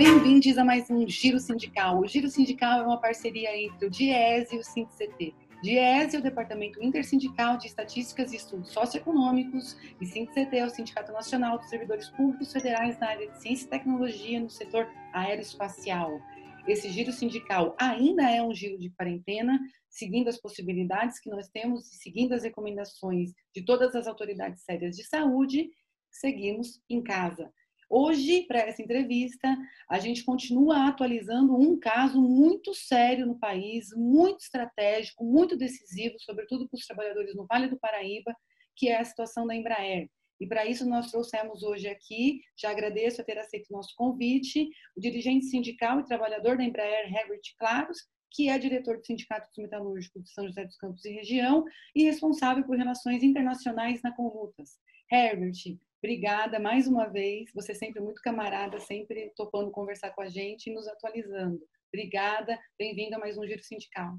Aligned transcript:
bem-vindos 0.00 0.56
a 0.56 0.64
mais 0.64 0.88
um 0.88 1.06
Giro 1.06 1.38
Sindical. 1.38 2.00
O 2.00 2.06
Giro 2.06 2.26
Sindical 2.26 2.80
é 2.80 2.82
uma 2.84 2.98
parceria 2.98 3.54
entre 3.54 3.86
o 3.86 3.90
DIES 3.90 4.50
e 4.50 4.56
o 4.56 4.64
SINCT. 4.64 5.34
DIES 5.62 6.14
é 6.14 6.18
o 6.18 6.22
Departamento 6.22 6.82
Intersindical 6.82 7.58
de 7.58 7.66
Estatísticas 7.66 8.32
e 8.32 8.36
Estudos 8.36 8.70
Socioeconômicos 8.72 9.76
e 10.00 10.06
SINCT 10.06 10.56
é 10.56 10.64
o 10.64 10.70
Sindicato 10.70 11.12
Nacional 11.12 11.58
dos 11.58 11.68
Servidores 11.68 12.08
Públicos 12.08 12.50
Federais 12.50 12.98
na 12.98 13.08
área 13.08 13.30
de 13.30 13.42
Ciência 13.42 13.66
e 13.66 13.68
Tecnologia 13.68 14.40
no 14.40 14.48
setor 14.48 14.88
aeroespacial. 15.12 16.18
Esse 16.66 16.88
giro 16.88 17.12
sindical 17.12 17.76
ainda 17.78 18.22
é 18.22 18.42
um 18.42 18.54
giro 18.54 18.78
de 18.78 18.88
quarentena, 18.88 19.60
seguindo 19.86 20.28
as 20.28 20.40
possibilidades 20.40 21.20
que 21.20 21.28
nós 21.28 21.50
temos 21.50 21.92
e 21.92 21.96
seguindo 21.96 22.32
as 22.32 22.42
recomendações 22.42 23.34
de 23.54 23.62
todas 23.62 23.94
as 23.94 24.06
autoridades 24.06 24.62
sérias 24.62 24.96
de 24.96 25.04
saúde, 25.04 25.68
seguimos 26.10 26.80
em 26.88 27.02
casa. 27.02 27.52
Hoje, 27.92 28.44
para 28.46 28.60
essa 28.60 28.80
entrevista, 28.80 29.48
a 29.88 29.98
gente 29.98 30.24
continua 30.24 30.86
atualizando 30.86 31.56
um 31.56 31.76
caso 31.76 32.22
muito 32.22 32.72
sério 32.72 33.26
no 33.26 33.36
país, 33.36 33.88
muito 33.96 34.42
estratégico, 34.42 35.24
muito 35.24 35.56
decisivo, 35.56 36.14
sobretudo 36.20 36.68
para 36.68 36.78
os 36.78 36.86
trabalhadores 36.86 37.34
no 37.34 37.46
Vale 37.46 37.66
do 37.66 37.80
Paraíba, 37.80 38.32
que 38.76 38.88
é 38.88 39.00
a 39.00 39.04
situação 39.04 39.44
da 39.44 39.56
Embraer. 39.56 40.08
E 40.40 40.46
para 40.46 40.64
isso 40.64 40.88
nós 40.88 41.10
trouxemos 41.10 41.64
hoje 41.64 41.88
aqui, 41.88 42.40
já 42.56 42.70
agradeço 42.70 43.20
a 43.20 43.24
ter 43.24 43.36
aceito 43.38 43.66
o 43.70 43.72
nosso 43.72 43.92
convite, 43.96 44.70
o 44.96 45.00
dirigente 45.00 45.46
sindical 45.46 45.98
e 45.98 46.06
trabalhador 46.06 46.56
da 46.56 46.62
Embraer, 46.62 47.12
Herbert 47.12 47.42
Claros, 47.58 47.98
que 48.30 48.48
é 48.48 48.56
diretor 48.56 48.98
do 48.98 49.04
Sindicato 49.04 49.48
dos 49.48 49.58
Metalúrgicos 49.58 50.22
de 50.22 50.30
São 50.30 50.46
José 50.46 50.64
dos 50.64 50.76
Campos 50.76 51.04
e 51.04 51.10
região 51.10 51.64
e 51.92 52.04
responsável 52.04 52.64
por 52.64 52.76
relações 52.76 53.24
internacionais 53.24 54.00
na 54.00 54.14
Conlutas. 54.14 54.78
Herbert, 55.10 55.76
Obrigada 56.02 56.58
mais 56.58 56.86
uma 56.86 57.06
vez. 57.06 57.50
Você 57.54 57.72
é 57.72 57.74
sempre 57.74 58.00
muito 58.00 58.22
camarada, 58.22 58.80
sempre 58.80 59.30
topando 59.36 59.70
conversar 59.70 60.10
com 60.12 60.22
a 60.22 60.28
gente 60.28 60.68
e 60.68 60.74
nos 60.74 60.88
atualizando. 60.88 61.60
Obrigada. 61.92 62.58
Bem-vindo 62.78 63.16
a 63.16 63.18
mais 63.18 63.36
um 63.36 63.46
Giro 63.46 63.62
Sindical. 63.62 64.16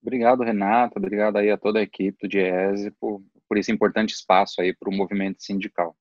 Obrigado, 0.00 0.44
Renata. 0.44 1.00
Obrigado 1.00 1.38
aí 1.38 1.50
a 1.50 1.58
toda 1.58 1.80
a 1.80 1.82
equipe 1.82 2.16
do 2.22 2.28
DIESE 2.28 2.92
por, 2.92 3.24
por 3.48 3.58
esse 3.58 3.72
importante 3.72 4.10
espaço 4.10 4.60
aí 4.60 4.72
para 4.72 4.88
o 4.88 4.94
movimento 4.94 5.42
sindical. 5.42 5.96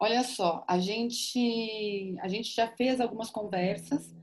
Olha 0.00 0.22
só, 0.22 0.64
a 0.68 0.78
gente, 0.78 2.16
a 2.20 2.28
gente 2.28 2.54
já 2.54 2.68
fez 2.68 3.00
algumas 3.00 3.28
conversas 3.28 4.14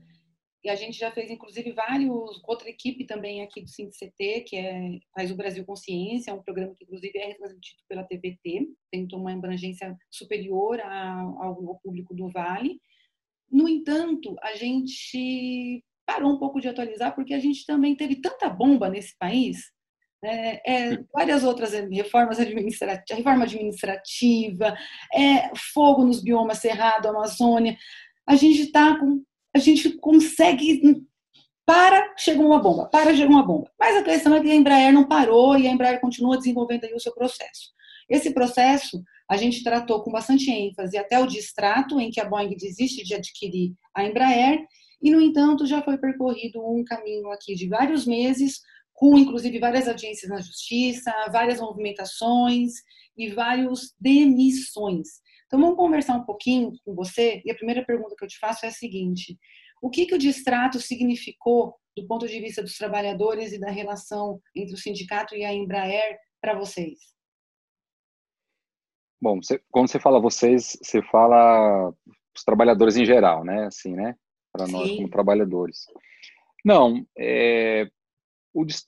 e 0.66 0.68
a 0.68 0.74
gente 0.74 0.98
já 0.98 1.12
fez, 1.12 1.30
inclusive, 1.30 1.70
vários, 1.70 2.42
outra 2.44 2.68
equipe 2.68 3.06
também 3.06 3.40
aqui 3.40 3.60
do 3.60 3.70
CT 3.70 4.40
que 4.40 4.56
é, 4.56 4.98
faz 5.14 5.30
o 5.30 5.36
Brasil 5.36 5.64
Consciência, 5.64 6.32
é 6.32 6.34
um 6.34 6.42
programa 6.42 6.74
que, 6.74 6.82
inclusive, 6.82 7.16
é 7.16 7.34
transmitido 7.34 7.84
pela 7.88 8.02
TVT, 8.02 8.66
tem 8.90 9.06
uma 9.12 9.32
abrangência 9.32 9.96
superior 10.10 10.80
ao, 10.80 11.40
ao 11.40 11.80
público 11.84 12.12
do 12.12 12.28
Vale. 12.30 12.80
No 13.48 13.68
entanto, 13.68 14.34
a 14.42 14.56
gente 14.56 15.84
parou 16.04 16.32
um 16.32 16.38
pouco 16.40 16.60
de 16.60 16.66
atualizar, 16.66 17.14
porque 17.14 17.32
a 17.32 17.38
gente 17.38 17.64
também 17.64 17.94
teve 17.94 18.16
tanta 18.16 18.48
bomba 18.48 18.88
nesse 18.88 19.16
país, 19.16 19.70
é, 20.24 20.94
é, 20.94 21.04
várias 21.14 21.44
outras 21.44 21.74
reformas 21.74 22.40
administrativas, 22.40 23.18
reforma 23.18 23.44
administrativa, 23.44 24.76
é, 25.14 25.48
fogo 25.72 26.04
nos 26.04 26.20
biomas 26.20 26.58
Cerrado, 26.58 27.06
Amazônia. 27.06 27.76
A 28.26 28.34
gente 28.34 28.62
está 28.62 28.98
com 28.98 29.22
a 29.56 29.58
gente 29.58 29.90
consegue. 29.98 31.02
Para, 31.64 32.14
chega 32.16 32.40
uma 32.40 32.60
bomba, 32.60 32.86
para, 32.86 33.12
chega 33.12 33.28
uma 33.28 33.44
bomba. 33.44 33.68
Mas 33.76 33.96
a 33.96 34.02
questão 34.04 34.36
é 34.36 34.40
que 34.40 34.48
a 34.48 34.54
Embraer 34.54 34.92
não 34.92 35.08
parou 35.08 35.58
e 35.58 35.66
a 35.66 35.70
Embraer 35.70 36.00
continua 36.00 36.36
desenvolvendo 36.36 36.84
aí 36.84 36.94
o 36.94 37.00
seu 37.00 37.12
processo. 37.12 37.72
Esse 38.08 38.32
processo 38.32 39.02
a 39.28 39.36
gente 39.36 39.64
tratou 39.64 40.00
com 40.00 40.12
bastante 40.12 40.48
ênfase 40.48 40.96
até 40.96 41.18
o 41.18 41.26
distrato 41.26 41.98
em 41.98 42.08
que 42.08 42.20
a 42.20 42.24
Boeing 42.24 42.56
desiste 42.56 43.02
de 43.02 43.14
adquirir 43.14 43.74
a 43.92 44.04
Embraer, 44.04 44.64
e, 45.02 45.10
no 45.10 45.20
entanto, 45.20 45.66
já 45.66 45.82
foi 45.82 45.98
percorrido 45.98 46.60
um 46.60 46.84
caminho 46.84 47.30
aqui 47.30 47.54
de 47.54 47.68
vários 47.68 48.06
meses, 48.06 48.60
com 48.94 49.18
inclusive 49.18 49.58
várias 49.58 49.86
audiências 49.88 50.30
na 50.30 50.40
justiça, 50.40 51.12
várias 51.30 51.60
movimentações 51.60 52.72
e 53.16 53.28
várias 53.28 53.92
demissões. 54.00 55.08
Então, 55.46 55.60
vamos 55.60 55.76
conversar 55.76 56.14
um 56.14 56.24
pouquinho 56.24 56.72
com 56.84 56.94
você. 56.94 57.40
E 57.44 57.50
a 57.50 57.54
primeira 57.54 57.84
pergunta 57.84 58.14
que 58.16 58.24
eu 58.24 58.28
te 58.28 58.38
faço 58.38 58.66
é 58.66 58.68
a 58.68 58.72
seguinte: 58.72 59.38
o 59.80 59.88
que, 59.88 60.06
que 60.06 60.14
o 60.14 60.18
distrato 60.18 60.80
significou 60.80 61.74
do 61.96 62.06
ponto 62.06 62.26
de 62.26 62.38
vista 62.40 62.62
dos 62.62 62.76
trabalhadores 62.76 63.52
e 63.52 63.60
da 63.60 63.70
relação 63.70 64.40
entre 64.54 64.74
o 64.74 64.78
sindicato 64.78 65.34
e 65.34 65.44
a 65.44 65.52
Embraer 65.52 66.18
para 66.40 66.58
vocês? 66.58 66.98
Bom, 69.20 69.40
você, 69.42 69.60
quando 69.70 69.88
você 69.88 69.98
fala 69.98 70.20
vocês, 70.20 70.78
você 70.82 71.00
fala 71.02 71.92
os 72.36 72.44
trabalhadores 72.44 72.96
em 72.96 73.06
geral, 73.06 73.44
né? 73.44 73.66
Assim, 73.66 73.94
né? 73.94 74.14
Para 74.52 74.66
nós 74.66 74.90
como 74.90 75.08
trabalhadores. 75.08 75.86
Não, 76.64 77.06
é, 77.16 77.88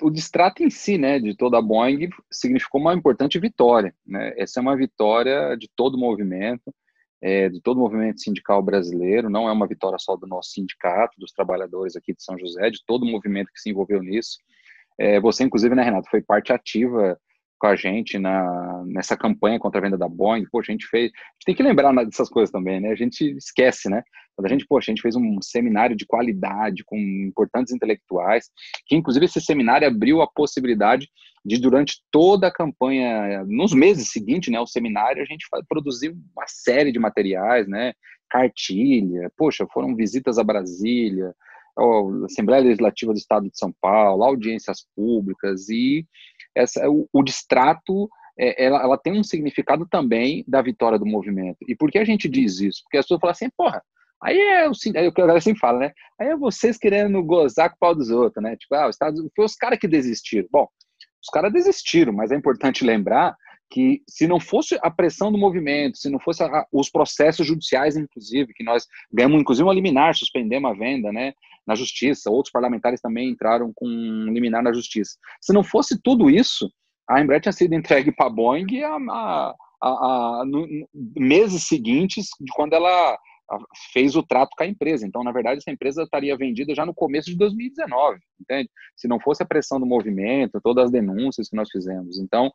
o, 0.02 0.10
distrato 0.10 0.62
em 0.62 0.70
si, 0.70 0.96
né, 0.96 1.18
de 1.18 1.36
toda 1.36 1.58
a 1.58 1.62
Boeing, 1.62 2.08
significou 2.30 2.80
uma 2.80 2.94
importante 2.94 3.38
vitória. 3.38 3.94
Né? 4.06 4.32
Essa 4.38 4.60
é 4.60 4.62
uma 4.62 4.74
vitória 4.74 5.54
de 5.56 5.68
todo 5.76 5.96
o 5.96 6.00
movimento, 6.00 6.74
é, 7.20 7.50
de 7.50 7.60
todo 7.60 7.76
o 7.76 7.80
movimento 7.80 8.20
sindical 8.20 8.62
brasileiro, 8.62 9.28
não 9.28 9.46
é 9.46 9.52
uma 9.52 9.66
vitória 9.66 9.98
só 9.98 10.16
do 10.16 10.26
nosso 10.26 10.52
sindicato, 10.52 11.18
dos 11.18 11.32
trabalhadores 11.32 11.96
aqui 11.96 12.14
de 12.14 12.22
São 12.22 12.38
José, 12.38 12.70
de 12.70 12.82
todo 12.86 13.02
o 13.02 13.10
movimento 13.10 13.52
que 13.52 13.60
se 13.60 13.68
envolveu 13.68 14.02
nisso. 14.02 14.38
É, 14.98 15.20
você, 15.20 15.44
inclusive, 15.44 15.74
né, 15.74 15.82
Renato, 15.82 16.08
foi 16.08 16.22
parte 16.22 16.52
ativa 16.52 17.20
com 17.58 17.66
a 17.66 17.76
gente 17.76 18.18
na, 18.18 18.84
nessa 18.86 19.16
campanha 19.16 19.58
contra 19.58 19.80
a 19.80 19.82
venda 19.82 19.98
da 19.98 20.08
Boeing. 20.08 20.46
Poxa, 20.50 20.70
a 20.70 20.74
gente 20.74 20.86
fez. 20.86 21.04
A 21.04 21.06
gente 21.06 21.44
tem 21.46 21.54
que 21.54 21.62
lembrar 21.62 21.92
dessas 22.04 22.28
coisas 22.28 22.50
também, 22.50 22.80
né? 22.80 22.90
A 22.90 22.94
gente 22.94 23.36
esquece, 23.36 23.88
né? 23.90 24.02
Quando 24.36 24.46
a 24.46 24.48
gente, 24.50 24.66
poxa, 24.66 24.90
a 24.90 24.94
gente 24.94 25.02
fez 25.02 25.16
um 25.16 25.42
seminário 25.42 25.96
de 25.96 26.06
qualidade 26.06 26.84
com 26.84 26.96
importantes 26.96 27.72
intelectuais, 27.72 28.48
que 28.86 28.94
inclusive 28.94 29.24
esse 29.24 29.40
seminário 29.40 29.88
abriu 29.88 30.22
a 30.22 30.30
possibilidade 30.30 31.08
de, 31.44 31.58
durante 31.60 32.00
toda 32.10 32.46
a 32.46 32.52
campanha, 32.52 33.44
nos 33.44 33.72
meses 33.72 34.10
seguintes, 34.10 34.52
né, 34.52 34.60
o 34.60 34.66
seminário, 34.66 35.22
a 35.22 35.24
gente 35.24 35.46
produzir 35.68 36.10
uma 36.10 36.46
série 36.46 36.92
de 36.92 36.98
materiais, 36.98 37.66
né? 37.66 37.92
Cartilha, 38.30 39.30
poxa, 39.36 39.66
foram 39.72 39.96
visitas 39.96 40.38
a 40.38 40.44
Brasília, 40.44 41.34
a 41.78 42.24
Assembleia 42.26 42.62
Legislativa 42.62 43.12
do 43.12 43.18
Estado 43.18 43.48
de 43.48 43.58
São 43.58 43.72
Paulo, 43.80 44.24
audiências 44.24 44.86
públicas 44.94 45.68
e 45.68 46.06
essa, 46.54 46.88
o, 46.88 47.08
o 47.12 47.22
distrato 47.22 48.08
é, 48.38 48.64
ela, 48.64 48.82
ela, 48.82 48.98
tem 48.98 49.18
um 49.18 49.24
significado 49.24 49.86
também 49.90 50.44
da 50.46 50.62
vitória 50.62 50.98
do 50.98 51.06
movimento. 51.06 51.58
E 51.66 51.74
por 51.74 51.90
que 51.90 51.98
a 51.98 52.04
gente 52.04 52.28
diz 52.28 52.60
isso? 52.60 52.82
Porque 52.84 52.96
as 52.96 53.04
pessoas 53.04 53.20
falam 53.20 53.32
assim, 53.32 53.50
porra, 53.56 53.82
aí 54.22 54.38
é 54.38 54.68
o 54.68 54.72
aí 54.96 55.08
o 55.08 55.12
que 55.12 55.20
a 55.20 55.24
galera 55.24 55.40
sempre 55.40 55.60
fala, 55.60 55.80
né? 55.80 55.92
Aí 56.20 56.28
é 56.28 56.36
vocês 56.36 56.76
querendo 56.76 57.22
gozar 57.22 57.70
com 57.70 57.76
o 57.76 57.78
pau 57.80 57.94
dos 57.94 58.10
outros, 58.10 58.42
né? 58.42 58.56
Tipo, 58.56 58.76
ah, 58.76 58.88
os 58.88 58.94
Estados 58.94 59.20
foi 59.34 59.44
os 59.44 59.56
caras 59.56 59.78
que 59.78 59.88
desistiram. 59.88 60.48
Bom, 60.52 60.68
os 61.20 61.28
caras 61.32 61.52
desistiram, 61.52 62.12
mas 62.12 62.30
é 62.30 62.36
importante 62.36 62.84
lembrar 62.84 63.36
que 63.70 64.02
se 64.08 64.26
não 64.26 64.40
fosse 64.40 64.78
a 64.82 64.90
pressão 64.90 65.30
do 65.30 65.38
movimento, 65.38 65.98
se 65.98 66.08
não 66.08 66.18
fosse 66.18 66.42
a, 66.42 66.66
os 66.72 66.90
processos 66.90 67.46
judiciais, 67.46 67.96
inclusive, 67.96 68.54
que 68.54 68.64
nós 68.64 68.86
ganhamos, 69.12 69.40
inclusive, 69.40 69.66
uma 69.66 69.74
liminar, 69.74 70.14
suspendemos 70.14 70.70
a 70.70 70.74
venda, 70.74 71.12
né? 71.12 71.34
na 71.68 71.74
justiça, 71.74 72.30
outros 72.30 72.50
parlamentares 72.50 72.98
também 72.98 73.28
entraram 73.28 73.70
com 73.74 73.86
um 73.86 74.32
liminar 74.32 74.62
na 74.62 74.72
justiça. 74.72 75.18
Se 75.38 75.52
não 75.52 75.62
fosse 75.62 76.00
tudo 76.00 76.30
isso, 76.30 76.72
a 77.06 77.20
Embraer 77.20 77.42
tinha 77.42 77.52
sido 77.52 77.74
entregue 77.74 78.10
para 78.10 78.26
a 78.26 78.30
Boeing 78.30 78.82
a, 78.82 79.54
a, 79.82 79.88
a, 79.88 80.44
no, 80.46 80.66
meses 81.14 81.64
seguintes 81.64 82.28
de 82.40 82.50
quando 82.54 82.72
ela 82.72 83.18
fez 83.92 84.16
o 84.16 84.22
trato 84.22 84.54
com 84.56 84.64
a 84.64 84.66
empresa. 84.66 85.06
Então, 85.06 85.22
na 85.22 85.32
verdade, 85.32 85.58
essa 85.58 85.70
empresa 85.70 86.02
estaria 86.02 86.36
vendida 86.36 86.74
já 86.74 86.84
no 86.84 86.94
começo 86.94 87.30
de 87.30 87.36
2019, 87.36 88.18
entende? 88.40 88.70
Se 88.96 89.06
não 89.06 89.20
fosse 89.20 89.42
a 89.42 89.46
pressão 89.46 89.78
do 89.78 89.86
movimento, 89.86 90.60
todas 90.62 90.86
as 90.86 90.90
denúncias 90.90 91.48
que 91.48 91.56
nós 91.56 91.70
fizemos. 91.70 92.18
Então, 92.18 92.50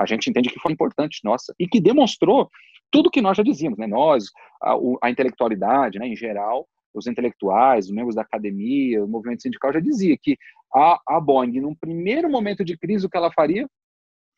a 0.00 0.06
gente 0.06 0.30
entende 0.30 0.48
que 0.48 0.58
foi 0.58 0.72
importante, 0.72 1.20
nossa, 1.22 1.54
e 1.58 1.68
que 1.68 1.78
demonstrou 1.78 2.48
tudo 2.90 3.10
que 3.10 3.20
nós 3.20 3.36
já 3.36 3.42
dizíamos, 3.42 3.78
né? 3.78 3.86
Nós, 3.86 4.24
a, 4.62 4.74
a 5.02 5.10
intelectualidade, 5.10 5.98
né, 5.98 6.08
em 6.08 6.16
geral, 6.16 6.66
os 6.94 7.06
intelectuais, 7.06 7.84
os 7.84 7.92
membros 7.92 8.14
da 8.14 8.22
academia, 8.22 9.04
o 9.04 9.08
movimento 9.08 9.42
sindical 9.42 9.72
já 9.72 9.78
dizia 9.78 10.16
que 10.20 10.38
a, 10.74 10.98
a 11.06 11.20
Boeing, 11.20 11.60
num 11.60 11.74
primeiro 11.74 12.30
momento 12.30 12.64
de 12.64 12.76
crise, 12.78 13.06
o 13.06 13.10
que 13.10 13.16
ela 13.16 13.30
faria? 13.30 13.68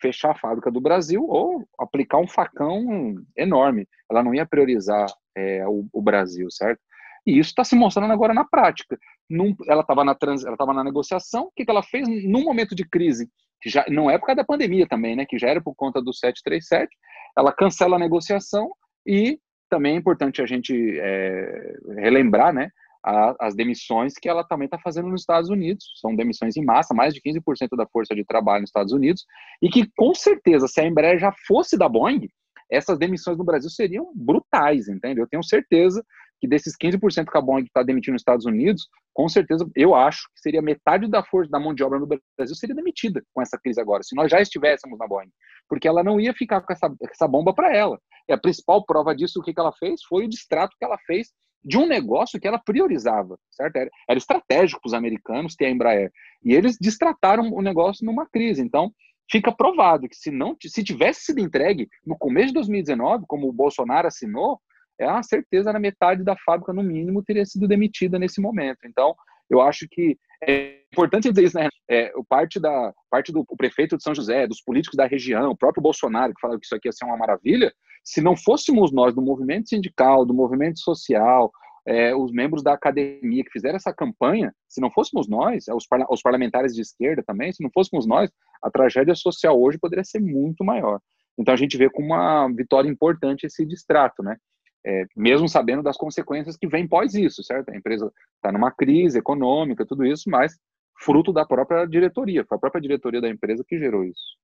Fechar 0.00 0.32
a 0.32 0.38
fábrica 0.38 0.70
do 0.70 0.80
Brasil 0.80 1.24
ou 1.28 1.64
aplicar 1.78 2.18
um 2.18 2.26
facão 2.26 3.14
enorme. 3.36 3.86
Ela 4.10 4.22
não 4.22 4.34
ia 4.34 4.44
priorizar 4.44 5.06
é, 5.36 5.66
o, 5.66 5.86
o 5.92 6.02
Brasil, 6.02 6.50
certo? 6.50 6.80
E 7.24 7.38
isso 7.38 7.50
está 7.50 7.62
se 7.62 7.76
mostrando 7.76 8.12
agora 8.12 8.34
na 8.34 8.44
prática. 8.44 8.98
Num, 9.30 9.54
ela 9.68 9.82
estava 9.82 10.04
na, 10.04 10.14
trans, 10.14 10.44
ela 10.44 10.74
na 10.74 10.82
negociação, 10.82 11.44
o 11.44 11.52
que, 11.54 11.64
que 11.64 11.70
ela 11.70 11.82
fez 11.82 12.08
num 12.08 12.42
momento 12.42 12.74
de 12.74 12.84
crise? 12.84 13.30
Que 13.62 13.70
já 13.70 13.84
não 13.88 14.10
é 14.10 14.18
por 14.18 14.26
causa 14.26 14.38
da 14.38 14.44
pandemia 14.44 14.86
também, 14.86 15.16
né? 15.16 15.24
Que 15.26 15.38
já 15.38 15.48
era 15.48 15.60
por 15.62 15.74
conta 15.74 16.02
do 16.02 16.12
737, 16.12 16.88
ela 17.36 17.52
cancela 17.52 17.96
a 17.96 17.98
negociação 17.98 18.70
e 19.06 19.38
também 19.70 19.94
é 19.94 19.98
importante 19.98 20.42
a 20.42 20.46
gente 20.46 20.74
é, 20.98 21.74
relembrar, 21.96 22.52
né? 22.52 22.68
A, 23.04 23.34
as 23.46 23.54
demissões 23.56 24.14
que 24.14 24.28
ela 24.28 24.44
também 24.44 24.66
está 24.66 24.78
fazendo 24.78 25.08
nos 25.08 25.22
Estados 25.22 25.48
Unidos. 25.48 25.84
São 26.00 26.14
demissões 26.14 26.56
em 26.56 26.64
massa, 26.64 26.94
mais 26.94 27.14
de 27.14 27.20
15% 27.20 27.76
da 27.76 27.86
força 27.86 28.14
de 28.14 28.24
trabalho 28.24 28.60
nos 28.60 28.68
Estados 28.68 28.92
Unidos, 28.92 29.24
e 29.62 29.68
que 29.68 29.88
com 29.96 30.14
certeza, 30.14 30.68
se 30.68 30.80
a 30.80 30.86
Embraer 30.86 31.18
já 31.18 31.32
fosse 31.46 31.76
da 31.78 31.88
Boeing, 31.88 32.28
essas 32.70 32.98
demissões 32.98 33.36
no 33.36 33.44
Brasil 33.44 33.70
seriam 33.70 34.12
brutais, 34.14 34.88
entende? 34.88 35.20
Eu 35.20 35.28
tenho 35.28 35.42
certeza 35.42 36.02
que 36.42 36.48
desses 36.48 36.74
15% 36.76 37.30
que 37.30 37.38
a 37.38 37.40
Boeing 37.40 37.62
está 37.62 37.84
demitindo 37.84 38.14
nos 38.14 38.22
Estados 38.22 38.44
Unidos, 38.44 38.88
com 39.14 39.28
certeza, 39.28 39.64
eu 39.76 39.94
acho 39.94 40.22
que 40.34 40.40
seria 40.40 40.60
metade 40.60 41.08
da 41.08 41.22
força 41.22 41.48
da 41.48 41.60
mão 41.60 41.72
de 41.72 41.84
obra 41.84 42.00
no 42.00 42.06
Brasil 42.06 42.56
seria 42.56 42.74
demitida 42.74 43.22
com 43.32 43.40
essa 43.40 43.56
crise 43.56 43.80
agora, 43.80 44.02
se 44.02 44.16
nós 44.16 44.28
já 44.28 44.40
estivéssemos 44.40 44.98
na 44.98 45.06
Boeing, 45.06 45.30
porque 45.68 45.86
ela 45.86 46.02
não 46.02 46.18
ia 46.18 46.34
ficar 46.34 46.60
com 46.60 46.72
essa, 46.72 46.92
essa 47.08 47.28
bomba 47.28 47.54
para 47.54 47.72
ela. 47.72 47.96
E 48.28 48.32
a 48.32 48.38
principal 48.38 48.84
prova 48.84 49.14
disso, 49.14 49.38
o 49.38 49.42
que, 49.42 49.54
que 49.54 49.60
ela 49.60 49.70
fez, 49.70 50.02
foi 50.02 50.24
o 50.24 50.28
distrato 50.28 50.76
que 50.76 50.84
ela 50.84 50.98
fez 51.06 51.28
de 51.64 51.78
um 51.78 51.86
negócio 51.86 52.40
que 52.40 52.48
ela 52.48 52.58
priorizava, 52.58 53.38
certo? 53.48 53.76
Era, 53.76 53.90
era 54.10 54.18
estratégico 54.18 54.80
para 54.80 54.88
os 54.88 54.94
americanos 54.94 55.54
ter 55.54 55.66
a 55.66 55.70
Embraer. 55.70 56.10
E 56.44 56.54
eles 56.54 56.76
distrataram 56.80 57.52
o 57.52 57.62
negócio 57.62 58.04
numa 58.04 58.26
crise. 58.26 58.60
Então, 58.60 58.92
fica 59.30 59.52
provado 59.52 60.08
que 60.08 60.16
se 60.16 60.32
não 60.32 60.56
se 60.60 60.82
tivesse 60.82 61.26
sido 61.26 61.38
entregue 61.38 61.88
no 62.04 62.18
começo 62.18 62.48
de 62.48 62.54
2019, 62.54 63.26
como 63.28 63.48
o 63.48 63.52
Bolsonaro 63.52 64.08
assinou, 64.08 64.60
é 64.98 65.06
uma 65.06 65.22
certeza 65.22 65.72
na 65.72 65.78
metade 65.78 66.22
da 66.22 66.36
fábrica, 66.44 66.72
no 66.72 66.82
mínimo, 66.82 67.22
teria 67.22 67.44
sido 67.44 67.66
demitida 67.66 68.18
nesse 68.18 68.40
momento. 68.40 68.80
Então, 68.84 69.14
eu 69.50 69.60
acho 69.60 69.86
que 69.90 70.16
é 70.46 70.80
importante 70.92 71.28
dizer 71.28 71.44
isso, 71.44 71.58
né? 71.58 71.68
É, 71.88 72.12
parte, 72.28 72.58
da, 72.58 72.92
parte 73.10 73.32
do 73.32 73.44
prefeito 73.56 73.96
de 73.96 74.02
São 74.02 74.14
José, 74.14 74.46
dos 74.46 74.62
políticos 74.62 74.96
da 74.96 75.06
região, 75.06 75.50
o 75.50 75.56
próprio 75.56 75.82
Bolsonaro, 75.82 76.32
que 76.34 76.40
falou 76.40 76.58
que 76.58 76.64
isso 76.64 76.74
aqui 76.74 76.88
ia 76.88 76.92
ser 76.92 77.04
uma 77.04 77.16
maravilha, 77.16 77.72
se 78.04 78.20
não 78.20 78.36
fôssemos 78.36 78.92
nós 78.92 79.14
do 79.14 79.22
movimento 79.22 79.68
sindical, 79.68 80.24
do 80.24 80.34
movimento 80.34 80.80
social, 80.80 81.52
é, 81.86 82.14
os 82.14 82.32
membros 82.32 82.62
da 82.62 82.72
academia 82.72 83.44
que 83.44 83.50
fizeram 83.50 83.76
essa 83.76 83.92
campanha, 83.92 84.54
se 84.68 84.80
não 84.80 84.90
fôssemos 84.90 85.28
nós, 85.28 85.64
os, 85.68 85.86
parla 85.86 86.06
os 86.08 86.22
parlamentares 86.22 86.74
de 86.74 86.80
esquerda 86.80 87.22
também, 87.24 87.52
se 87.52 87.62
não 87.62 87.70
fôssemos 87.72 88.06
nós, 88.06 88.30
a 88.62 88.70
tragédia 88.70 89.14
social 89.14 89.60
hoje 89.60 89.78
poderia 89.78 90.04
ser 90.04 90.20
muito 90.20 90.64
maior. 90.64 91.00
Então 91.38 91.52
a 91.52 91.56
gente 91.56 91.76
vê 91.76 91.90
como 91.90 92.08
uma 92.08 92.48
vitória 92.48 92.88
importante 92.88 93.46
esse 93.46 93.64
distrato, 93.66 94.22
né? 94.22 94.36
É, 94.84 95.04
mesmo 95.16 95.48
sabendo 95.48 95.82
das 95.82 95.96
consequências 95.96 96.56
que 96.56 96.66
vêm 96.66 96.86
pós 96.86 97.14
isso, 97.14 97.42
certo? 97.42 97.70
A 97.70 97.76
empresa 97.76 98.12
está 98.36 98.50
numa 98.50 98.70
crise 98.70 99.18
econômica, 99.18 99.86
tudo 99.86 100.04
isso, 100.04 100.28
mas 100.28 100.58
fruto 101.00 101.32
da 101.32 101.44
própria 101.44 101.86
diretoria, 101.86 102.44
foi 102.44 102.56
a 102.56 102.60
própria 102.60 102.80
diretoria 102.80 103.20
da 103.20 103.28
empresa 103.28 103.64
que 103.66 103.78
gerou 103.78 104.04
isso. 104.04 104.38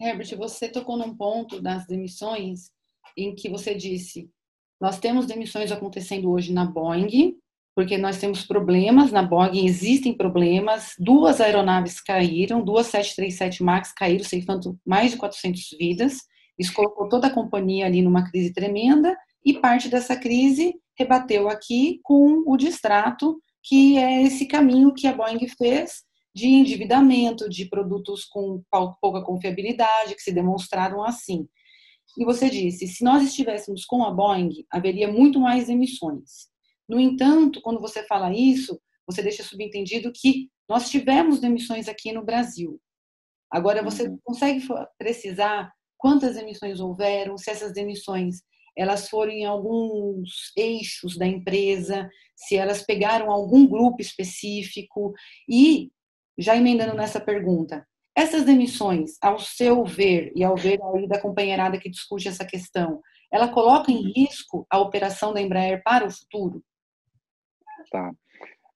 Herbert, 0.00 0.36
você 0.36 0.68
tocou 0.68 0.96
num 0.96 1.16
ponto 1.16 1.60
das 1.60 1.86
demissões 1.86 2.70
em 3.16 3.34
que 3.34 3.48
você 3.48 3.74
disse: 3.74 4.30
nós 4.80 4.98
temos 4.98 5.26
demissões 5.26 5.70
acontecendo 5.70 6.30
hoje 6.30 6.52
na 6.52 6.64
Boeing, 6.64 7.36
porque 7.74 7.96
nós 7.96 8.18
temos 8.18 8.44
problemas 8.44 9.12
na 9.12 9.22
Boeing, 9.22 9.64
existem 9.64 10.12
problemas. 10.12 10.94
Duas 10.98 11.40
aeronaves 11.40 12.00
caíram, 12.00 12.64
duas 12.64 12.86
737 12.88 13.62
MAX 13.62 13.92
caíram, 13.92 14.24
ceifando 14.24 14.78
mais 14.84 15.12
de 15.12 15.16
400 15.18 15.76
vidas. 15.78 16.18
Isso 16.58 16.72
colocou 16.72 17.08
toda 17.08 17.26
a 17.28 17.32
companhia 17.32 17.86
ali 17.86 18.02
numa 18.02 18.28
crise 18.28 18.52
tremenda 18.52 19.16
e 19.44 19.54
parte 19.54 19.88
dessa 19.88 20.16
crise 20.16 20.74
rebateu 20.96 21.48
aqui 21.48 22.00
com 22.02 22.44
o 22.46 22.56
distrato, 22.56 23.40
que 23.62 23.96
é 23.96 24.22
esse 24.22 24.46
caminho 24.46 24.92
que 24.92 25.06
a 25.06 25.12
Boeing 25.12 25.48
fez 25.48 26.02
de 26.34 26.46
endividamento, 26.46 27.48
de 27.48 27.66
produtos 27.66 28.24
com 28.24 28.62
pouca 28.70 29.22
confiabilidade, 29.22 30.14
que 30.14 30.22
se 30.22 30.32
demonstraram 30.32 31.02
assim. 31.02 31.46
E 32.16 32.24
você 32.24 32.48
disse, 32.48 32.86
se 32.86 33.04
nós 33.04 33.22
estivéssemos 33.22 33.84
com 33.84 34.04
a 34.04 34.10
Boeing, 34.10 34.64
haveria 34.70 35.10
muito 35.10 35.40
mais 35.40 35.68
emissões. 35.68 36.50
No 36.88 37.00
entanto, 37.00 37.60
quando 37.62 37.80
você 37.80 38.06
fala 38.06 38.32
isso, 38.34 38.78
você 39.06 39.22
deixa 39.22 39.42
subentendido 39.42 40.12
que 40.14 40.50
nós 40.68 40.90
tivemos 40.90 41.40
demissões 41.40 41.88
aqui 41.88 42.12
no 42.12 42.24
Brasil. 42.24 42.80
Agora, 43.50 43.82
você 43.82 44.08
uhum. 44.08 44.18
consegue 44.24 44.66
precisar 44.98 45.72
quantas 46.02 46.36
emissões 46.36 46.80
houveram, 46.80 47.38
se 47.38 47.48
essas 47.48 47.76
emissões 47.76 48.42
elas 48.76 49.08
foram 49.08 49.30
em 49.30 49.44
alguns 49.44 50.50
eixos 50.56 51.16
da 51.16 51.26
empresa, 51.26 52.10
se 52.34 52.56
elas 52.56 52.82
pegaram 52.82 53.30
algum 53.30 53.66
grupo 53.68 54.00
específico 54.00 55.12
e 55.48 55.92
já 56.36 56.56
emendando 56.56 56.96
nessa 56.96 57.20
pergunta, 57.20 57.86
essas 58.16 58.44
demissões, 58.44 59.12
ao 59.22 59.38
seu 59.38 59.84
ver 59.84 60.32
e 60.34 60.42
ao 60.42 60.56
ver 60.56 60.80
aí 60.82 61.06
da 61.06 61.20
companheirada 61.20 61.78
que 61.78 61.88
discute 61.88 62.26
essa 62.26 62.44
questão, 62.44 63.00
ela 63.30 63.48
coloca 63.48 63.92
em 63.92 64.10
risco 64.12 64.66
a 64.68 64.80
operação 64.80 65.32
da 65.32 65.40
Embraer 65.40 65.82
para 65.84 66.04
o 66.04 66.10
futuro? 66.10 66.64
Tá. 67.92 68.10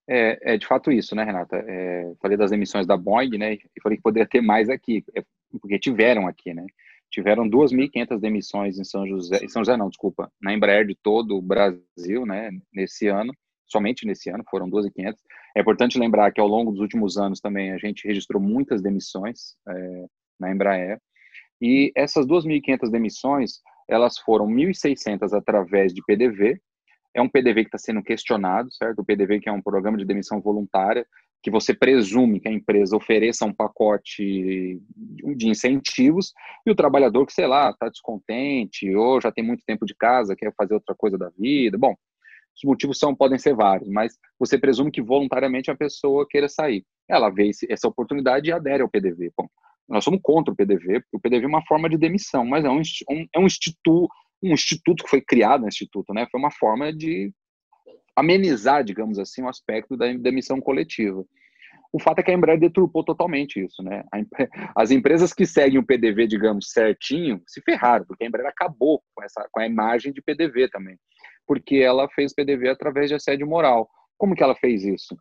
É, 0.09 0.55
é 0.55 0.59
de 0.59 0.67
fato 0.67 0.93
isso, 0.93 1.17
né, 1.17 1.25
Renata? 1.25 1.57
É, 1.57 2.13
falei 2.23 2.37
das 2.37 2.53
emissões 2.53 2.87
da 2.87 2.97
Boeing, 2.97 3.37
né? 3.37 3.55
E 3.55 3.83
falei 3.83 3.97
que 3.97 4.03
poderia 4.03 4.29
ter 4.29 4.41
mais 4.41 4.69
aqui, 4.69 5.05
é, 5.17 5.25
porque 5.61 5.79
tiveram 5.79 6.29
aqui, 6.29 6.55
né? 6.55 6.65
Tiveram 7.17 7.49
2.500 7.49 8.21
demissões 8.21 8.79
em 8.79 8.85
São 8.85 9.07
José, 9.07 9.43
em 9.43 9.49
São 9.49 9.65
José 9.65 9.75
não, 9.75 9.89
desculpa, 9.89 10.31
na 10.39 10.53
Embraer 10.53 10.87
de 10.87 10.95
todo 10.95 11.35
o 11.35 11.41
Brasil, 11.41 12.27
né, 12.27 12.51
nesse 12.71 13.09
ano, 13.09 13.33
somente 13.67 14.07
nesse 14.07 14.29
ano, 14.29 14.45
foram 14.51 14.69
2.500. 14.69 15.15
É 15.57 15.63
importante 15.63 15.99
lembrar 15.99 16.31
que 16.31 16.43
ao 16.43 16.47
longo 16.47 16.71
dos 16.71 16.81
últimos 16.81 17.17
anos 17.17 17.41
também 17.41 17.73
a 17.73 17.79
gente 17.79 18.07
registrou 18.07 18.41
muitas 18.41 18.83
demissões 18.83 19.57
é, 19.67 20.05
na 20.39 20.53
Embraer, 20.53 21.01
e 21.59 21.91
essas 21.97 22.27
2.500 22.27 22.91
demissões, 22.91 23.63
elas 23.89 24.19
foram 24.19 24.47
1.600 24.47 25.33
através 25.33 25.95
de 25.95 26.05
PDV, 26.05 26.61
é 27.15 27.23
um 27.23 27.31
PDV 27.31 27.63
que 27.63 27.69
está 27.69 27.79
sendo 27.79 28.03
questionado, 28.03 28.71
certo? 28.75 28.99
O 28.99 29.05
PDV 29.05 29.41
que 29.41 29.49
é 29.49 29.53
um 29.53 29.63
programa 29.63 29.97
de 29.97 30.05
demissão 30.05 30.39
voluntária, 30.39 31.07
que 31.43 31.51
você 31.51 31.73
presume 31.73 32.41
que 32.41 32.49
a 32.49 32.53
empresa 32.53 32.97
ofereça 32.97 33.45
um 33.45 33.53
pacote 33.53 34.81
de 35.37 35.49
incentivos 35.49 36.33
e 36.67 36.71
o 36.71 36.75
trabalhador 36.75 37.25
que, 37.25 37.33
sei 37.33 37.47
lá, 37.47 37.71
está 37.71 37.89
descontente 37.89 38.93
ou 38.95 39.21
já 39.21 39.31
tem 39.31 39.45
muito 39.45 39.63
tempo 39.65 39.87
de 39.87 39.95
casa, 39.95 40.35
quer 40.37 40.53
fazer 40.55 40.75
outra 40.75 40.95
coisa 40.95 41.17
da 41.17 41.31
vida. 41.39 41.79
Bom, 41.79 41.95
os 42.57 42.65
motivos 42.65 42.99
são 42.99 43.15
podem 43.15 43.39
ser 43.39 43.55
vários, 43.55 43.89
mas 43.89 44.19
você 44.39 44.59
presume 44.59 44.91
que 44.91 45.03
voluntariamente 45.03 45.71
a 45.71 45.77
pessoa 45.77 46.27
queira 46.29 46.49
sair. 46.49 46.85
Ela 47.09 47.31
vê 47.31 47.51
essa 47.69 47.87
oportunidade 47.87 48.49
e 48.49 48.53
adere 48.53 48.83
ao 48.83 48.89
PDV. 48.89 49.31
Bom, 49.37 49.47
nós 49.89 50.03
somos 50.03 50.21
contra 50.23 50.53
o 50.53 50.57
PDV, 50.57 51.01
porque 51.01 51.17
o 51.17 51.21
PDV 51.21 51.45
é 51.45 51.49
uma 51.49 51.65
forma 51.67 51.89
de 51.89 51.97
demissão, 51.97 52.45
mas 52.45 52.65
é 52.65 52.71
um, 52.71 52.81
um, 53.11 53.27
é 53.35 53.39
um 53.39 53.47
instituto 53.47 54.09
um 54.43 54.53
instituto 54.53 55.03
que 55.03 55.11
foi 55.11 55.21
criado 55.21 55.63
no 55.63 55.69
instituto, 55.69 56.13
né? 56.13 56.27
Foi 56.31 56.39
uma 56.39 56.51
forma 56.51 56.93
de 56.93 57.33
amenizar, 58.17 58.83
digamos 58.83 59.19
assim, 59.19 59.43
o 59.43 59.49
aspecto 59.49 59.97
da 59.97 60.11
demissão 60.13 60.61
coletiva. 60.61 61.25
O 61.93 62.01
fato 62.01 62.19
é 62.19 62.23
que 62.23 62.31
a 62.31 62.35
Embraer 62.35 62.59
deturpou 62.59 63.05
totalmente 63.05 63.65
isso, 63.65 63.83
né? 63.83 64.03
As 64.75 64.91
empresas 64.91 65.33
que 65.33 65.47
seguem 65.47 65.79
o 65.79 65.87
PDV, 65.87 66.27
digamos, 66.27 66.71
certinho, 66.71 67.41
se 67.47 67.61
ferraram, 67.63 68.05
porque 68.05 68.25
a 68.25 68.27
Embraer 68.27 68.49
acabou 68.49 69.03
com, 69.15 69.23
essa, 69.23 69.47
com 69.53 69.61
a 69.61 69.67
imagem 69.67 70.13
de 70.13 70.23
PDV 70.23 70.69
também, 70.69 70.99
porque 71.47 71.77
ela 71.77 72.09
fez 72.11 72.35
PDV 72.35 72.71
através 72.71 73.09
de 73.09 73.15
assédio 73.15 73.47
moral. 73.47 73.89
Como 74.19 74.35
que 74.35 74.43
ela 74.43 74.57
fez 74.57 74.85
isso? 74.85 75.17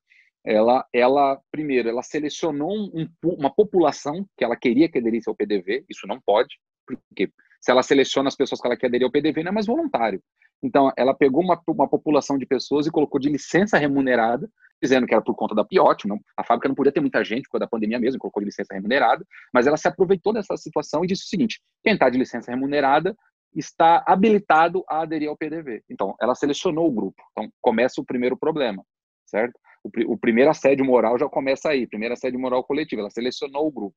Ela, 0.45 0.85
ela 0.93 1.39
primeiro, 1.51 1.89
ela 1.89 2.03
selecionou 2.03 2.71
um, 2.71 3.07
uma 3.23 3.53
população 3.53 4.25
que 4.37 4.43
ela 4.43 4.55
queria 4.55 4.89
que 4.89 4.97
aderisse 4.97 5.29
ao 5.29 5.35
PDV, 5.35 5.85
isso 5.89 6.07
não 6.07 6.19
pode, 6.25 6.55
porque 6.85 7.31
se 7.59 7.71
ela 7.71 7.81
seleciona 7.81 8.27
as 8.27 8.35
pessoas 8.35 8.61
que 8.61 8.67
ela 8.67 8.77
quer 8.77 8.87
aderir 8.87 9.05
ao 9.05 9.11
PDV, 9.11 9.43
não 9.43 9.49
é 9.49 9.53
mais 9.53 9.65
voluntário. 9.65 10.21
Então, 10.63 10.91
ela 10.97 11.13
pegou 11.13 11.43
uma, 11.43 11.61
uma 11.67 11.87
população 11.87 12.37
de 12.37 12.45
pessoas 12.45 12.87
e 12.87 12.91
colocou 12.91 13.19
de 13.19 13.29
licença 13.29 13.77
remunerada, 13.77 14.49
dizendo 14.81 15.07
que 15.07 15.13
era 15.13 15.23
por 15.23 15.35
conta 15.35 15.55
da 15.55 15.63
Piote, 15.63 16.07
não, 16.07 16.19
a 16.37 16.43
fábrica 16.43 16.67
não 16.67 16.75
podia 16.75 16.91
ter 16.91 17.01
muita 17.01 17.23
gente 17.23 17.43
por 17.43 17.51
causa 17.51 17.65
da 17.65 17.69
pandemia 17.69 17.99
mesmo, 17.99 18.19
colocou 18.19 18.41
de 18.41 18.47
licença 18.47 18.73
remunerada, 18.73 19.25
mas 19.53 19.67
ela 19.67 19.77
se 19.77 19.87
aproveitou 19.87 20.33
dessa 20.33 20.57
situação 20.57 21.03
e 21.03 21.07
disse 21.07 21.23
o 21.23 21.27
seguinte: 21.27 21.61
quem 21.83 21.93
está 21.93 22.09
de 22.09 22.17
licença 22.17 22.51
remunerada 22.51 23.15
está 23.55 24.03
habilitado 24.05 24.83
a 24.89 25.01
aderir 25.01 25.29
ao 25.29 25.37
PDV. 25.37 25.81
Então, 25.89 26.13
ela 26.19 26.35
selecionou 26.35 26.87
o 26.87 26.91
grupo. 26.91 27.23
Então, 27.31 27.49
começa 27.61 28.01
o 28.01 28.05
primeiro 28.05 28.35
problema, 28.35 28.83
certo? 29.25 29.57
O, 29.83 30.13
o 30.13 30.17
primeiro 30.17 30.51
assédio 30.51 30.83
moral 30.83 31.17
já 31.17 31.29
começa 31.29 31.69
aí, 31.69 31.87
primeiro 31.87 32.13
assédio 32.13 32.39
moral 32.39 32.63
coletivo, 32.63 33.01
ela 33.01 33.09
selecionou 33.09 33.67
o 33.67 33.71
grupo. 33.71 33.95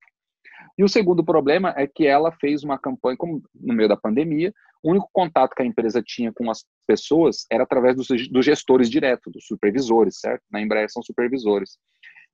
E 0.77 0.85
o 0.85 0.89
segundo 0.89 1.25
problema 1.25 1.75
é 1.77 1.87
que 1.87 2.07
ela 2.07 2.33
fez 2.33 2.63
uma 2.63 2.79
campanha, 2.79 3.17
como 3.17 3.43
no 3.55 3.75
meio 3.75 3.89
da 3.89 3.97
pandemia, 3.97 4.53
o 4.83 4.91
único 4.91 5.09
contato 5.13 5.55
que 5.55 5.63
a 5.63 5.67
empresa 5.67 6.03
tinha 6.05 6.33
com 6.33 6.51
as 6.51 6.65
pessoas 6.87 7.47
era 7.51 7.65
através 7.65 7.97
dos, 7.97 8.07
dos 8.31 8.45
gestores 8.45 8.89
diretos, 8.89 9.33
dos 9.33 9.47
supervisores, 9.47 10.21
certo? 10.21 10.43
Na 10.51 10.61
Embraer 10.61 10.91
são 10.91 11.03
supervisores. 11.03 11.79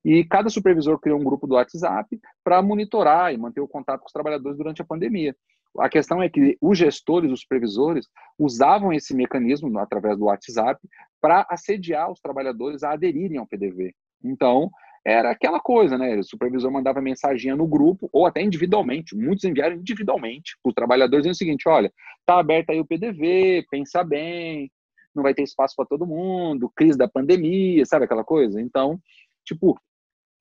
E 0.05 0.23
cada 0.25 0.51
supervisor 0.51 0.99
criou 1.01 1.19
um 1.19 1.25
grupo 1.25 1.47
do 1.47 1.55
WhatsApp 1.55 2.21
para 2.45 2.61
monitorar 2.61 3.33
e 3.33 3.39
manter 3.39 3.61
o 3.61 3.69
contato 3.69 4.01
com 4.01 4.07
os 4.07 4.13
trabalhadores 4.13 4.59
durante 4.59 4.83
a 4.83 4.85
pandemia. 4.85 5.35
A 5.79 5.89
questão 5.89 6.23
é 6.23 6.29
que 6.29 6.57
os 6.61 6.79
gestores, 6.79 7.33
os 7.33 7.41
supervisores, 7.41 8.07
usavam 8.39 8.93
esse 8.93 9.15
mecanismo 9.15 9.77
através 9.79 10.17
do 10.17 10.27
WhatsApp 10.27 10.79
para 11.21 11.47
assediar 11.51 12.11
os 12.13 12.21
trabalhadores 12.21 12.83
a 12.85 12.93
aderirem 12.93 13.39
ao 13.39 13.47
PDV. 13.47 13.93
Então, 14.23 14.71
era 15.05 15.31
aquela 15.31 15.61
coisa, 15.61 15.99
né? 15.99 16.17
O 16.17 16.25
supervisor 16.25 16.71
mandava 16.71 17.01
mensagem 17.01 17.55
no 17.55 17.67
grupo, 17.67 18.09
ou 18.13 18.27
até 18.27 18.41
individualmente, 18.41 19.15
muitos 19.15 19.45
enviaram 19.45 19.77
individualmente 19.77 20.57
para 20.63 20.71
os 20.71 20.75
trabalhadores, 20.75 21.27
o 21.27 21.35
seguinte: 21.35 21.69
olha, 21.69 21.93
tá 22.25 22.39
aberto 22.39 22.71
aí 22.71 22.81
o 22.81 22.87
PDV, 22.87 23.67
pensa 23.71 24.03
bem, 24.03 24.71
não 25.15 25.23
vai 25.23 25.35
ter 25.35 25.43
espaço 25.43 25.75
para 25.77 25.87
todo 25.87 26.07
mundo, 26.07 26.73
crise 26.75 26.97
da 26.97 27.07
pandemia, 27.07 27.85
sabe 27.85 28.07
aquela 28.07 28.25
coisa? 28.25 28.61
Então, 28.61 28.99
tipo, 29.45 29.79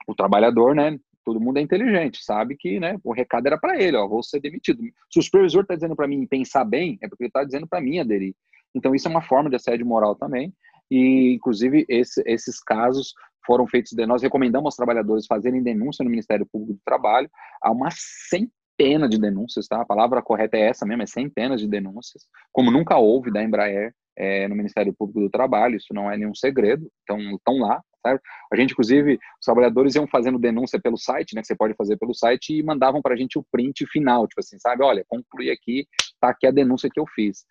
o 0.07 0.15
trabalhador, 0.15 0.73
né, 0.73 0.97
todo 1.25 1.39
mundo 1.39 1.57
é 1.57 1.61
inteligente, 1.61 2.23
sabe 2.23 2.55
que 2.57 2.79
né, 2.79 2.97
o 3.03 3.13
recado 3.13 3.47
era 3.47 3.57
para 3.57 3.81
ele, 3.81 3.97
ó, 3.97 4.07
vou 4.07 4.23
ser 4.23 4.39
demitido. 4.39 4.81
Se 5.11 5.19
o 5.19 5.21
supervisor 5.21 5.63
está 5.63 5.75
dizendo 5.75 5.95
para 5.95 6.07
mim 6.07 6.25
pensar 6.25 6.63
bem, 6.63 6.97
é 7.01 7.07
porque 7.07 7.23
ele 7.23 7.29
está 7.29 7.43
dizendo 7.43 7.67
para 7.67 7.81
mim 7.81 7.99
aderir. 7.99 8.33
Então, 8.73 8.95
isso 8.95 9.07
é 9.07 9.11
uma 9.11 9.21
forma 9.21 9.49
de 9.49 9.55
assédio 9.55 9.85
moral 9.85 10.15
também. 10.15 10.53
E, 10.89 11.33
inclusive, 11.33 11.85
esse, 11.87 12.23
esses 12.25 12.59
casos 12.59 13.13
foram 13.45 13.67
feitos. 13.67 13.91
Nós 14.07 14.21
recomendamos 14.21 14.65
aos 14.65 14.75
trabalhadores 14.75 15.25
fazerem 15.25 15.61
denúncia 15.61 16.03
no 16.03 16.09
Ministério 16.09 16.45
Público 16.51 16.73
do 16.73 16.81
Trabalho. 16.85 17.29
Há 17.61 17.71
uma 17.71 17.89
centena 17.91 19.07
de 19.07 19.19
denúncias, 19.19 19.67
tá? 19.67 19.81
A 19.81 19.85
palavra 19.85 20.21
correta 20.21 20.57
é 20.57 20.61
essa 20.61 20.85
mesmo, 20.85 21.03
é 21.03 21.05
centenas 21.05 21.61
de 21.61 21.67
denúncias, 21.67 22.23
como 22.51 22.71
nunca 22.71 22.97
houve 22.97 23.31
da 23.31 23.43
Embraer 23.43 23.93
é, 24.17 24.47
no 24.47 24.55
Ministério 24.55 24.93
Público 24.93 25.21
do 25.21 25.29
Trabalho, 25.29 25.75
isso 25.75 25.93
não 25.93 26.09
é 26.11 26.17
nenhum 26.17 26.35
segredo, 26.35 26.87
então 27.03 27.19
estão 27.35 27.57
lá, 27.59 27.81
certo? 28.05 28.21
A 28.51 28.55
gente, 28.55 28.71
inclusive, 28.71 29.13
os 29.13 29.45
trabalhadores 29.45 29.95
iam 29.95 30.07
fazendo 30.07 30.37
denúncia 30.37 30.79
pelo 30.79 30.97
site, 30.97 31.33
né, 31.33 31.41
que 31.41 31.47
você 31.47 31.55
pode 31.55 31.73
fazer 31.75 31.97
pelo 31.97 32.13
site, 32.13 32.57
e 32.57 32.63
mandavam 32.63 33.01
para 33.01 33.13
a 33.13 33.17
gente 33.17 33.37
o 33.37 33.45
print 33.51 33.85
final, 33.87 34.27
tipo 34.27 34.39
assim, 34.39 34.57
sabe? 34.59 34.83
Olha, 34.83 35.03
concluí 35.07 35.49
aqui, 35.49 35.87
tá 36.19 36.29
aqui 36.29 36.47
a 36.47 36.51
denúncia 36.51 36.89
que 36.91 36.99
eu 36.99 37.05
fiz. 37.07 37.45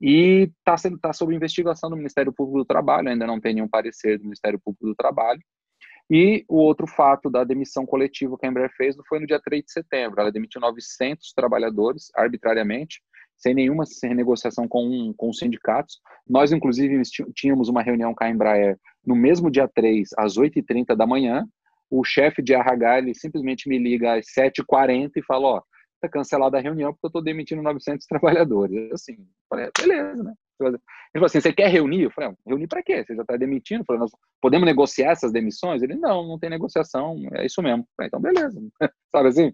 E 0.00 0.50
está 0.58 0.76
tá 1.00 1.12
sob 1.12 1.34
investigação 1.34 1.88
do 1.88 1.96
Ministério 1.96 2.32
Público 2.32 2.58
do 2.58 2.64
Trabalho, 2.64 3.08
ainda 3.08 3.26
não 3.26 3.40
tem 3.40 3.54
nenhum 3.54 3.68
parecer 3.68 4.18
do 4.18 4.24
Ministério 4.24 4.60
Público 4.62 4.86
do 4.86 4.94
Trabalho. 4.94 5.40
E 6.10 6.44
o 6.48 6.56
outro 6.56 6.86
fato 6.86 7.28
da 7.28 7.42
demissão 7.42 7.84
coletiva 7.84 8.36
que 8.38 8.46
a 8.46 8.48
Embraer 8.48 8.70
fez 8.76 8.94
foi 9.08 9.18
no 9.18 9.26
dia 9.26 9.40
3 9.40 9.64
de 9.64 9.72
setembro. 9.72 10.20
Ela 10.20 10.30
demitiu 10.30 10.60
900 10.60 11.32
trabalhadores 11.32 12.10
arbitrariamente, 12.14 13.00
sem 13.36 13.54
nenhuma 13.54 13.84
renegociação 14.02 14.68
com, 14.68 15.12
com 15.16 15.30
os 15.30 15.38
sindicatos. 15.38 15.98
Nós, 16.28 16.52
inclusive, 16.52 17.02
tínhamos 17.34 17.68
uma 17.68 17.82
reunião 17.82 18.14
com 18.14 18.22
a 18.22 18.30
Embraer 18.30 18.78
no 19.04 19.16
mesmo 19.16 19.50
dia 19.50 19.68
3, 19.68 20.10
às 20.16 20.36
8h30 20.36 20.94
da 20.94 21.06
manhã. 21.06 21.44
O 21.90 22.04
chefe 22.04 22.40
de 22.40 22.54
RH 22.54 22.98
ele 22.98 23.14
simplesmente 23.14 23.68
me 23.68 23.78
liga 23.78 24.14
às 24.14 24.26
7h40 24.26 25.10
e 25.16 25.22
fala: 25.22 25.46
Ó, 25.46 25.62
tá 26.06 26.12
cancelada 26.12 26.58
a 26.58 26.60
reunião 26.60 26.92
porque 26.92 27.06
eu 27.06 27.08
estou 27.08 27.22
demitindo 27.22 27.62
900 27.62 28.06
trabalhadores. 28.08 28.92
Assim, 28.92 29.16
falei, 29.48 29.70
beleza, 29.76 30.22
né? 30.22 30.34
Ele 30.58 30.78
falou 31.14 31.26
assim, 31.26 31.40
você 31.40 31.52
quer 31.52 31.68
reunir? 31.68 32.04
Eu 32.04 32.10
falei, 32.10 32.34
reunir 32.46 32.66
para 32.66 32.82
quê? 32.82 33.04
Você 33.04 33.14
já 33.14 33.22
está 33.22 33.36
demitindo? 33.36 33.82
Eu 33.82 33.84
falei, 33.84 34.00
nós 34.00 34.10
podemos 34.40 34.66
negociar 34.66 35.10
essas 35.10 35.32
demissões? 35.32 35.82
Ele, 35.82 35.94
não, 35.94 36.26
não 36.26 36.38
tem 36.38 36.48
negociação, 36.48 37.16
é 37.34 37.44
isso 37.44 37.62
mesmo. 37.62 37.86
Falei, 37.96 38.08
então, 38.08 38.20
beleza. 38.20 38.60
Sabe 39.12 39.28
assim? 39.28 39.52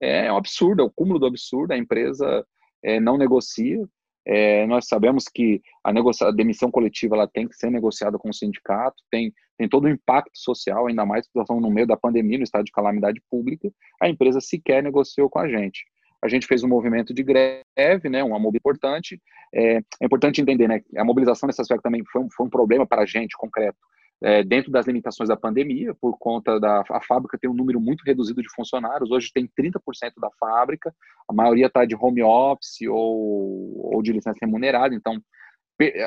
É 0.00 0.32
um 0.32 0.36
absurdo, 0.36 0.82
é 0.82 0.84
o 0.84 0.90
cúmulo 0.90 1.18
do 1.18 1.26
absurdo, 1.26 1.72
a 1.72 1.78
empresa 1.78 2.44
é, 2.82 3.00
não 3.00 3.16
negocia, 3.16 3.84
é, 4.26 4.66
nós 4.66 4.86
sabemos 4.86 5.24
que 5.32 5.60
a, 5.84 5.90
a 5.90 6.30
demissão 6.30 6.70
coletiva 6.70 7.14
ela 7.14 7.28
tem 7.28 7.46
que 7.46 7.56
ser 7.56 7.70
negociada 7.70 8.18
com 8.18 8.30
o 8.30 8.34
sindicato, 8.34 8.96
tem, 9.10 9.32
tem 9.58 9.68
todo 9.68 9.84
o 9.84 9.88
impacto 9.88 10.32
social, 10.34 10.86
ainda 10.86 11.04
mais 11.04 11.26
que 11.26 11.32
nós 11.34 11.44
estamos 11.44 11.62
no 11.62 11.70
meio 11.70 11.86
da 11.86 11.96
pandemia, 11.96 12.38
no 12.38 12.44
estado 12.44 12.64
de 12.64 12.72
calamidade 12.72 13.20
pública, 13.30 13.70
a 14.00 14.08
empresa 14.08 14.40
sequer 14.40 14.82
negociou 14.82 15.28
com 15.28 15.38
a 15.38 15.48
gente. 15.48 15.84
A 16.24 16.28
gente 16.28 16.46
fez 16.46 16.64
um 16.64 16.68
movimento 16.68 17.12
de 17.12 17.22
greve, 17.22 18.08
né, 18.08 18.24
uma 18.24 18.38
mob 18.38 18.56
importante. 18.56 19.20
É, 19.54 19.76
é 19.76 20.04
importante 20.04 20.40
entender, 20.40 20.66
né, 20.66 20.80
a 20.96 21.04
mobilização 21.04 21.46
nesse 21.46 21.60
aspecto 21.60 21.82
também 21.82 22.02
foi 22.10 22.22
um, 22.22 22.28
foi 22.30 22.46
um 22.46 22.50
problema 22.50 22.86
para 22.86 23.02
a 23.02 23.06
gente 23.06 23.36
concreto, 23.36 23.76
é, 24.22 24.42
dentro 24.42 24.70
das 24.72 24.86
limitações 24.86 25.28
da 25.28 25.36
pandemia, 25.36 25.94
por 26.00 26.16
conta 26.18 26.58
da 26.58 26.82
a 26.88 27.00
fábrica 27.02 27.36
tem 27.38 27.50
um 27.50 27.54
número 27.54 27.80
muito 27.80 28.02
reduzido 28.04 28.40
de 28.40 28.48
funcionários, 28.54 29.10
hoje 29.10 29.30
tem 29.34 29.46
30% 29.46 30.12
da 30.16 30.30
fábrica, 30.40 30.94
a 31.28 31.32
maioria 31.32 31.66
está 31.66 31.84
de 31.84 31.94
home 31.94 32.22
office 32.22 32.88
ou, 32.88 33.94
ou 33.94 34.02
de 34.02 34.12
licença 34.12 34.38
remunerada, 34.40 34.94
então 34.94 35.20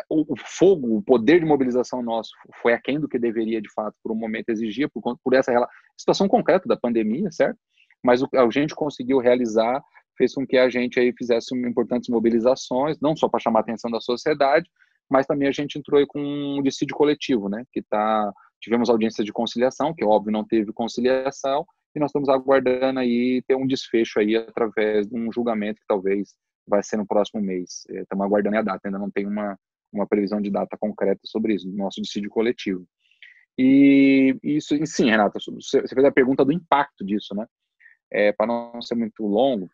o, 0.09 0.33
o, 0.33 0.35
fogo, 0.37 0.97
o 0.97 1.01
poder 1.01 1.39
de 1.39 1.45
mobilização 1.45 2.01
nosso 2.01 2.31
foi 2.61 2.73
aquém 2.73 2.99
do 2.99 3.07
que 3.07 3.19
deveria, 3.19 3.61
de 3.61 3.71
fato, 3.73 3.95
por 4.01 4.11
um 4.11 4.15
momento 4.15 4.49
exigir, 4.49 4.89
por, 4.89 5.17
por 5.23 5.33
essa 5.33 5.51
situação 5.97 6.27
concreta 6.27 6.67
da 6.67 6.77
pandemia, 6.77 7.29
certo? 7.31 7.59
Mas 8.03 8.21
o, 8.21 8.29
a 8.33 8.49
gente 8.49 8.73
conseguiu 8.73 9.19
realizar 9.19 9.83
fez 10.17 10.33
com 10.33 10.45
que 10.45 10.57
a 10.57 10.69
gente 10.69 10.99
aí 10.99 11.13
fizesse 11.17 11.55
importantes 11.55 12.09
mobilizações, 12.09 12.99
não 12.99 13.15
só 13.15 13.29
para 13.29 13.39
chamar 13.39 13.59
a 13.59 13.61
atenção 13.61 13.91
da 13.91 13.99
sociedade, 13.99 14.69
mas 15.09 15.25
também 15.25 15.47
a 15.47 15.51
gente 15.51 15.77
entrou 15.77 16.05
com 16.07 16.19
um 16.19 16.61
dissídio 16.61 16.95
coletivo, 16.95 17.47
né, 17.49 17.63
que 17.71 17.81
tá, 17.81 18.31
tivemos 18.61 18.89
audiência 18.89 19.23
de 19.23 19.31
conciliação, 19.31 19.93
que 19.93 20.03
óbvio 20.03 20.31
não 20.31 20.45
teve 20.45 20.73
conciliação, 20.73 21.65
e 21.95 21.99
nós 21.99 22.09
estamos 22.09 22.29
aguardando 22.29 22.99
aí 22.99 23.41
ter 23.47 23.55
um 23.55 23.65
desfecho 23.65 24.19
aí 24.19 24.35
através 24.35 25.07
de 25.07 25.15
um 25.15 25.31
julgamento 25.31 25.79
que 25.79 25.87
talvez 25.87 26.35
vai 26.67 26.83
ser 26.83 26.97
no 26.97 27.07
próximo 27.07 27.41
mês. 27.41 27.85
É, 27.89 28.01
estamos 28.01 28.25
aguardando 28.25 28.57
a 28.57 28.61
data, 28.61 28.81
ainda 28.85 28.99
não 28.99 29.09
tem 29.09 29.25
uma, 29.25 29.57
uma 29.91 30.05
previsão 30.05 30.41
de 30.41 30.51
data 30.51 30.77
concreta 30.77 31.21
sobre 31.23 31.55
isso, 31.55 31.69
nosso 31.71 32.01
dissídio 32.01 32.29
coletivo. 32.29 32.85
E 33.57 34.37
isso, 34.43 34.75
sim, 34.85 35.09
Renata, 35.09 35.39
você 35.39 35.81
fez 35.87 36.05
a 36.05 36.11
pergunta 36.11 36.45
do 36.45 36.51
impacto 36.51 37.03
disso, 37.03 37.33
né? 37.33 37.47
É, 38.11 38.31
para 38.31 38.45
não 38.45 38.81
ser 38.81 38.95
muito 38.95 39.25
longo, 39.25 39.69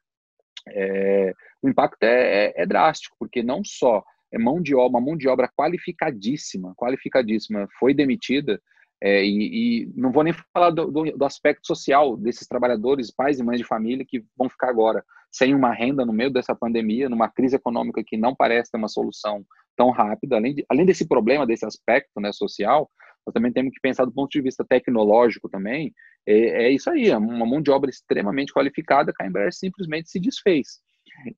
é, 0.67 1.33
o 1.61 1.69
impacto 1.69 2.03
é, 2.03 2.47
é, 2.47 2.53
é, 2.63 2.65
drástico, 2.65 3.15
porque 3.19 3.43
não 3.43 3.63
só 3.63 4.03
é 4.31 4.37
mão 4.37 4.61
de 4.61 4.75
obra, 4.75 4.89
uma 4.89 5.01
mão 5.01 5.17
de 5.17 5.27
obra 5.27 5.47
qualificadíssima, 5.47 6.73
qualificadíssima, 6.75 7.67
foi 7.79 7.93
demitida, 7.93 8.59
é, 9.01 9.23
e, 9.23 9.83
e, 9.83 9.93
não 9.95 10.11
vou 10.11 10.23
nem 10.23 10.33
falar 10.53 10.69
do, 10.69 10.89
do, 10.89 11.03
do, 11.03 11.25
aspecto 11.25 11.67
social 11.67 12.15
desses 12.15 12.47
trabalhadores, 12.47 13.11
pais 13.11 13.37
e 13.37 13.43
mães 13.43 13.59
de 13.59 13.65
família 13.65 14.05
que 14.07 14.23
vão 14.37 14.49
ficar 14.49 14.69
agora 14.69 15.03
sem 15.29 15.53
uma 15.53 15.73
renda 15.73 16.05
no 16.05 16.13
meio 16.13 16.31
dessa 16.31 16.55
pandemia, 16.55 17.09
numa 17.09 17.27
crise 17.27 17.55
econômica 17.55 18.03
que 18.05 18.15
não 18.15 18.33
parece 18.35 18.71
ter 18.71 18.77
uma 18.77 18.87
solução 18.87 19.43
tão 19.75 19.89
rápida. 19.89 20.37
Além, 20.37 20.55
de, 20.55 20.65
além 20.69 20.85
desse 20.85 21.07
problema, 21.07 21.45
desse 21.45 21.65
aspecto 21.65 22.21
né, 22.21 22.31
social, 22.31 22.89
nós 23.25 23.33
também 23.33 23.51
temos 23.51 23.73
que 23.73 23.81
pensar 23.81 24.05
do 24.05 24.11
ponto 24.11 24.29
de 24.29 24.41
vista 24.41 24.65
tecnológico 24.67 25.49
também. 25.49 25.93
É, 26.25 26.65
é 26.65 26.71
isso 26.71 26.89
aí, 26.89 27.09
é 27.09 27.17
uma 27.17 27.45
mão 27.45 27.61
de 27.61 27.71
obra 27.71 27.89
extremamente 27.89 28.53
qualificada 28.53 29.13
que 29.15 29.23
a 29.23 29.27
Embraer 29.27 29.53
simplesmente 29.53 30.09
se 30.09 30.19
desfez. 30.19 30.79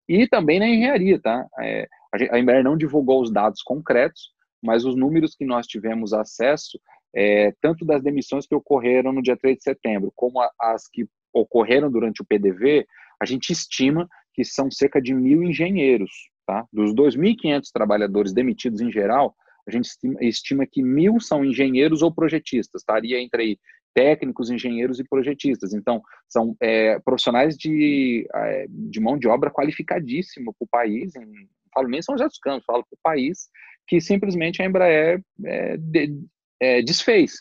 E 0.07 0.27
também 0.27 0.59
na 0.59 0.67
engenharia, 0.67 1.19
tá? 1.19 1.45
É, 1.59 1.87
a 2.31 2.39
Embraer 2.39 2.63
não 2.63 2.77
divulgou 2.77 3.21
os 3.21 3.31
dados 3.31 3.61
concretos, 3.61 4.29
mas 4.63 4.85
os 4.85 4.95
números 4.95 5.35
que 5.35 5.45
nós 5.45 5.67
tivemos 5.67 6.13
acesso, 6.13 6.79
é, 7.15 7.53
tanto 7.61 7.85
das 7.85 8.01
demissões 8.01 8.47
que 8.47 8.55
ocorreram 8.55 9.11
no 9.11 9.21
dia 9.21 9.37
3 9.37 9.57
de 9.57 9.63
setembro, 9.63 10.11
como 10.15 10.39
as 10.59 10.87
que 10.91 11.05
ocorreram 11.33 11.91
durante 11.91 12.21
o 12.21 12.25
PDV, 12.25 12.85
a 13.21 13.25
gente 13.25 13.51
estima 13.51 14.07
que 14.33 14.43
são 14.43 14.71
cerca 14.71 15.01
de 15.01 15.13
mil 15.13 15.43
engenheiros, 15.43 16.11
tá? 16.45 16.65
Dos 16.71 16.93
2.500 16.93 17.63
trabalhadores 17.73 18.33
demitidos 18.33 18.81
em 18.81 18.91
geral, 18.91 19.35
a 19.67 19.71
gente 19.71 19.85
estima, 19.85 20.17
estima 20.21 20.65
que 20.65 20.81
mil 20.81 21.19
são 21.19 21.43
engenheiros 21.43 22.01
ou 22.01 22.13
projetistas, 22.13 22.81
estaria 22.81 23.19
entre 23.19 23.41
aí 23.41 23.59
técnicos, 23.93 24.49
engenheiros 24.49 24.99
e 24.99 25.05
projetistas. 25.05 25.73
Então, 25.73 26.01
são 26.27 26.55
é, 26.59 26.99
profissionais 26.99 27.57
de, 27.57 28.27
é, 28.33 28.65
de 28.69 28.99
mão 28.99 29.17
de 29.17 29.27
obra 29.27 29.49
qualificadíssima 29.49 30.53
para 30.53 30.65
o 30.65 30.69
país, 30.69 31.15
em, 31.15 31.25
não 31.25 31.47
falo 31.73 31.87
nem 31.87 32.01
São 32.01 32.15
José 32.15 32.27
dos 32.27 32.39
Campos, 32.39 32.65
falo 32.65 32.83
para 32.83 32.95
o 32.95 32.99
país, 33.01 33.49
que 33.87 34.01
simplesmente 34.01 34.61
a 34.61 34.65
Embraer 34.65 35.21
é, 35.45 35.77
de, 35.77 36.13
é, 36.59 36.81
desfez. 36.81 37.35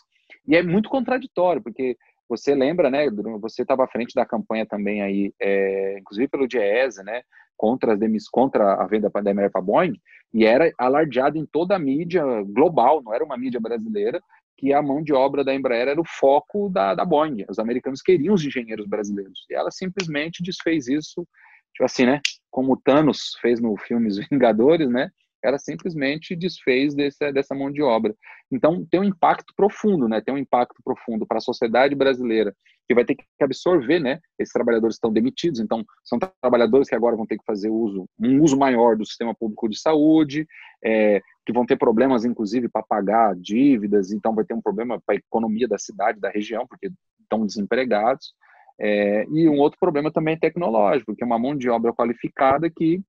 E 0.47 0.55
é 0.55 0.63
muito 0.63 0.89
contraditório, 0.89 1.61
porque 1.61 1.97
você 2.27 2.55
lembra, 2.55 2.89
né, 2.89 3.07
você 3.39 3.61
estava 3.61 3.83
à 3.83 3.87
frente 3.87 4.13
da 4.15 4.25
campanha 4.25 4.65
também 4.65 5.01
aí, 5.01 5.33
é, 5.39 5.99
inclusive 5.99 6.27
pelo 6.27 6.47
Diese, 6.47 7.03
né, 7.03 7.21
contra, 7.57 7.93
as 7.93 7.99
demis, 7.99 8.27
contra 8.27 8.73
a 8.73 8.87
venda 8.87 9.09
da 9.09 9.31
Embraer 9.31 9.51
para 9.51 9.61
Boeing, 9.61 9.99
e 10.33 10.45
era 10.45 10.71
alardeado 10.77 11.37
em 11.37 11.45
toda 11.45 11.75
a 11.75 11.79
mídia 11.79 12.23
global, 12.47 13.01
não 13.01 13.13
era 13.13 13.23
uma 13.23 13.37
mídia 13.37 13.59
brasileira, 13.59 14.21
que 14.57 14.73
a 14.73 14.81
mão 14.81 15.01
de 15.01 15.13
obra 15.13 15.43
da 15.43 15.53
Embraer 15.53 15.87
era 15.87 15.99
o 15.99 16.05
foco 16.05 16.69
da, 16.69 16.95
da 16.95 17.05
Boeing. 17.05 17.45
Os 17.49 17.59
americanos 17.59 18.01
queriam 18.01 18.33
os 18.33 18.43
engenheiros 18.43 18.87
brasileiros. 18.87 19.45
E 19.49 19.53
ela 19.53 19.69
simplesmente 19.69 20.41
desfez 20.41 20.87
isso, 20.87 21.27
tipo 21.73 21.83
assim, 21.83 22.05
né? 22.05 22.21
Como 22.49 22.73
o 22.73 22.77
Thanos 22.77 23.37
fez 23.41 23.59
no 23.59 23.75
filme 23.77 24.07
Os 24.07 24.17
Vingadores, 24.29 24.89
né? 24.89 25.09
Ela 25.45 25.59
simplesmente 25.59 26.35
desfez 26.35 26.95
desse, 26.95 27.31
dessa 27.31 27.53
mão 27.53 27.71
de 27.71 27.81
obra. 27.81 28.15
Então, 28.51 28.85
tem 28.89 28.99
um 28.99 29.03
impacto 29.03 29.53
profundo, 29.55 30.07
né? 30.07 30.21
Tem 30.21 30.33
um 30.33 30.37
impacto 30.37 30.81
profundo 30.83 31.25
para 31.25 31.37
a 31.37 31.41
sociedade 31.41 31.95
brasileira, 31.95 32.53
que 32.87 32.93
vai 32.93 33.05
ter 33.05 33.15
que 33.15 33.23
absorver, 33.41 33.99
né? 33.99 34.19
Esses 34.39 34.53
trabalhadores 34.53 34.95
estão 34.95 35.11
demitidos, 35.11 35.59
então 35.59 35.83
são 36.03 36.19
trabalhadores 36.41 36.89
que 36.89 36.95
agora 36.95 37.15
vão 37.15 37.25
ter 37.25 37.37
que 37.37 37.45
fazer 37.45 37.69
uso, 37.69 38.07
um 38.19 38.41
uso 38.41 38.57
maior 38.57 38.95
do 38.95 39.05
sistema 39.05 39.33
público 39.33 39.69
de 39.69 39.79
saúde, 39.79 40.47
é, 40.83 41.21
que 41.45 41.53
vão 41.53 41.65
ter 41.65 41.77
problemas, 41.77 42.25
inclusive, 42.25 42.69
para 42.69 42.83
pagar 42.83 43.35
dívidas, 43.35 44.11
então 44.11 44.33
vai 44.33 44.45
ter 44.45 44.53
um 44.53 44.61
problema 44.61 45.01
para 45.05 45.15
a 45.15 45.17
economia 45.17 45.67
da 45.67 45.77
cidade, 45.77 46.19
da 46.19 46.29
região, 46.29 46.65
porque 46.67 46.91
estão 47.21 47.45
desempregados. 47.45 48.33
É, 48.79 49.25
e 49.31 49.47
um 49.47 49.57
outro 49.57 49.79
problema 49.79 50.11
também 50.11 50.35
é 50.35 50.39
tecnológico, 50.39 51.15
que 51.15 51.23
é 51.23 51.25
uma 51.25 51.39
mão 51.39 51.55
de 51.55 51.69
obra 51.69 51.93
qualificada 51.93 52.69
que 52.69 53.01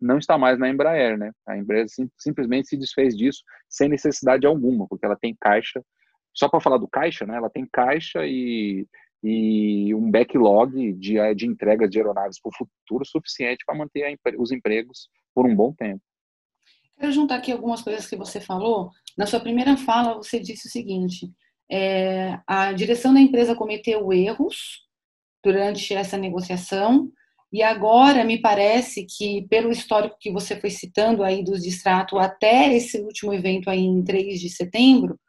não 0.00 0.18
está 0.18 0.36
mais 0.36 0.58
na 0.58 0.68
Embraer, 0.68 1.16
né? 1.16 1.32
A 1.46 1.56
Embraer 1.56 1.88
sim, 1.88 2.08
simplesmente 2.18 2.68
se 2.68 2.76
desfez 2.76 3.16
disso 3.16 3.42
sem 3.68 3.88
necessidade 3.88 4.46
alguma, 4.46 4.86
porque 4.88 5.06
ela 5.06 5.16
tem 5.16 5.36
caixa. 5.40 5.82
Só 6.34 6.48
para 6.48 6.60
falar 6.60 6.78
do 6.78 6.88
caixa, 6.88 7.26
né? 7.26 7.36
Ela 7.36 7.50
tem 7.50 7.66
caixa 7.70 8.26
e, 8.26 8.86
e 9.22 9.94
um 9.94 10.10
backlog 10.10 10.92
de, 10.94 11.34
de 11.34 11.46
entregas 11.46 11.88
de 11.90 11.98
aeronaves 11.98 12.40
para 12.40 12.50
o 12.50 12.56
futuro 12.56 13.04
suficiente 13.04 13.64
para 13.66 13.76
manter 13.76 14.04
a, 14.04 14.30
os 14.38 14.50
empregos 14.50 15.08
por 15.34 15.46
um 15.46 15.54
bom 15.54 15.72
tempo. 15.72 16.02
Quero 16.98 17.12
juntar 17.12 17.36
aqui 17.36 17.52
algumas 17.52 17.82
coisas 17.82 18.06
que 18.06 18.16
você 18.16 18.40
falou. 18.40 18.90
Na 19.16 19.26
sua 19.26 19.40
primeira 19.40 19.76
fala, 19.76 20.14
você 20.14 20.38
disse 20.38 20.68
o 20.68 20.70
seguinte: 20.70 21.32
é, 21.70 22.38
a 22.46 22.72
direção 22.72 23.12
da 23.14 23.20
empresa 23.20 23.54
cometeu 23.54 24.12
erros 24.12 24.86
durante 25.42 25.94
essa 25.94 26.16
negociação. 26.16 27.10
E 27.52 27.62
agora 27.62 28.24
me 28.24 28.40
parece 28.40 29.04
que, 29.04 29.46
pelo 29.48 29.70
histórico 29.70 30.16
que 30.18 30.32
você 30.32 30.58
foi 30.58 30.70
citando 30.70 31.22
aí 31.22 31.44
dos 31.44 31.62
distrato 31.62 32.18
até 32.18 32.74
esse 32.74 32.98
último 33.00 33.32
evento 33.34 33.68
aí 33.68 33.80
em 33.80 34.02
3 34.02 34.40
de 34.40 34.48
setembro, 34.48 35.20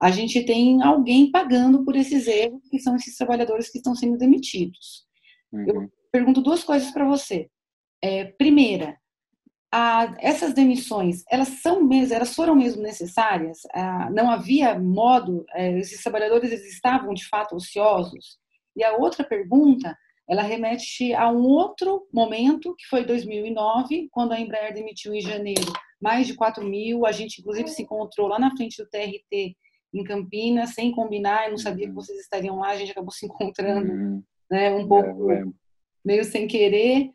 a 0.00 0.10
gente 0.10 0.44
tem 0.44 0.82
alguém 0.82 1.30
pagando 1.30 1.84
por 1.84 1.96
esses 1.96 2.26
erros, 2.26 2.62
que 2.70 2.78
são 2.78 2.94
esses 2.94 3.16
trabalhadores 3.16 3.70
que 3.70 3.78
estão 3.78 3.94
sendo 3.94 4.16
demitidos. 4.16 5.04
Uhum. 5.52 5.64
Eu 5.66 5.92
pergunto 6.10 6.40
duas 6.40 6.62
coisas 6.62 6.90
para 6.92 7.04
você. 7.04 7.48
É, 8.00 8.24
primeira, 8.24 8.96
a, 9.72 10.14
essas 10.18 10.52
demissões, 10.52 11.24
elas 11.30 11.48
são 11.62 11.82
mesmo, 11.82 12.14
elas 12.14 12.34
foram 12.34 12.54
mesmo 12.54 12.82
necessárias? 12.82 13.60
Ah, 13.72 14.10
não 14.10 14.30
havia 14.30 14.78
modo, 14.78 15.44
é, 15.54 15.78
esses 15.78 16.02
trabalhadores 16.02 16.52
eles 16.52 16.74
estavam 16.74 17.14
de 17.14 17.26
fato 17.26 17.56
ociosos? 17.56 18.38
E 18.76 18.84
a 18.84 18.96
outra 18.96 19.24
pergunta, 19.24 19.96
ela 20.28 20.42
remete 20.42 21.12
a 21.14 21.30
um 21.30 21.42
outro 21.42 22.06
momento, 22.12 22.74
que 22.76 22.86
foi 22.86 23.04
2009, 23.04 24.08
quando 24.10 24.32
a 24.32 24.40
Embraer 24.40 24.72
demitiu 24.72 25.14
em 25.14 25.20
janeiro 25.20 25.72
mais 26.00 26.26
de 26.26 26.34
4 26.34 26.64
mil, 26.64 27.06
a 27.06 27.12
gente 27.12 27.40
inclusive 27.40 27.68
se 27.68 27.82
encontrou 27.82 28.26
lá 28.26 28.38
na 28.38 28.54
frente 28.56 28.82
do 28.82 28.88
TRT 28.88 29.56
em 29.94 30.04
Campinas, 30.04 30.70
sem 30.70 30.90
combinar, 30.90 31.44
eu 31.44 31.50
não 31.50 31.58
sabia 31.58 31.84
que 31.84 31.90
uhum. 31.90 31.96
vocês 31.96 32.18
estariam 32.18 32.58
lá, 32.58 32.70
a 32.70 32.76
gente 32.76 32.92
acabou 32.92 33.12
se 33.12 33.26
encontrando 33.26 33.92
uhum. 33.92 34.22
né, 34.50 34.74
um 34.74 34.88
pouco 34.88 35.30
é, 35.30 35.44
meio 36.04 36.24
sem 36.24 36.46
querer. 36.46 37.10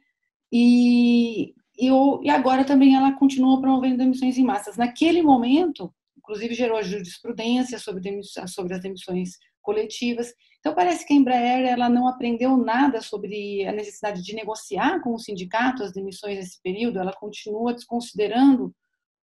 E, 0.52 1.54
e, 1.78 1.90
e 2.22 2.30
agora 2.30 2.64
também 2.64 2.96
ela 2.96 3.12
continua 3.14 3.60
promovendo 3.60 3.98
demissões 3.98 4.38
em 4.38 4.44
massas. 4.44 4.78
Naquele 4.78 5.22
momento, 5.22 5.92
inclusive 6.18 6.54
gerou 6.54 6.82
jurisprudência 6.84 7.80
sobre, 7.80 8.22
sobre 8.24 8.74
as 8.76 8.82
demissões 8.82 9.32
coletivas. 9.62 10.34
Então 10.67 10.75
parece 10.75 11.07
que 11.07 11.13
a 11.13 11.15
Embraer 11.15 11.65
ela 11.65 11.88
não 11.88 12.09
aprendeu 12.09 12.57
nada 12.57 13.00
sobre 13.00 13.65
a 13.65 13.71
necessidade 13.71 14.21
de 14.21 14.36
negociar 14.36 15.00
com 15.00 15.13
o 15.13 15.17
sindicato 15.17 15.81
as 15.81 15.93
demissões 15.93 16.36
nesse 16.36 16.62
período. 16.62 17.00
Ela 17.00 17.13
continua 17.13 17.74
desconsiderando 17.74 18.75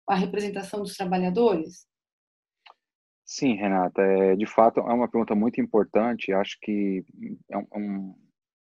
a 0.07 0.15
representação 0.15 0.79
dos 0.79 0.95
trabalhadores. 0.95 1.85
Sim, 3.25 3.55
Renata, 3.55 4.01
é, 4.01 4.37
de 4.37 4.45
fato 4.45 4.79
é 4.79 4.93
uma 4.93 5.09
pergunta 5.09 5.35
muito 5.35 5.59
importante. 5.59 6.31
Acho 6.31 6.57
que 6.61 7.03
é 7.51 7.57
um, 7.57 7.67
um 7.75 8.15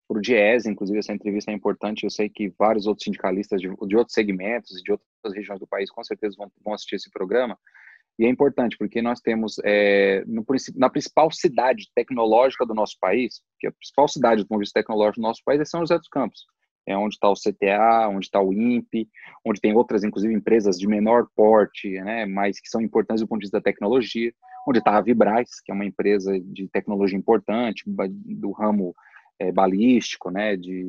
para 0.07 0.17
o 0.17 0.21
Diese, 0.21 0.71
inclusive, 0.71 0.99
essa 0.99 1.11
entrevista 1.11 1.51
é 1.51 1.53
importante. 1.53 2.05
Eu 2.05 2.09
sei 2.09 2.29
que 2.29 2.47
vários 2.57 2.87
outros 2.87 3.03
sindicalistas 3.03 3.59
de, 3.59 3.67
de 3.67 3.97
outros 3.97 4.13
segmentos 4.13 4.79
e 4.79 4.83
de 4.83 4.93
outras 4.93 5.35
regiões 5.35 5.59
do 5.59 5.67
país 5.67 5.91
com 5.91 6.01
certeza 6.01 6.37
vão, 6.37 6.49
vão 6.63 6.73
assistir 6.73 6.95
esse 6.95 7.11
programa. 7.11 7.59
E 8.19 8.25
é 8.25 8.29
importante 8.29 8.77
porque 8.77 9.01
nós 9.01 9.21
temos 9.21 9.55
é, 9.63 10.25
no, 10.27 10.45
na 10.75 10.89
principal 10.89 11.31
cidade 11.31 11.89
tecnológica 11.95 12.65
do 12.65 12.73
nosso 12.73 12.97
país, 12.99 13.41
que 13.57 13.65
é 13.65 13.69
a 13.69 13.73
principal 13.73 14.09
cidade 14.09 14.43
do 14.43 14.47
ponto 14.47 14.59
de 14.59 14.65
vista 14.65 14.81
tecnológico 14.81 15.21
do 15.21 15.27
nosso 15.27 15.41
país 15.45 15.61
é 15.61 15.65
São 15.65 15.79
José 15.79 15.97
dos 15.97 16.09
Campos. 16.09 16.45
É 16.85 16.97
onde 16.97 17.15
está 17.15 17.29
o 17.29 17.33
CTA, 17.33 18.09
onde 18.09 18.25
está 18.25 18.41
o 18.41 18.51
INPE, 18.51 19.07
onde 19.45 19.61
tem 19.61 19.73
outras, 19.73 20.03
inclusive, 20.03 20.33
empresas 20.33 20.77
de 20.77 20.85
menor 20.85 21.27
porte, 21.33 21.91
né, 22.01 22.25
mas 22.25 22.59
que 22.59 22.67
são 22.67 22.81
importantes 22.81 23.21
do 23.21 23.27
ponto 23.27 23.39
de 23.39 23.45
vista 23.45 23.57
da 23.57 23.63
tecnologia 23.63 24.33
onde 24.67 24.79
está 24.79 24.97
a 24.97 25.01
Vibraz, 25.01 25.61
que 25.63 25.71
é 25.71 25.75
uma 25.75 25.85
empresa 25.85 26.37
de 26.39 26.67
tecnologia 26.67 27.17
importante, 27.17 27.83
do 27.87 28.51
ramo 28.51 28.93
é, 29.39 29.51
balístico, 29.51 30.29
né, 30.29 30.57
de, 30.57 30.83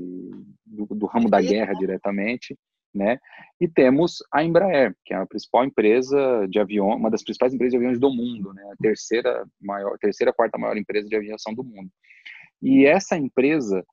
do, 0.67 0.87
do 0.87 1.07
ramo 1.07 1.31
da 1.31 1.41
guerra 1.41 1.73
diretamente, 1.75 2.59
né, 2.94 3.18
e 3.61 3.68
temos 3.68 4.18
a 4.32 4.42
Embraer, 4.42 4.94
que 5.04 5.14
é 5.14 5.16
a 5.16 5.26
principal 5.26 5.64
empresa 5.64 6.47
de 6.49 6.59
avião, 6.59 6.88
uma 6.88 7.11
das 7.11 7.23
principais 7.23 7.54
empresas 7.54 7.73
de 7.73 7.76
aviões 7.76 8.00
do 8.00 8.11
mundo, 8.11 8.52
né, 8.52 8.62
a 8.73 8.76
terceira 8.82 9.47
maior, 9.61 9.97
terceira, 9.99 10.32
quarta 10.32 10.59
maior 10.59 10.76
empresa 10.76 11.09
de 11.09 11.16
aviação 11.16 11.54
do 11.54 11.62
mundo. 11.62 11.90
E 12.62 12.85
essa 12.85 13.16
empresa, 13.16 13.85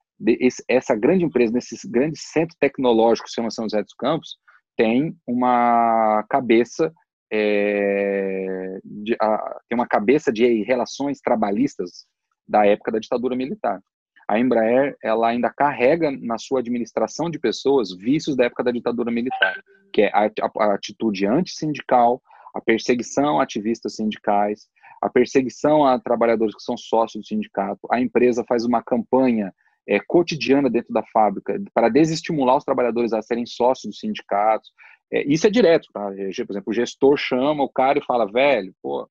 essa 0.67 0.95
grande 0.95 1.23
empresa, 1.23 1.53
nesse 1.53 1.89
grande 1.89 2.19
centro 2.19 2.55
tecnológico 2.59 3.25
que 3.25 3.29
se 3.29 3.35
chama 3.35 3.51
São 3.51 3.65
José 3.65 3.81
dos 3.81 3.93
Campos, 3.93 4.37
tem 4.75 5.15
uma 5.25 6.23
cabeça 6.29 6.91
é, 7.31 8.79
de, 8.83 9.15
a, 9.19 9.59
tem 9.67 9.77
uma 9.77 9.87
cabeça 9.87 10.31
de 10.31 10.63
relações 10.63 11.19
trabalhistas 11.19 12.05
da 12.47 12.65
época 12.65 12.91
da 12.91 12.99
ditadura 12.99 13.35
militar. 13.35 13.81
A 14.27 14.39
Embraer 14.39 14.97
ela 15.01 15.29
ainda 15.29 15.49
carrega 15.49 16.11
na 16.11 16.37
sua 16.37 16.59
administração 16.59 17.29
de 17.29 17.39
pessoas 17.39 17.95
vícios 17.95 18.35
da 18.35 18.45
época 18.45 18.63
da 18.63 18.71
ditadura 18.71 19.11
militar, 19.11 19.55
que 19.93 20.01
é 20.03 20.11
a, 20.13 20.29
a, 20.59 20.73
atitude 20.73 21.25
antissindical, 21.25 22.21
a 22.53 22.59
perseguição 22.59 23.39
a 23.39 23.43
ativistas 23.43 23.95
sindicais, 23.95 24.67
a 25.01 25.09
perseguição 25.09 25.85
a 25.85 25.99
trabalhadores 25.99 26.55
que 26.55 26.63
são 26.63 26.75
sócios 26.75 27.23
do 27.23 27.27
sindicato. 27.27 27.87
A 27.91 28.01
empresa 28.01 28.43
faz 28.47 28.65
uma 28.65 28.83
campanha 28.83 29.53
é, 29.87 29.99
cotidiana 30.05 30.69
dentro 30.69 30.93
da 30.93 31.03
fábrica 31.13 31.57
para 31.73 31.87
desestimular 31.87 32.57
os 32.57 32.65
trabalhadores 32.65 33.13
a 33.13 33.21
serem 33.21 33.45
sócios 33.45 33.91
dos 33.91 33.99
sindicatos, 33.99 34.71
é, 35.11 35.23
isso 35.25 35.47
é 35.47 35.49
direto, 35.49 35.87
tá? 35.93 36.09
Por 36.09 36.19
exemplo, 36.19 36.63
o 36.65 36.73
gestor 36.73 37.17
chama 37.17 37.63
o 37.63 37.69
cara 37.69 37.97
e 37.97 38.05
fala, 38.05 38.29
velho, 38.29 38.73
pô, 38.81 39.09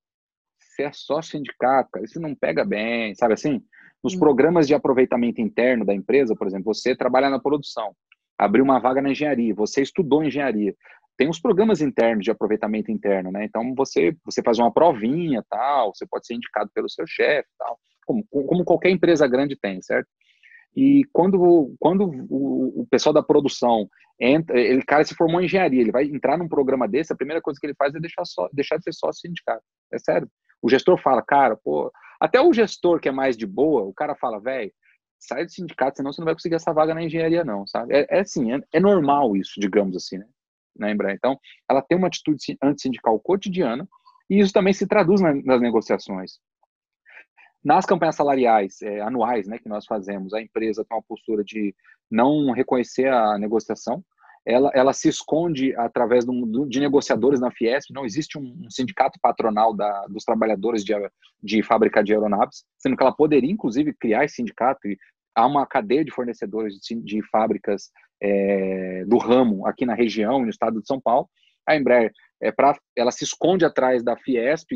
você 0.58 0.82
é 0.84 0.92
só 0.92 1.22
sindicato, 1.22 1.90
cara, 1.90 2.04
isso 2.04 2.20
não 2.20 2.34
pega 2.34 2.64
bem, 2.64 3.14
sabe 3.14 3.34
assim? 3.34 3.62
Nos 4.06 4.14
hum. 4.14 4.20
programas 4.20 4.68
de 4.68 4.74
aproveitamento 4.74 5.40
interno 5.40 5.84
da 5.84 5.92
empresa, 5.92 6.36
por 6.36 6.46
exemplo, 6.46 6.72
você 6.72 6.94
trabalha 6.94 7.28
na 7.28 7.40
produção, 7.40 7.92
abriu 8.38 8.62
uma 8.62 8.78
vaga 8.78 9.02
na 9.02 9.10
engenharia, 9.10 9.52
você 9.52 9.82
estudou 9.82 10.22
engenharia, 10.22 10.72
tem 11.16 11.28
uns 11.28 11.40
programas 11.40 11.80
internos 11.80 12.22
de 12.22 12.30
aproveitamento 12.30 12.88
interno, 12.92 13.32
né? 13.32 13.44
Então 13.44 13.74
você 13.74 14.16
você 14.24 14.44
faz 14.44 14.60
uma 14.60 14.72
provinha, 14.72 15.44
tal, 15.50 15.92
você 15.92 16.06
pode 16.06 16.24
ser 16.24 16.34
indicado 16.34 16.70
pelo 16.72 16.88
seu 16.88 17.04
chefe, 17.04 17.48
tal, 17.58 17.80
como, 18.06 18.24
como 18.30 18.64
qualquer 18.64 18.90
empresa 18.90 19.26
grande 19.26 19.56
tem, 19.56 19.82
certo? 19.82 20.06
E 20.76 21.02
quando, 21.12 21.74
quando 21.80 22.04
o, 22.30 22.82
o, 22.82 22.86
pessoal 22.88 23.12
da 23.12 23.24
produção 23.24 23.88
entra, 24.20 24.56
ele 24.56 24.82
cara 24.84 25.02
se 25.02 25.16
formou 25.16 25.40
em 25.40 25.46
engenharia, 25.46 25.80
ele 25.80 25.90
vai 25.90 26.04
entrar 26.04 26.38
num 26.38 26.46
programa 26.46 26.86
desse, 26.86 27.12
a 27.12 27.16
primeira 27.16 27.42
coisa 27.42 27.58
que 27.58 27.66
ele 27.66 27.74
faz 27.76 27.92
é 27.92 27.98
deixar, 27.98 28.24
só, 28.24 28.48
deixar 28.52 28.76
de 28.76 28.84
ser 28.84 28.92
sócio 28.92 29.22
sindicato. 29.22 29.64
É 29.92 29.98
sério. 29.98 30.28
O 30.62 30.70
gestor 30.70 30.96
fala, 30.96 31.22
cara, 31.22 31.56
pô, 31.56 31.90
até 32.20 32.40
o 32.40 32.52
gestor 32.52 33.00
que 33.00 33.08
é 33.08 33.12
mais 33.12 33.36
de 33.36 33.46
boa, 33.46 33.82
o 33.82 33.92
cara 33.92 34.14
fala, 34.14 34.40
velho, 34.40 34.72
sai 35.18 35.44
do 35.44 35.50
sindicato, 35.50 35.96
senão 35.96 36.12
você 36.12 36.20
não 36.20 36.26
vai 36.26 36.34
conseguir 36.34 36.54
essa 36.54 36.72
vaga 36.72 36.94
na 36.94 37.02
engenharia, 37.02 37.44
não, 37.44 37.66
sabe? 37.66 37.94
É, 37.94 38.06
é 38.10 38.20
assim, 38.20 38.52
é, 38.52 38.60
é, 38.72 38.80
normal 38.80 39.36
isso, 39.36 39.58
digamos 39.58 39.96
assim, 39.96 40.18
né? 40.18 40.26
Na 40.76 40.90
Embraer. 40.90 41.16
Então, 41.16 41.38
ela 41.68 41.80
tem 41.80 41.96
uma 41.96 42.08
atitude 42.08 42.56
antissindical 42.62 43.18
cotidiana 43.18 43.88
e 44.28 44.38
isso 44.40 44.52
também 44.52 44.72
se 44.72 44.86
traduz 44.86 45.20
na, 45.20 45.34
nas 45.34 45.60
negociações. 45.60 46.38
Nas 47.64 47.86
campanhas 47.86 48.14
salariais 48.14 48.80
é, 48.82 49.00
anuais 49.00 49.48
né, 49.48 49.58
que 49.58 49.68
nós 49.68 49.86
fazemos, 49.86 50.34
a 50.34 50.40
empresa 50.40 50.84
tem 50.84 50.96
uma 50.96 51.02
postura 51.02 51.42
de 51.42 51.74
não 52.10 52.52
reconhecer 52.52 53.08
a 53.08 53.38
negociação, 53.38 54.04
ela, 54.46 54.70
ela 54.72 54.92
se 54.92 55.08
esconde 55.08 55.74
através 55.76 56.24
de, 56.24 56.32
de 56.68 56.78
negociadores 56.78 57.40
na 57.40 57.50
Fiesp, 57.50 57.90
não 57.92 58.04
existe 58.04 58.38
um, 58.38 58.56
um 58.64 58.70
sindicato 58.70 59.18
patronal 59.20 59.74
da, 59.74 60.06
dos 60.06 60.24
trabalhadores 60.24 60.84
de, 60.84 60.94
de 61.42 61.62
fábrica 61.64 62.02
de 62.02 62.12
aeronaves, 62.12 62.64
sendo 62.78 62.96
que 62.96 63.02
ela 63.02 63.14
poderia, 63.14 63.50
inclusive, 63.50 63.92
criar 63.92 64.24
esse 64.24 64.36
sindicato. 64.36 64.86
E 64.86 64.96
há 65.34 65.44
uma 65.44 65.66
cadeia 65.66 66.04
de 66.04 66.12
fornecedores 66.12 66.74
de, 66.74 66.94
de 67.02 67.22
fábricas 67.28 67.90
é, 68.22 69.04
do 69.06 69.18
ramo 69.18 69.66
aqui 69.66 69.84
na 69.84 69.94
região, 69.94 70.40
no 70.40 70.48
estado 70.48 70.80
de 70.80 70.86
São 70.86 71.00
Paulo. 71.00 71.28
A 71.68 71.76
Embraer, 71.76 72.12
é 72.40 72.52
pra, 72.52 72.78
ela 72.96 73.10
se 73.10 73.24
esconde 73.24 73.64
atrás 73.64 74.04
da 74.04 74.16
Fiesp, 74.16 74.70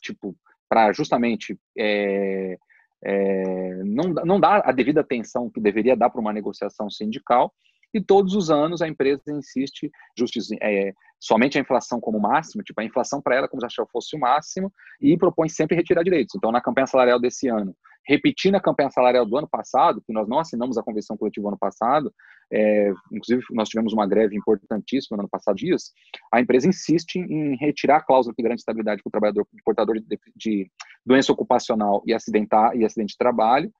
tipo, 0.00 0.34
para 0.70 0.90
justamente 0.92 1.58
é, 1.78 2.56
é, 3.04 3.74
não, 3.84 4.04
não 4.24 4.40
dar 4.40 4.62
a 4.64 4.72
devida 4.72 5.02
atenção 5.02 5.50
que 5.50 5.60
deveria 5.60 5.94
dar 5.94 6.08
para 6.08 6.20
uma 6.20 6.32
negociação 6.32 6.88
sindical, 6.88 7.52
e 7.94 8.00
todos 8.00 8.34
os 8.34 8.50
anos 8.50 8.82
a 8.82 8.88
empresa 8.88 9.22
insiste 9.28 9.90
justiça, 10.16 10.54
é, 10.62 10.92
somente 11.20 11.58
a 11.58 11.60
inflação 11.60 12.00
como 12.00 12.18
máximo, 12.18 12.62
tipo 12.62 12.80
a 12.80 12.84
inflação 12.84 13.20
para 13.20 13.36
ela 13.36 13.48
como 13.48 13.60
se 13.60 13.78
ela 13.78 13.88
fosse 13.90 14.16
o 14.16 14.18
máximo, 14.18 14.72
e 15.00 15.16
propõe 15.16 15.48
sempre 15.48 15.76
retirar 15.76 16.02
direitos. 16.02 16.34
Então, 16.34 16.50
na 16.50 16.60
campanha 16.60 16.86
salarial 16.86 17.20
desse 17.20 17.48
ano, 17.48 17.74
repetindo 18.06 18.56
a 18.56 18.60
campanha 18.60 18.90
salarial 18.90 19.24
do 19.24 19.36
ano 19.36 19.48
passado, 19.48 20.02
que 20.04 20.12
nós 20.12 20.28
não 20.28 20.38
assinamos 20.38 20.76
a 20.76 20.82
convenção 20.82 21.16
coletiva 21.16 21.48
ano 21.48 21.58
passado, 21.58 22.12
é, 22.52 22.92
inclusive 23.12 23.42
nós 23.52 23.68
tivemos 23.68 23.92
uma 23.92 24.06
greve 24.06 24.36
importantíssima 24.36 25.16
no 25.16 25.22
ano 25.22 25.30
passado 25.30 25.56
dias, 25.56 25.92
a 26.32 26.40
empresa 26.40 26.68
insiste 26.68 27.16
em 27.16 27.56
retirar 27.56 27.96
a 27.96 28.02
cláusula 28.02 28.34
que 28.34 28.42
garante 28.42 28.60
estabilidade 28.60 29.02
para 29.02 29.08
o 29.08 29.12
trabalhador 29.12 29.46
portador 29.64 30.00
de, 30.00 30.18
de, 30.36 30.70
doença 31.04 31.32
ocupacional 31.32 32.02
e, 32.06 32.12
acidentar, 32.12 32.76
e 32.76 32.84
acidente 32.84 33.12
de 33.12 33.18
trabalho, 33.18 33.72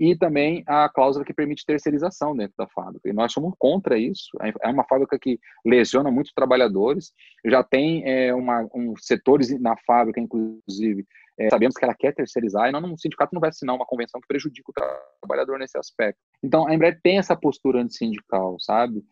e 0.00 0.16
também 0.16 0.64
a 0.66 0.88
cláusula 0.88 1.26
que 1.26 1.34
permite 1.34 1.66
terceirização 1.66 2.34
dentro 2.34 2.54
da 2.56 2.66
fábrica. 2.68 3.06
E 3.06 3.12
nós 3.12 3.30
somos 3.30 3.52
contra 3.58 3.98
isso. 3.98 4.30
É 4.62 4.68
uma 4.68 4.84
fábrica 4.84 5.18
que 5.18 5.38
lesiona 5.62 6.10
muitos 6.10 6.32
trabalhadores. 6.32 7.12
Já 7.44 7.62
tem 7.62 8.02
é, 8.06 8.34
uma, 8.34 8.66
um, 8.74 8.94
setores 8.96 9.50
na 9.60 9.76
fábrica, 9.86 10.18
inclusive, 10.18 11.04
é, 11.38 11.50
sabemos 11.50 11.76
que 11.76 11.84
ela 11.84 11.94
quer 11.94 12.14
terceirizar 12.14 12.68
e 12.68 12.72
não, 12.72 12.80
um 12.80 12.96
sindicato 12.96 13.34
não 13.34 13.40
vai 13.40 13.50
assinar 13.50 13.76
uma 13.76 13.84
convenção 13.84 14.20
que 14.22 14.26
prejudica 14.26 14.70
o 14.70 14.74
trabalhador 15.20 15.58
nesse 15.58 15.76
aspecto. 15.76 16.18
Então, 16.42 16.66
a 16.66 16.74
Embraer 16.74 16.98
tem 17.02 17.18
essa 17.18 17.36
postura 17.36 17.82
antissindical, 17.82 18.56
sabe? 18.58 19.04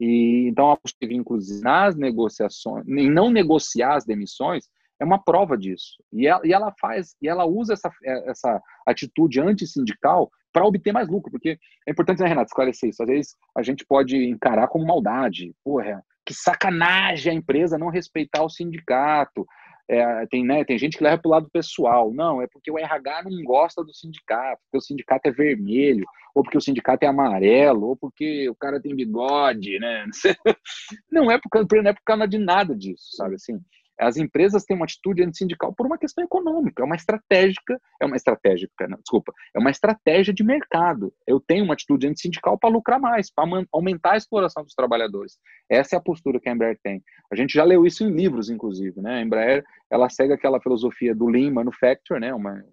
E, 0.00 0.48
então, 0.48 0.72
a 0.72 0.76
postura, 0.76 1.14
inclusive, 1.14 1.62
nas 1.62 1.94
negociações, 1.94 2.84
em 2.88 3.08
não 3.08 3.30
negociar 3.30 3.94
as 3.94 4.04
demissões, 4.04 4.68
é 5.02 5.04
uma 5.04 5.22
prova 5.22 5.58
disso. 5.58 6.00
E 6.12 6.28
ela, 6.28 6.40
e 6.44 6.52
ela 6.52 6.72
faz, 6.80 7.16
e 7.20 7.28
ela 7.28 7.44
usa 7.44 7.72
essa, 7.72 7.90
essa 8.04 8.62
atitude 8.86 9.40
antissindical 9.40 10.30
para 10.52 10.64
obter 10.64 10.92
mais 10.92 11.08
lucro, 11.08 11.30
porque 11.30 11.58
é 11.86 11.90
importante, 11.90 12.22
né, 12.22 12.28
Renato, 12.28 12.50
esclarecer 12.50 12.88
isso. 12.88 13.02
Às 13.02 13.08
vezes 13.08 13.36
a 13.56 13.62
gente 13.62 13.84
pode 13.84 14.16
encarar 14.16 14.68
como 14.68 14.86
maldade. 14.86 15.52
Porra, 15.64 16.04
que 16.24 16.32
sacanagem 16.32 17.32
a 17.32 17.34
empresa 17.34 17.76
não 17.76 17.88
respeitar 17.88 18.44
o 18.44 18.48
sindicato. 18.48 19.44
É, 19.88 20.24
tem, 20.26 20.44
né, 20.44 20.64
tem 20.64 20.78
gente 20.78 20.96
que 20.96 21.02
leva 21.02 21.20
para 21.20 21.28
o 21.28 21.32
lado 21.32 21.50
pessoal. 21.52 22.12
Não, 22.14 22.40
é 22.40 22.46
porque 22.46 22.70
o 22.70 22.78
RH 22.78 23.24
não 23.24 23.42
gosta 23.42 23.82
do 23.82 23.92
sindicato, 23.92 24.60
porque 24.62 24.78
o 24.78 24.86
sindicato 24.86 25.28
é 25.28 25.32
vermelho, 25.32 26.06
ou 26.32 26.44
porque 26.44 26.56
o 26.56 26.62
sindicato 26.62 27.04
é 27.04 27.08
amarelo, 27.08 27.88
ou 27.88 27.96
porque 27.96 28.48
o 28.48 28.54
cara 28.54 28.80
tem 28.80 28.94
bigode, 28.94 29.80
né? 29.80 30.06
Não 31.10 31.28
é 31.28 31.38
por, 31.38 31.82
não 31.82 31.90
é 31.90 31.92
por 31.92 32.02
causa 32.04 32.28
de 32.28 32.38
nada 32.38 32.74
disso, 32.76 33.16
sabe 33.16 33.34
assim? 33.34 33.58
As 34.02 34.16
empresas 34.16 34.64
têm 34.64 34.76
uma 34.76 34.84
atitude 34.84 35.22
antissindical 35.22 35.72
por 35.72 35.86
uma 35.86 35.96
questão 35.96 36.24
econômica, 36.24 36.82
é 36.82 36.86
uma 36.86 36.96
estratégica, 36.96 37.80
é 38.00 38.04
uma 38.04 38.16
estratégica, 38.16 38.88
não, 38.88 38.98
desculpa, 38.98 39.32
é 39.54 39.58
uma 39.58 39.70
estratégia 39.70 40.34
de 40.34 40.42
mercado. 40.42 41.12
Eu 41.26 41.40
tenho 41.40 41.64
uma 41.64 41.74
atitude 41.74 42.06
antissindical 42.06 42.58
para 42.58 42.70
lucrar 42.70 43.00
mais, 43.00 43.30
para 43.30 43.44
aumentar 43.72 44.12
a 44.12 44.16
exploração 44.16 44.64
dos 44.64 44.74
trabalhadores. 44.74 45.38
Essa 45.68 45.96
é 45.96 45.98
a 45.98 46.02
postura 46.02 46.40
que 46.40 46.48
a 46.48 46.52
Embraer 46.52 46.78
tem. 46.82 47.02
A 47.30 47.36
gente 47.36 47.54
já 47.54 47.64
leu 47.64 47.86
isso 47.86 48.04
em 48.04 48.10
livros, 48.10 48.50
inclusive, 48.50 49.00
né? 49.00 49.18
A 49.18 49.22
Embraer, 49.22 49.64
ela 49.90 50.08
segue 50.08 50.32
aquela 50.32 50.60
filosofia 50.60 51.14
do 51.14 51.26
Lean 51.26 51.52
Manufacture, 51.52 52.20
né? 52.20 52.34
Uma, 52.34 52.64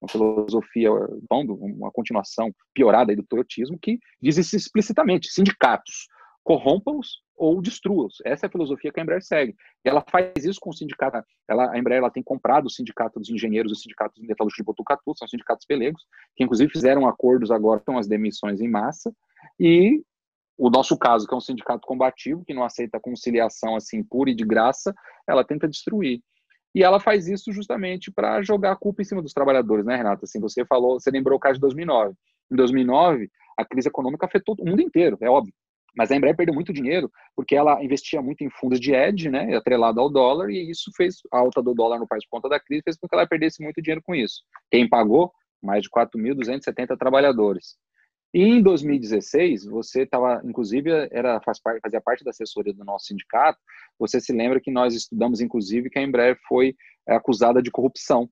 uma 0.00 0.08
filosofia, 0.08 0.90
uma 1.30 1.90
continuação 1.90 2.54
piorada 2.74 3.14
do 3.16 3.22
toyotismo, 3.22 3.78
que 3.80 3.98
diz 4.20 4.36
isso 4.36 4.56
explicitamente, 4.56 5.32
sindicatos 5.32 6.08
corrompam-os 6.44 7.22
ou 7.36 7.60
destrua-os. 7.60 8.18
Essa 8.24 8.46
é 8.46 8.48
a 8.48 8.50
filosofia 8.50 8.92
que 8.92 9.00
a 9.00 9.02
Embraer 9.02 9.24
segue. 9.24 9.56
E 9.84 9.88
ela 9.88 10.04
faz 10.08 10.44
isso 10.44 10.60
com 10.60 10.70
o 10.70 10.74
sindicato. 10.74 11.26
Ela, 11.48 11.72
a 11.72 11.78
Embraer 11.78 11.98
ela 11.98 12.10
tem 12.10 12.22
comprado 12.22 12.66
o 12.66 12.70
sindicato 12.70 13.18
dos 13.18 13.30
engenheiros 13.30 13.72
e 13.72 13.74
o 13.74 13.78
sindicato 13.78 14.14
dos 14.14 14.28
metalúrgicos 14.28 14.62
de 14.62 14.66
Botucatu, 14.66 15.16
são 15.16 15.26
sindicatos 15.26 15.66
pelegos, 15.66 16.02
que 16.36 16.44
inclusive 16.44 16.70
fizeram 16.70 17.08
acordos 17.08 17.50
agora 17.50 17.80
com 17.80 17.98
as 17.98 18.06
demissões 18.06 18.60
em 18.60 18.68
massa. 18.68 19.12
E 19.58 20.02
o 20.56 20.70
nosso 20.70 20.96
caso, 20.96 21.26
que 21.26 21.34
é 21.34 21.36
um 21.36 21.40
sindicato 21.40 21.86
combativo, 21.86 22.44
que 22.44 22.54
não 22.54 22.62
aceita 22.62 23.00
conciliação 23.00 23.74
assim 23.74 24.04
pura 24.04 24.30
e 24.30 24.34
de 24.34 24.44
graça, 24.44 24.94
ela 25.26 25.42
tenta 25.42 25.66
destruir. 25.66 26.20
E 26.74 26.82
ela 26.82 27.00
faz 27.00 27.26
isso 27.26 27.52
justamente 27.52 28.12
para 28.12 28.42
jogar 28.42 28.72
a 28.72 28.76
culpa 28.76 29.00
em 29.00 29.04
cima 29.04 29.22
dos 29.22 29.32
trabalhadores, 29.32 29.86
né, 29.86 29.96
Renata? 29.96 30.24
Assim, 30.24 30.40
você 30.40 30.64
falou, 30.64 31.00
você 31.00 31.10
lembrou 31.10 31.36
o 31.36 31.40
caso 31.40 31.54
de 31.54 31.60
2009. 31.60 32.14
Em 32.52 32.56
2009, 32.56 33.30
a 33.56 33.64
crise 33.64 33.88
econômica 33.88 34.26
afetou 34.26 34.56
o 34.58 34.68
mundo 34.68 34.82
inteiro, 34.82 35.16
é 35.20 35.30
óbvio. 35.30 35.54
Mas 35.96 36.10
a 36.10 36.16
Embraer 36.16 36.36
perdeu 36.36 36.54
muito 36.54 36.72
dinheiro 36.72 37.10
porque 37.36 37.54
ela 37.54 37.82
investia 37.82 38.20
muito 38.20 38.42
em 38.42 38.50
fundos 38.50 38.80
de 38.80 38.92
hedge, 38.92 39.30
né, 39.30 39.54
atrelado 39.56 40.00
ao 40.00 40.10
dólar, 40.10 40.50
e 40.50 40.70
isso 40.70 40.90
fez 40.96 41.16
a 41.32 41.38
alta 41.38 41.62
do 41.62 41.74
dólar 41.74 41.98
no 41.98 42.06
país 42.06 42.24
por 42.24 42.36
conta 42.38 42.48
da 42.48 42.60
crise, 42.60 42.82
fez 42.82 42.96
com 42.96 43.08
que 43.08 43.14
ela 43.14 43.26
perdesse 43.26 43.62
muito 43.62 43.80
dinheiro 43.80 44.02
com 44.02 44.14
isso. 44.14 44.42
Quem 44.70 44.88
pagou? 44.88 45.32
Mais 45.62 45.82
de 45.82 45.90
4.270 45.90 46.96
trabalhadores. 46.98 47.76
E 48.34 48.42
em 48.42 48.60
2016, 48.60 49.64
você 49.66 50.02
estava, 50.02 50.42
inclusive, 50.44 50.90
era, 51.12 51.40
faz 51.42 51.60
parte, 51.60 51.80
fazia 51.80 52.00
parte 52.00 52.24
da 52.24 52.30
assessoria 52.30 52.74
do 52.74 52.84
nosso 52.84 53.06
sindicato. 53.06 53.60
Você 53.96 54.20
se 54.20 54.32
lembra 54.32 54.60
que 54.60 54.72
nós 54.72 54.92
estudamos, 54.92 55.40
inclusive, 55.40 55.88
que 55.88 56.00
a 56.00 56.02
Embraer 56.02 56.36
foi 56.48 56.74
é, 57.08 57.14
acusada 57.14 57.62
de 57.62 57.70
corrupção 57.70 58.28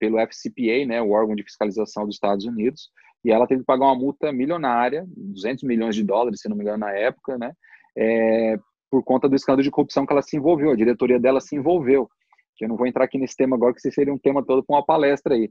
pelo 0.00 0.18
FCPA, 0.18 0.84
né, 0.84 1.00
o 1.00 1.10
órgão 1.10 1.36
de 1.36 1.44
fiscalização 1.44 2.04
dos 2.04 2.16
Estados 2.16 2.44
Unidos, 2.44 2.90
e 3.24 3.30
ela 3.30 3.46
teve 3.46 3.60
que 3.60 3.66
pagar 3.66 3.86
uma 3.86 3.94
multa 3.94 4.32
milionária, 4.32 5.04
200 5.08 5.64
milhões 5.64 5.94
de 5.94 6.02
dólares, 6.02 6.40
se 6.40 6.48
não 6.48 6.56
me 6.56 6.62
engano, 6.62 6.78
na 6.78 6.92
época, 6.92 7.38
né, 7.38 7.52
é, 7.96 8.58
por 8.90 9.02
conta 9.02 9.28
do 9.28 9.36
escândalo 9.36 9.62
de 9.62 9.70
corrupção 9.70 10.04
que 10.04 10.12
ela 10.12 10.22
se 10.22 10.36
envolveu, 10.36 10.70
a 10.70 10.76
diretoria 10.76 11.18
dela 11.18 11.40
se 11.40 11.56
envolveu. 11.56 12.08
Eu 12.60 12.68
não 12.68 12.76
vou 12.76 12.86
entrar 12.86 13.04
aqui 13.04 13.18
nesse 13.18 13.36
tema 13.36 13.56
agora, 13.56 13.74
que 13.74 13.80
seria 13.80 14.14
um 14.14 14.18
tema 14.18 14.44
todo 14.44 14.62
com 14.62 14.74
uma 14.74 14.84
palestra 14.84 15.34
aí, 15.34 15.50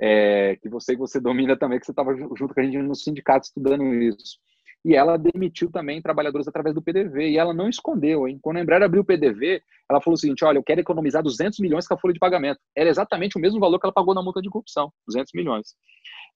é, 0.00 0.56
que 0.62 0.68
você 0.68 0.92
que 0.92 1.00
você 1.00 1.18
domina 1.20 1.56
também, 1.56 1.78
que 1.80 1.86
você 1.86 1.92
estava 1.92 2.14
junto 2.14 2.54
com 2.54 2.60
a 2.60 2.62
gente 2.62 2.78
no 2.78 2.94
sindicato 2.94 3.46
estudando 3.46 3.92
isso. 3.94 4.38
E 4.84 4.94
ela 4.96 5.16
demitiu 5.16 5.70
também 5.70 6.02
trabalhadores 6.02 6.46
através 6.48 6.74
do 6.74 6.82
PDV, 6.82 7.30
e 7.30 7.38
ela 7.38 7.54
não 7.54 7.68
escondeu, 7.68 8.26
hein? 8.26 8.38
Quando 8.42 8.56
a 8.56 8.60
Embraer 8.60 8.82
abriu 8.82 9.02
o 9.02 9.04
PDV, 9.04 9.62
ela 9.88 10.00
falou 10.00 10.14
o 10.14 10.18
seguinte, 10.18 10.44
olha, 10.44 10.58
eu 10.58 10.62
quero 10.62 10.80
economizar 10.80 11.22
200 11.22 11.60
milhões 11.60 11.86
com 11.86 11.94
a 11.94 11.98
folha 11.98 12.14
de 12.14 12.18
pagamento. 12.18 12.58
Era 12.76 12.90
exatamente 12.90 13.36
o 13.36 13.40
mesmo 13.40 13.60
valor 13.60 13.78
que 13.78 13.86
ela 13.86 13.92
pagou 13.92 14.14
na 14.14 14.22
multa 14.22 14.42
de 14.42 14.50
corrupção, 14.50 14.92
200 15.06 15.32
milhões. 15.34 15.74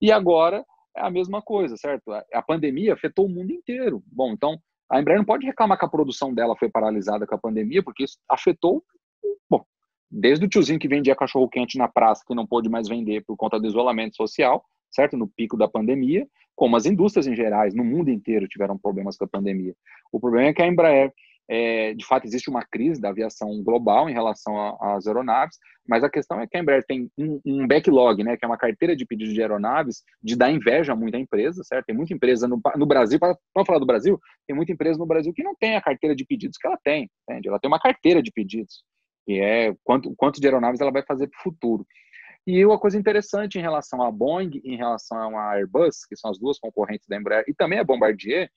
E 0.01 0.11
agora, 0.11 0.63
é 0.97 1.05
a 1.05 1.09
mesma 1.09 1.41
coisa, 1.41 1.77
certo? 1.77 2.11
A 2.11 2.41
pandemia 2.41 2.93
afetou 2.93 3.25
o 3.25 3.29
mundo 3.29 3.51
inteiro. 3.51 4.03
Bom, 4.07 4.31
então 4.31 4.57
a 4.89 4.99
Embraer 4.99 5.19
não 5.19 5.25
pode 5.25 5.45
reclamar 5.45 5.77
que 5.77 5.85
a 5.85 5.89
produção 5.89 6.33
dela 6.33 6.55
foi 6.55 6.69
paralisada 6.69 7.27
com 7.27 7.35
a 7.35 7.37
pandemia, 7.37 7.83
porque 7.83 8.03
isso 8.03 8.17
afetou, 8.27 8.83
bom, 9.49 9.63
desde 10.09 10.45
o 10.45 10.49
tiozinho 10.49 10.79
que 10.79 10.87
vendia 10.87 11.15
cachorro 11.15 11.49
quente 11.49 11.77
na 11.77 11.87
praça, 11.87 12.23
que 12.25 12.33
não 12.33 12.47
pôde 12.47 12.69
mais 12.69 12.87
vender 12.87 13.23
por 13.25 13.35
conta 13.35 13.59
do 13.59 13.67
isolamento 13.67 14.15
social, 14.15 14.63
certo? 14.89 15.17
No 15.17 15.27
pico 15.27 15.57
da 15.57 15.67
pandemia, 15.67 16.27
como 16.55 16.75
as 16.75 16.85
indústrias 16.85 17.27
em 17.27 17.35
gerais, 17.35 17.75
no 17.75 17.83
mundo 17.83 18.09
inteiro 18.09 18.47
tiveram 18.47 18.77
problemas 18.77 19.17
com 19.17 19.25
a 19.25 19.27
pandemia. 19.27 19.75
O 20.11 20.19
problema 20.19 20.49
é 20.49 20.53
que 20.53 20.61
a 20.61 20.67
Embraer 20.67 21.13
é, 21.49 21.93
de 21.93 22.05
fato, 22.05 22.25
existe 22.25 22.49
uma 22.49 22.65
crise 22.65 22.99
da 22.99 23.09
aviação 23.09 23.63
global 23.63 24.09
em 24.09 24.13
relação 24.13 24.77
às 24.81 25.07
aeronaves, 25.07 25.57
mas 25.87 26.03
a 26.03 26.09
questão 26.09 26.41
é 26.41 26.47
que 26.47 26.57
a 26.57 26.59
Embraer 26.59 26.83
tem 26.85 27.09
um, 27.17 27.39
um, 27.45 27.67
backlog, 27.67 28.21
né, 28.21 28.35
que 28.35 28.43
é 28.43 28.47
uma 28.47 28.57
carteira 28.57 28.95
de 28.95 29.05
pedidos 29.05 29.33
de 29.33 29.41
aeronaves, 29.41 30.03
de 30.21 30.35
dar 30.35 30.51
inveja 30.51 30.91
a 30.91 30.95
muita 30.95 31.17
empresa, 31.17 31.63
certo? 31.63 31.85
Tem 31.85 31.95
muita 31.95 32.13
empresa 32.13 32.47
no, 32.47 32.59
no 32.75 32.85
Brasil, 32.85 33.17
para 33.17 33.37
falar 33.65 33.79
do 33.79 33.85
Brasil, 33.85 34.19
tem 34.45 34.55
muita 34.55 34.73
empresa 34.73 34.99
no 34.99 35.05
Brasil 35.05 35.33
que 35.33 35.43
não 35.43 35.55
tem 35.55 35.77
a 35.77 35.81
carteira 35.81 36.13
de 36.13 36.25
pedidos 36.25 36.57
que 36.57 36.67
ela 36.67 36.77
tem, 36.83 37.09
entende? 37.23 37.47
Ela 37.47 37.59
tem 37.59 37.69
uma 37.69 37.79
carteira 37.79 38.21
de 38.21 38.31
pedidos, 38.31 38.83
que 39.25 39.39
é 39.39 39.73
quanto, 39.85 40.13
quanto 40.17 40.41
de 40.41 40.47
aeronaves 40.47 40.81
ela 40.81 40.91
vai 40.91 41.03
fazer 41.03 41.27
para 41.27 41.39
o 41.39 41.43
futuro. 41.43 41.85
E 42.45 42.65
uma 42.65 42.79
coisa 42.79 42.97
interessante 42.97 43.57
em 43.57 43.61
relação 43.61 44.01
à 44.01 44.11
Boeing, 44.11 44.61
em 44.63 44.75
relação 44.75 45.37
à 45.37 45.55
Airbus, 45.55 46.05
que 46.05 46.15
são 46.17 46.29
as 46.29 46.37
duas 46.37 46.59
concorrentes 46.59 47.07
da 47.07 47.15
Embraer, 47.15 47.45
e 47.47 47.53
também 47.53 47.79
a 47.79 47.83
Bombardier, 47.83 48.49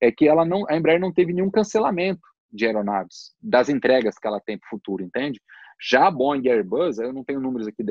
é 0.00 0.10
que 0.10 0.26
ela 0.26 0.44
não, 0.44 0.64
a 0.68 0.76
Embraer 0.76 1.00
não 1.00 1.12
teve 1.12 1.32
nenhum 1.32 1.50
cancelamento 1.50 2.20
de 2.52 2.66
aeronaves, 2.66 3.32
das 3.40 3.68
entregas 3.68 4.18
que 4.18 4.26
ela 4.26 4.40
tem 4.40 4.58
para 4.58 4.66
o 4.66 4.70
futuro, 4.70 5.02
entende? 5.02 5.40
Já 5.84 6.06
a 6.06 6.10
Boeing 6.10 6.42
e 6.44 6.50
a 6.50 6.54
Airbus, 6.54 6.98
eu 6.98 7.12
não 7.12 7.24
tenho 7.24 7.40
números 7.40 7.66
aqui 7.66 7.82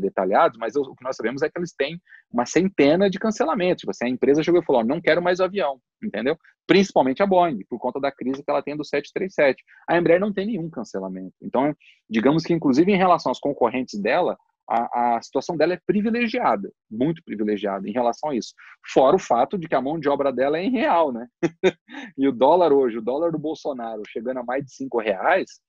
detalhados, 0.00 0.56
mas 0.58 0.76
o 0.76 0.94
que 0.94 1.04
nós 1.04 1.14
sabemos 1.14 1.42
é 1.42 1.50
que 1.50 1.58
eles 1.58 1.74
têm 1.74 2.00
uma 2.32 2.46
centena 2.46 3.10
de 3.10 3.18
cancelamentos. 3.18 3.80
Tipo 3.80 3.90
assim, 3.90 4.06
a 4.06 4.08
empresa 4.08 4.42
chegou 4.42 4.62
e 4.62 4.64
falou: 4.64 4.82
não 4.82 4.98
quero 4.98 5.20
mais 5.20 5.40
avião, 5.40 5.78
entendeu? 6.02 6.38
Principalmente 6.66 7.22
a 7.22 7.26
Boeing, 7.26 7.58
por 7.68 7.78
conta 7.78 8.00
da 8.00 8.10
crise 8.10 8.42
que 8.42 8.50
ela 8.50 8.62
tem 8.62 8.74
do 8.74 8.82
737. 8.82 9.62
A 9.86 9.98
Embraer 9.98 10.20
não 10.20 10.32
tem 10.32 10.46
nenhum 10.46 10.70
cancelamento. 10.70 11.34
Então, 11.42 11.76
digamos 12.08 12.44
que, 12.44 12.54
inclusive, 12.54 12.90
em 12.90 12.96
relação 12.96 13.28
aos 13.28 13.38
concorrentes 13.38 14.00
dela, 14.00 14.38
a, 14.68 15.16
a, 15.16 15.22
situação 15.22 15.56
dela 15.56 15.74
é 15.74 15.80
privilegiada, 15.86 16.72
muito 16.90 17.22
privilegiada 17.24 17.88
em 17.88 17.92
relação 17.92 18.30
a 18.30 18.34
isso. 18.34 18.54
Fora 18.92 19.16
o 19.16 19.18
fato 19.18 19.58
de 19.58 19.68
que 19.68 19.74
a 19.74 19.80
mão 19.80 19.98
de 19.98 20.08
obra 20.08 20.32
dela 20.32 20.58
é 20.58 20.64
em 20.64 20.70
real, 20.70 21.12
né? 21.12 21.26
e 22.16 22.26
o 22.26 22.32
dólar 22.32 22.72
hoje, 22.72 22.98
o 22.98 23.02
dólar 23.02 23.30
do 23.30 23.38
Bolsonaro 23.38 24.02
chegando 24.08 24.38
a 24.38 24.44
mais 24.44 24.64
de 24.64 24.74
cinco 24.74 25.00
reais, 25.00 25.60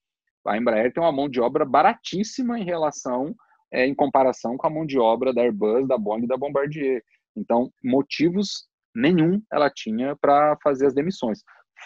a 0.47 0.57
Embraer 0.57 0.93
tem 0.93 1.03
uma 1.03 1.11
mão 1.11 1.27
de 1.27 1.41
obra 1.41 1.65
baratíssima 1.65 2.59
em 2.59 2.63
relação, 2.63 3.35
é, 3.71 3.85
em 3.85 3.95
comparação 3.95 4.55
com 4.55 4.67
a 4.67 4.69
mão 4.69 4.85
de 4.85 4.97
obra 4.97 5.33
da 5.33 5.41
Airbus, 5.41 5.87
da 5.87 5.97
Boeing 5.97 6.23
e 6.23 6.27
da 6.27 6.37
Bombardier. 6.37 7.01
Então, 7.35 7.69
motivos 7.83 8.67
nenhum 8.95 9.41
ela 9.51 9.69
tinha 9.69 10.15
para 10.15 10.55
fazer 10.63 10.85
as 10.85 10.93
demissões. 10.93 11.39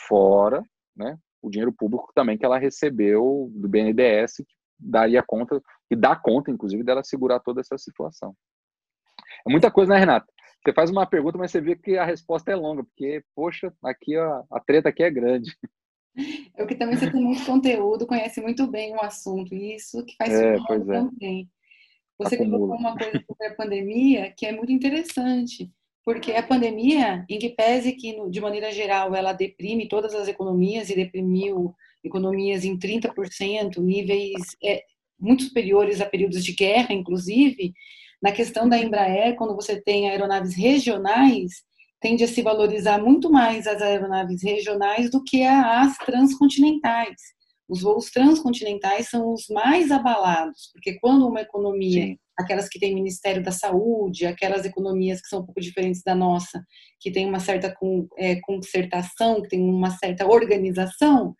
Fora, 0.08 0.62
né, 0.96 1.18
o 1.42 1.50
dinheiro 1.50 1.74
público 1.74 2.12
também 2.14 2.38
que 2.38 2.46
ela 2.46 2.60
recebeu 2.60 3.50
do 3.54 3.68
BNDES, 3.68 4.36
que 4.38 4.59
daria 4.80 5.22
conta 5.22 5.62
e 5.90 5.96
dá 5.96 6.16
conta, 6.16 6.52
inclusive, 6.52 6.84
dela 6.84 7.04
segurar 7.04 7.40
toda 7.40 7.62
essa 7.62 7.78
situação. 7.78 8.36
É 9.48 9.52
muita 9.52 9.70
coisa, 9.70 9.94
né, 9.94 10.00
Renata? 10.00 10.28
Você 10.64 10.74
faz 10.74 10.90
uma 10.90 11.06
pergunta, 11.06 11.38
mas 11.38 11.52
você 11.52 11.62
vê 11.62 11.76
que 11.76 11.98
a 11.98 12.06
resposta 12.06 12.52
é 12.52 12.56
longa, 12.56 12.84
porque, 12.84 13.24
poxa, 13.34 13.74
aqui 13.84 14.18
ó, 14.18 14.44
a 14.52 14.60
treta 14.60 14.90
aqui 14.90 15.04
é 15.04 15.10
grande. 15.10 15.56
Eu 16.58 16.68
que 16.68 16.76
também 16.76 16.98
você 16.98 17.10
tem 17.10 17.24
muito 17.24 17.46
conteúdo, 17.46 18.06
conhece 18.06 18.42
muito 18.42 18.68
bem 18.68 18.94
o 18.94 19.02
assunto, 19.02 19.54
e 19.54 19.76
isso 19.76 20.04
que 20.04 20.16
faz 20.18 20.34
é, 20.34 20.58
pois 20.68 20.88
é. 20.90 20.94
também. 20.94 21.50
Você 22.18 22.36
colocou 22.36 22.76
uma 22.76 22.98
coisa 22.98 23.24
sobre 23.26 23.48
a 23.48 23.56
pandemia 23.56 24.34
que 24.36 24.46
é 24.46 24.52
muito 24.52 24.74
interessante, 24.74 25.72
porque 26.04 26.34
a 26.34 26.44
pandemia, 26.44 27.26
em 27.30 27.40
que 27.40 27.50
pese 27.50 27.94
que, 27.94 28.30
de 28.30 28.42
maneira 28.42 28.72
geral, 28.72 29.16
ela 29.16 29.32
deprime 29.32 29.88
todas 29.88 30.14
as 30.14 30.28
economias 30.28 30.90
e 30.90 30.96
deprimiu 30.96 31.74
economias 32.04 32.64
em 32.64 32.78
30%, 32.78 33.78
níveis 33.78 34.42
é, 34.64 34.84
muito 35.20 35.44
superiores 35.44 36.00
a 36.02 36.06
períodos 36.06 36.44
de 36.44 36.54
guerra, 36.54 36.94
inclusive, 36.94 37.74
na 38.22 38.32
questão 38.32 38.68
da 38.68 38.78
Embraer, 38.78 39.36
quando 39.36 39.56
você 39.56 39.82
tem 39.82 40.10
aeronaves 40.10 40.56
regionais, 40.56 41.52
tende 42.02 42.24
a 42.24 42.28
se 42.28 42.42
valorizar 42.42 42.98
muito 43.02 43.30
mais 43.30 43.68
as 43.68 43.82
aeronaves 43.82 44.44
regionais 44.44 45.10
do 45.10 45.24
que 45.24 45.44
as 45.44 45.98
transcontinentais. 45.98 47.16
Os 47.68 47.82
voos 47.82 48.10
transcontinentais 48.10 49.10
são 49.10 49.32
os 49.32 49.48
mais 49.50 49.92
abalados, 49.92 50.70
porque 50.74 50.98
quando 51.00 51.28
uma 51.28 51.42
economia, 51.42 52.08
Sim. 52.08 52.18
aquelas 52.38 52.68
que 52.68 52.80
tem 52.80 52.96
Ministério 52.96 53.44
da 53.44 53.52
Saúde, 53.52 54.26
aquelas 54.26 54.66
economias 54.66 55.22
que 55.22 55.28
são 55.28 55.42
um 55.42 55.46
pouco 55.46 55.62
diferentes 55.62 56.02
da 56.04 56.16
nossa, 56.16 56.64
que 57.00 57.12
tem 57.12 57.28
uma 57.28 57.40
certa 57.40 57.74
é, 58.18 58.38
concertação, 58.42 59.42
que 59.42 59.50
tem 59.50 59.62
uma 59.62 59.92
certa 59.92 60.26
organização, 60.26 61.36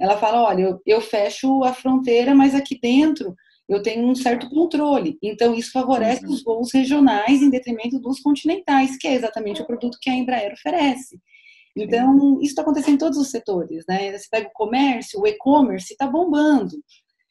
ela 0.00 0.16
fala: 0.16 0.42
olha, 0.42 0.62
eu, 0.62 0.80
eu 0.86 1.00
fecho 1.00 1.62
a 1.64 1.72
fronteira, 1.72 2.34
mas 2.34 2.54
aqui 2.54 2.78
dentro 2.80 3.34
eu 3.68 3.82
tenho 3.82 4.06
um 4.06 4.14
certo 4.14 4.48
controle. 4.50 5.18
Então, 5.22 5.54
isso 5.54 5.72
favorece 5.72 6.24
uhum. 6.26 6.32
os 6.32 6.42
voos 6.42 6.72
regionais 6.72 7.40
em 7.40 7.50
detrimento 7.50 7.98
dos 7.98 8.20
continentais, 8.20 8.96
que 8.98 9.08
é 9.08 9.14
exatamente 9.14 9.62
o 9.62 9.66
produto 9.66 9.98
que 10.00 10.10
a 10.10 10.14
Embraer 10.14 10.52
oferece. 10.52 11.18
Então, 11.76 12.38
isso 12.40 12.50
está 12.50 12.62
acontecendo 12.62 12.94
em 12.94 12.98
todos 12.98 13.16
os 13.16 13.30
setores, 13.30 13.84
né? 13.88 14.16
Você 14.16 14.26
pega 14.30 14.48
o 14.48 14.52
comércio, 14.52 15.20
o 15.20 15.26
e-commerce 15.26 15.92
está 15.92 16.06
bombando. 16.06 16.76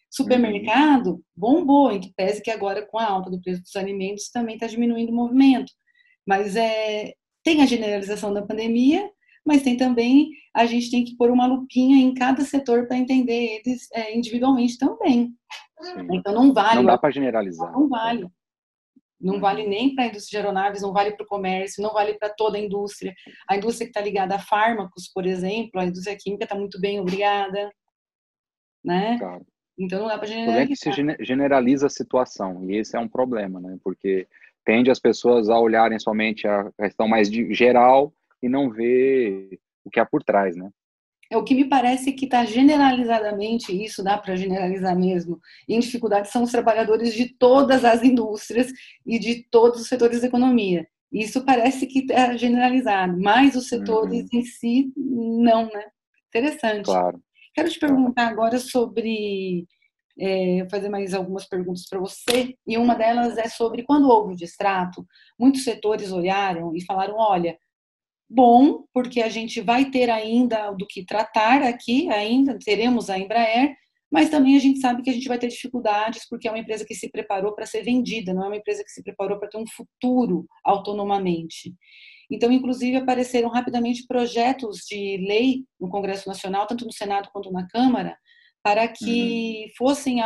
Supermercado 0.10 1.12
uhum. 1.12 1.22
bombou, 1.36 1.92
em 1.92 2.00
que 2.00 2.12
pese 2.16 2.42
que 2.42 2.50
agora 2.50 2.86
com 2.86 2.98
a 2.98 3.06
alta 3.06 3.30
do 3.30 3.40
preço 3.40 3.62
dos 3.62 3.76
alimentos 3.76 4.30
também 4.30 4.56
está 4.56 4.68
diminuindo 4.68 5.12
o 5.12 5.16
movimento. 5.16 5.72
Mas 6.26 6.56
é, 6.56 7.14
tem 7.44 7.62
a 7.62 7.66
generalização 7.66 8.34
da 8.34 8.42
pandemia, 8.42 9.10
mas 9.46 9.64
tem 9.64 9.76
também, 9.76 10.30
a 10.54 10.66
gente 10.66 10.92
tem 10.92 11.04
que 11.04 11.16
pôr 11.16 11.32
uma 11.32 11.48
lupinha 11.48 11.98
em 11.98 12.14
cada 12.14 12.42
setor 12.44 12.88
para 12.88 12.98
entender 12.98 13.62
eles 13.66 13.88
é, 13.94 14.16
individualmente 14.16 14.78
também. 14.78 15.34
Sim. 15.82 16.08
Então 16.12 16.34
não 16.34 16.54
vale. 16.54 16.76
Não 16.76 16.86
dá 16.86 16.98
para 16.98 17.12
generalizar. 17.12 17.72
Não 17.72 17.88
vale. 17.90 18.28
Não 19.20 19.40
vale 19.40 19.68
nem 19.68 19.94
para 19.94 20.06
a 20.06 20.08
indústria 20.08 20.42
de 20.42 20.48
aeronaves, 20.48 20.82
não 20.82 20.92
vale 20.92 21.12
para 21.12 21.24
o 21.24 21.28
comércio, 21.28 21.84
não 21.84 21.94
vale 21.94 22.16
para 22.16 22.30
toda 22.30 22.58
a 22.58 22.62
indústria. 22.62 23.14
A 23.48 23.56
indústria 23.56 23.86
que 23.86 23.92
está 23.92 24.02
ligada 24.02 24.36
a 24.36 24.40
fármacos, 24.40 25.12
por 25.14 25.28
exemplo, 25.28 25.80
a 25.80 25.86
indústria 25.86 26.18
química 26.20 26.46
está 26.46 26.56
muito 26.56 26.80
bem, 26.80 27.00
obrigada. 27.00 27.72
Né? 28.84 29.20
Claro. 29.20 29.46
Então 29.78 30.00
não 30.02 30.08
dá 30.08 30.18
para 30.18 30.28
generalizar. 30.28 30.60
O 30.60 30.64
é 30.64 30.68
que 30.68 30.76
se 30.76 31.26
generaliza 31.26 31.86
a 31.86 31.90
situação, 31.90 32.70
e 32.70 32.78
esse 32.78 32.96
é 32.96 33.00
um 33.00 33.08
problema, 33.08 33.60
né? 33.60 33.78
Porque 33.84 34.28
tende 34.66 34.90
as 34.92 35.00
pessoas 35.00 35.50
a 35.50 35.60
olharem 35.60 36.00
somente 36.00 36.48
a 36.48 36.72
questão 36.80 37.08
mais 37.08 37.30
geral 37.30 38.14
e 38.42 38.50
não 38.50 38.70
ver 38.70 39.60
o 39.84 39.90
que 39.90 40.00
há 40.00 40.06
por 40.06 40.24
trás, 40.24 40.56
né? 40.56 40.70
É 41.30 41.38
o 41.38 41.44
que 41.46 41.56
me 41.56 41.64
parece 41.64 42.12
que 42.12 42.26
está 42.26 42.44
generalizadamente, 42.44 43.72
isso 43.72 44.04
dá 44.04 44.18
para 44.18 44.36
generalizar 44.36 44.98
mesmo, 44.98 45.40
em 45.68 45.80
dificuldade 45.80 46.30
são 46.30 46.44
os 46.44 46.52
trabalhadores 46.52 47.14
de 47.14 47.34
todas 47.38 47.86
as 47.86 48.04
indústrias 48.04 48.70
e 49.06 49.18
de 49.18 49.44
todos 49.50 49.82
os 49.82 49.88
setores 49.88 50.20
da 50.20 50.28
economia. 50.28 50.86
Isso 51.10 51.44
parece 51.46 51.88
que 51.88 52.00
está 52.00 52.36
generalizado, 52.36 53.18
mas 53.18 53.56
os 53.56 53.68
setores 53.68 54.24
uhum. 54.24 54.40
em 54.40 54.44
si, 54.44 54.94
não, 54.98 55.66
né? 55.66 55.86
Interessante. 56.28 56.86
Claro. 56.86 57.22
Quero 57.54 57.70
te 57.70 57.80
perguntar 57.80 58.28
agora 58.28 58.60
sobre 58.60 59.66
é, 60.20 60.66
fazer 60.70 60.90
mais 60.90 61.14
algumas 61.14 61.46
perguntas 61.46 61.88
para 61.88 62.00
você, 62.00 62.56
e 62.66 62.78
uma 62.78 62.96
delas 62.96 63.38
é 63.38 63.48
sobre 63.48 63.84
quando 63.84 64.08
houve 64.10 64.34
o 64.34 64.38
distrato, 64.38 65.06
muitos 65.38 65.64
setores 65.64 66.12
olharam 66.12 66.76
e 66.76 66.84
falaram: 66.86 67.16
olha, 67.18 67.58
bom, 68.34 68.86
porque 68.94 69.22
a 69.22 69.30
gente 69.30 69.60
vai 69.60 69.92
ter 69.92 70.10
ainda 70.10 70.72
do 70.72 70.88
que 70.88 71.06
tratar 71.06 71.62
aqui, 71.64 72.10
ainda 72.10 72.58
teremos 72.58 73.10
a 73.10 73.20
Embraer, 73.20 73.76
mas 74.10 74.30
também 74.30 74.56
a 74.56 74.60
gente 74.60 74.80
sabe 74.80 75.02
que 75.02 75.10
a 75.10 75.14
gente 75.14 75.28
vai 75.28 75.38
ter 75.38 75.48
dificuldades 75.48 76.28
porque 76.30 76.48
é 76.48 76.52
uma 76.52 76.60
empresa 76.60 76.86
que 76.86 76.96
se 76.96 77.10
preparou 77.10 77.54
para 77.54 77.66
ser 77.66 77.84
vendida, 77.84 78.34
não 78.34 78.44
é 78.44 78.48
uma 78.48 78.58
empresa 78.58 78.84
que 78.84 78.92
se 78.92 79.04
preparou 79.04 79.38
para 79.38 79.50
ter 79.50 79.58
um 79.58 79.66
futuro 79.68 80.46
autonomamente. 80.64 81.74
Então, 82.30 82.52
inclusive, 82.52 82.96
apareceram 82.98 83.50
rapidamente 83.50 84.06
projetos 84.08 84.80
de 84.88 85.18
lei 85.18 85.66
no 85.80 85.90
Congresso 85.90 86.30
Nacional, 86.30 86.66
tanto 86.66 86.86
no 86.86 86.94
Senado 86.94 87.30
quanto 87.34 87.52
na 87.52 87.68
Câmara, 87.68 88.18
para 88.64 88.88
que 88.88 89.66
uhum. 89.66 89.72
fossem 89.78 90.20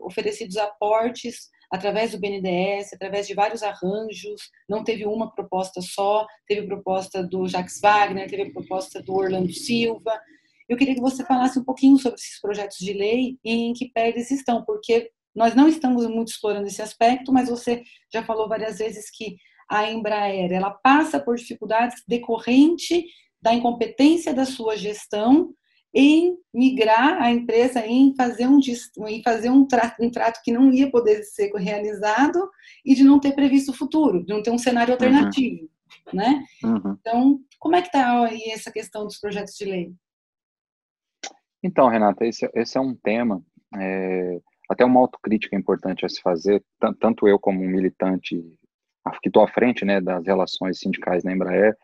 oferecidos 0.00 0.56
aportes 0.56 1.48
através 1.72 2.12
do 2.12 2.18
BNDES, 2.18 2.92
através 2.92 3.26
de 3.26 3.32
vários 3.32 3.62
arranjos. 3.62 4.50
Não 4.68 4.84
teve 4.84 5.06
uma 5.06 5.34
proposta 5.34 5.80
só, 5.80 6.26
teve 6.46 6.66
proposta 6.66 7.22
do 7.22 7.48
Jacques 7.48 7.80
Wagner, 7.80 8.28
teve 8.28 8.52
proposta 8.52 9.02
do 9.02 9.14
Orlando 9.14 9.50
Silva. 9.50 10.20
Eu 10.68 10.76
queria 10.76 10.94
que 10.94 11.00
você 11.00 11.24
falasse 11.24 11.58
um 11.58 11.64
pouquinho 11.64 11.96
sobre 11.96 12.20
esses 12.20 12.38
projetos 12.38 12.76
de 12.76 12.92
lei 12.92 13.38
e 13.42 13.52
em 13.52 13.72
que 13.72 13.88
pé 13.88 14.10
eles 14.10 14.30
estão, 14.30 14.62
porque 14.62 15.10
nós 15.34 15.54
não 15.54 15.66
estamos 15.66 16.06
muito 16.06 16.28
explorando 16.28 16.66
esse 16.66 16.82
aspecto, 16.82 17.32
mas 17.32 17.48
você 17.48 17.82
já 18.12 18.22
falou 18.22 18.46
várias 18.46 18.76
vezes 18.76 19.10
que 19.10 19.36
a 19.66 19.90
Embraer 19.90 20.52
ela 20.52 20.70
passa 20.70 21.18
por 21.18 21.36
dificuldades 21.36 22.02
decorrente 22.06 23.06
da 23.40 23.54
incompetência 23.54 24.34
da 24.34 24.44
sua 24.44 24.76
gestão 24.76 25.54
em 25.94 26.36
migrar 26.52 27.20
a 27.20 27.30
empresa, 27.30 27.86
em 27.86 28.14
fazer 28.14 28.46
um, 28.46 28.58
em 29.08 29.22
fazer 29.22 29.50
um, 29.50 29.66
trato, 29.66 30.02
um 30.02 30.10
trato 30.10 30.40
que 30.42 30.52
não 30.52 30.70
ia 30.70 30.90
poder 30.90 31.22
ser 31.22 31.52
realizado 31.54 32.50
e 32.84 32.94
de 32.94 33.04
não 33.04 33.20
ter 33.20 33.32
previsto 33.32 33.72
o 33.72 33.76
futuro, 33.76 34.24
de 34.24 34.32
não 34.32 34.42
ter 34.42 34.50
um 34.50 34.58
cenário 34.58 34.94
uhum. 34.94 34.94
alternativo, 34.94 35.62
uhum. 35.62 36.18
né? 36.18 36.44
Uhum. 36.64 36.96
Então, 37.00 37.40
como 37.58 37.76
é 37.76 37.82
que 37.82 37.88
está 37.88 38.24
aí 38.24 38.50
essa 38.50 38.72
questão 38.72 39.04
dos 39.04 39.18
projetos 39.18 39.54
de 39.54 39.64
lei? 39.64 39.92
Então, 41.62 41.88
Renata, 41.88 42.26
esse, 42.26 42.50
esse 42.54 42.76
é 42.76 42.80
um 42.80 42.94
tema, 42.94 43.42
é, 43.78 44.40
até 44.68 44.84
uma 44.84 45.00
autocrítica 45.00 45.54
importante 45.54 46.04
a 46.04 46.08
se 46.08 46.20
fazer, 46.20 46.62
tanto 46.98 47.28
eu 47.28 47.38
como 47.38 47.62
um 47.62 47.68
militante 47.68 48.42
que 49.20 49.28
estou 49.28 49.42
à 49.42 49.48
frente 49.48 49.84
né, 49.84 50.00
das 50.00 50.26
relações 50.26 50.78
sindicais 50.78 51.22
na 51.22 51.32
Embraer, 51.32 51.76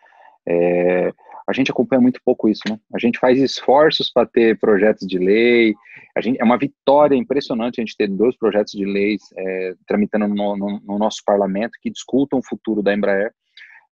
é, 0.46 1.12
a 1.48 1.52
gente 1.54 1.70
acompanha 1.70 2.00
muito 2.00 2.20
pouco 2.22 2.46
isso, 2.46 2.61
né? 2.68 2.78
A 2.94 2.98
gente 2.98 3.18
faz 3.18 3.38
esforços 3.40 4.11
para 4.12 4.26
ter 4.26 4.58
projetos 4.58 5.06
de 5.08 5.18
lei, 5.18 5.74
a 6.14 6.20
gente, 6.20 6.38
é 6.38 6.44
uma 6.44 6.58
vitória 6.58 7.16
impressionante 7.16 7.80
a 7.80 7.84
gente 7.84 7.96
ter 7.96 8.06
dois 8.06 8.37
projetos 8.37 8.72
de 8.74 8.84
leis 8.84 9.22
é, 9.34 9.74
tramitando 9.87 10.28
no, 10.28 10.56
no, 10.56 10.80
no, 10.80 10.98
nosso 10.98 11.22
parlamento 11.24 11.78
que 11.80 11.90
discutam 11.90 12.38
o 12.38 12.46
futuro 12.46 12.82
da 12.82 12.92
Embraer, 12.92 13.32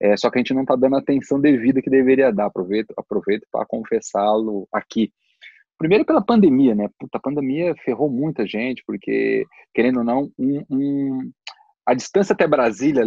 é, 0.00 0.16
só 0.16 0.28
que 0.30 0.38
a 0.38 0.40
gente 0.40 0.52
não 0.52 0.62
está 0.62 0.74
dando 0.74 0.96
a 0.96 0.98
atenção 0.98 1.40
devida 1.40 1.80
que 1.80 1.88
deveria 1.88 2.32
dar, 2.32 2.46
aproveito, 2.46 2.92
aproveito 2.96 3.46
para 3.52 3.64
confessá-lo 3.64 4.66
aqui. 4.72 5.12
Primeiro 5.78 6.04
pela 6.04 6.24
pandemia, 6.24 6.74
né? 6.74 6.88
Puta, 6.98 7.18
a 7.18 7.20
pandemia 7.20 7.74
ferrou 7.84 8.10
muita 8.10 8.44
gente, 8.46 8.82
porque, 8.84 9.44
querendo 9.72 9.98
ou 9.98 10.04
não, 10.04 10.30
um, 10.38 10.64
um 10.70 11.32
a 11.86 11.94
distância 11.94 12.32
até 12.32 12.46
Brasília 12.46 13.04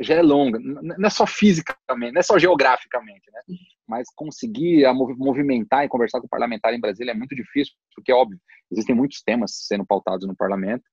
já, 0.00 0.14
é 0.14 0.22
longa, 0.22 0.58
não 0.58 1.06
é 1.06 1.10
só 1.10 1.26
fisicamente, 1.26 2.12
não 2.12 2.20
é 2.20 2.22
só 2.22 2.38
geograficamente, 2.38 3.30
né? 3.32 3.40
Mas 3.88 4.08
conseguir 4.14 4.84
movimentar 5.16 5.84
e 5.84 5.88
conversar 5.88 6.20
com 6.20 6.26
o 6.26 6.30
parlamentar 6.30 6.74
em 6.74 6.80
Brasília 6.80 7.12
é 7.12 7.14
muito 7.14 7.34
difícil, 7.34 7.74
porque, 7.94 8.12
óbvio, 8.12 8.38
existem 8.70 8.94
muitos 8.94 9.22
temas 9.22 9.66
sendo 9.66 9.86
pautados 9.86 10.26
no 10.28 10.36
parlamento, 10.36 10.84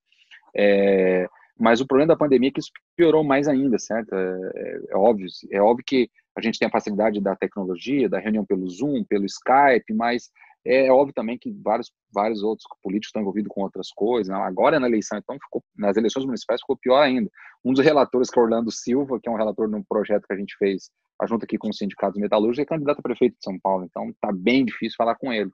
é, 0.56 1.28
mas 1.60 1.82
o 1.82 1.88
problema 1.88 2.14
da 2.14 2.18
pandemia 2.18 2.50
é 2.50 2.52
que 2.52 2.60
isso 2.60 2.72
piorou 2.96 3.24
mais 3.24 3.48
ainda, 3.48 3.78
certo? 3.78 4.14
É, 4.16 4.52
é, 4.56 4.80
é 4.92 4.98
óbvio, 4.98 5.28
é 5.52 5.62
óbvio 5.62 5.84
que 5.86 6.10
a 6.36 6.42
gente 6.42 6.60
tem 6.60 6.68
a 6.68 6.72
facilidade 6.72 7.20
da 7.20 7.36
tecnologia, 7.36 8.08
da 8.08 8.20
reunião 8.20 8.46
pelo 8.46 8.70
Zoom, 8.70 9.04
pelo 9.04 9.26
Skype, 9.26 9.94
mas 9.94 10.30
é 10.68 10.92
óbvio 10.92 11.14
também 11.14 11.38
que 11.38 11.52
vários, 11.64 11.92
vários 12.14 12.44
outros 12.44 12.68
políticos 12.84 13.08
estão 13.08 13.22
envolvidos 13.22 13.52
com 13.54 13.62
outras 13.62 13.90
coisas. 13.92 14.28
Né? 14.28 14.42
Agora 14.44 14.80
na 14.80 14.88
eleição, 14.88 15.18
então, 15.18 15.38
ficou, 15.40 15.64
nas 15.76 15.96
eleições 15.96 16.26
municipais 16.26 16.62
ficou 16.62 16.78
pior 16.78 17.02
ainda. 17.02 17.30
Um 17.64 17.74
dos 17.74 17.84
relatores, 17.84 18.30
que 18.30 18.40
é 18.40 18.42
Orlando 18.42 18.72
Silva, 18.72 19.20
que 19.22 19.30
é 19.30 19.32
um 19.32 19.38
relator 19.38 19.70
num 19.70 19.84
projeto 19.84 20.26
que 20.28 20.34
a 20.34 20.38
gente 20.38 20.56
fez 20.58 20.90
junto 21.28 21.46
aqui 21.46 21.58
com 21.58 21.70
os 21.70 21.78
sindicatos 21.78 22.20
metalúrgicos, 22.20 22.60
é 22.60 22.66
candidato 22.66 23.00
a 23.00 23.02
prefeito 23.02 23.34
de 23.34 23.44
São 23.44 23.58
Paulo. 23.60 23.86
Então, 23.86 24.10
está 24.10 24.32
bem 24.32 24.66
difícil 24.66 24.96
falar 24.98 25.16
com 25.16 25.34
ele. 25.34 25.50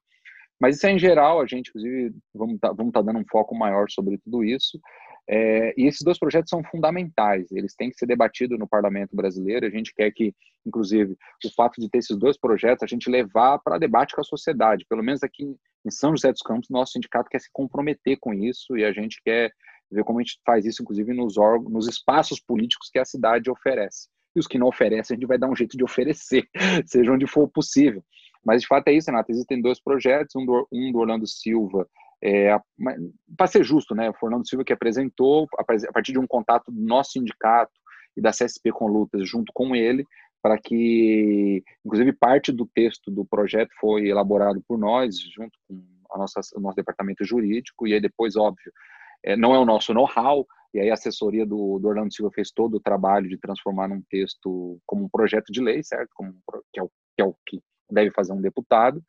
Mas 0.59 0.77
isso 0.77 0.87
é 0.87 0.91
em 0.91 0.99
geral, 0.99 1.41
a 1.41 1.45
gente, 1.45 1.69
inclusive, 1.69 2.13
vamos 2.33 2.55
estar 2.55 2.69
tá, 2.69 2.73
vamos 2.73 2.91
tá 2.91 3.01
dando 3.01 3.19
um 3.19 3.25
foco 3.29 3.55
maior 3.55 3.89
sobre 3.89 4.17
tudo 4.17 4.43
isso. 4.43 4.79
É, 5.27 5.73
e 5.77 5.87
esses 5.87 6.01
dois 6.01 6.19
projetos 6.19 6.49
são 6.49 6.61
fundamentais, 6.63 7.49
eles 7.51 7.73
têm 7.75 7.89
que 7.89 7.97
ser 7.97 8.05
debatidos 8.05 8.59
no 8.59 8.67
parlamento 8.67 9.15
brasileiro. 9.15 9.65
A 9.65 9.69
gente 9.69 9.93
quer 9.93 10.11
que, 10.11 10.33
inclusive, 10.65 11.15
o 11.45 11.53
fato 11.55 11.79
de 11.79 11.89
ter 11.89 11.99
esses 11.99 12.17
dois 12.17 12.37
projetos, 12.37 12.83
a 12.83 12.87
gente 12.87 13.09
levar 13.09 13.59
para 13.59 13.77
debate 13.77 14.15
com 14.15 14.21
a 14.21 14.25
sociedade. 14.25 14.85
Pelo 14.87 15.03
menos 15.03 15.23
aqui 15.23 15.55
em 15.85 15.91
São 15.91 16.11
José 16.11 16.31
dos 16.31 16.41
Campos, 16.41 16.69
nosso 16.69 16.93
sindicato 16.93 17.29
quer 17.29 17.39
se 17.39 17.49
comprometer 17.51 18.17
com 18.19 18.33
isso 18.33 18.77
e 18.77 18.83
a 18.83 18.91
gente 18.91 19.21
quer 19.23 19.51
ver 19.91 20.03
como 20.03 20.19
a 20.19 20.23
gente 20.23 20.39
faz 20.45 20.65
isso, 20.65 20.81
inclusive, 20.81 21.13
nos, 21.13 21.37
órgãos, 21.37 21.71
nos 21.71 21.87
espaços 21.87 22.39
políticos 22.39 22.89
que 22.91 22.99
a 22.99 23.05
cidade 23.05 23.49
oferece. 23.49 24.09
E 24.35 24.39
os 24.39 24.47
que 24.47 24.57
não 24.57 24.67
oferecem, 24.67 25.15
a 25.15 25.17
gente 25.17 25.27
vai 25.27 25.37
dar 25.37 25.49
um 25.49 25.55
jeito 25.55 25.77
de 25.77 25.83
oferecer, 25.83 26.47
seja 26.87 27.11
onde 27.11 27.27
for 27.27 27.47
possível. 27.47 28.03
Mas, 28.43 28.61
de 28.61 28.67
fato, 28.67 28.87
é 28.89 28.93
isso, 28.93 29.09
Renato. 29.09 29.31
Existem 29.31 29.61
dois 29.61 29.79
projetos, 29.79 30.35
um 30.35 30.45
do, 30.45 30.67
um 30.71 30.91
do 30.91 30.99
Orlando 30.99 31.25
Silva, 31.25 31.87
é, 32.23 32.57
para 33.37 33.47
ser 33.47 33.63
justo, 33.65 33.93
né, 33.93 34.09
o 34.09 34.13
Fernando 34.13 34.47
Silva 34.47 34.63
que 34.63 34.71
apresentou, 34.71 35.45
a 35.57 35.63
partir 35.91 36.13
de 36.13 36.19
um 36.19 36.25
contato 36.25 36.71
do 36.71 36.81
nosso 36.81 37.11
sindicato 37.11 37.73
e 38.15 38.21
da 38.21 38.31
CSP 38.31 38.71
com 38.71 38.87
Lutas 38.87 39.27
junto 39.27 39.51
com 39.53 39.75
ele, 39.75 40.05
para 40.41 40.57
que, 40.57 41.63
inclusive, 41.85 42.13
parte 42.13 42.51
do 42.51 42.65
texto 42.65 43.11
do 43.11 43.25
projeto 43.25 43.71
foi 43.79 44.07
elaborado 44.07 44.63
por 44.67 44.77
nós, 44.77 45.17
junto 45.19 45.57
com 45.67 45.83
a 46.11 46.17
nossa, 46.17 46.39
o 46.55 46.61
nosso 46.61 46.75
departamento 46.77 47.25
jurídico, 47.25 47.87
e 47.87 47.93
aí 47.93 47.99
depois, 47.99 48.37
óbvio, 48.37 48.71
é, 49.23 49.35
não 49.35 49.53
é 49.53 49.59
o 49.59 49.65
nosso 49.65 49.93
know-how, 49.93 50.45
e 50.73 50.79
aí 50.79 50.89
a 50.89 50.93
assessoria 50.93 51.45
do, 51.45 51.77
do, 51.79 51.87
Orlando 51.87 52.13
Silva 52.13 52.31
fez 52.33 52.51
todo 52.51 52.75
o 52.75 52.79
trabalho 52.79 53.27
de 53.27 53.37
transformar 53.37 53.87
num 53.87 54.01
texto 54.09 54.79
como 54.85 55.05
um 55.05 55.09
projeto 55.09 55.51
de 55.51 55.61
lei, 55.61 55.83
certo? 55.83 56.09
Como, 56.13 56.33
que, 56.71 56.79
é 56.79 56.83
o, 56.83 56.89
que 57.15 57.21
é 57.21 57.25
o 57.25 57.35
que 57.45 57.61
deve 57.91 58.11
fazer 58.11 58.33
um 58.33 58.41
deputado, 58.41 59.03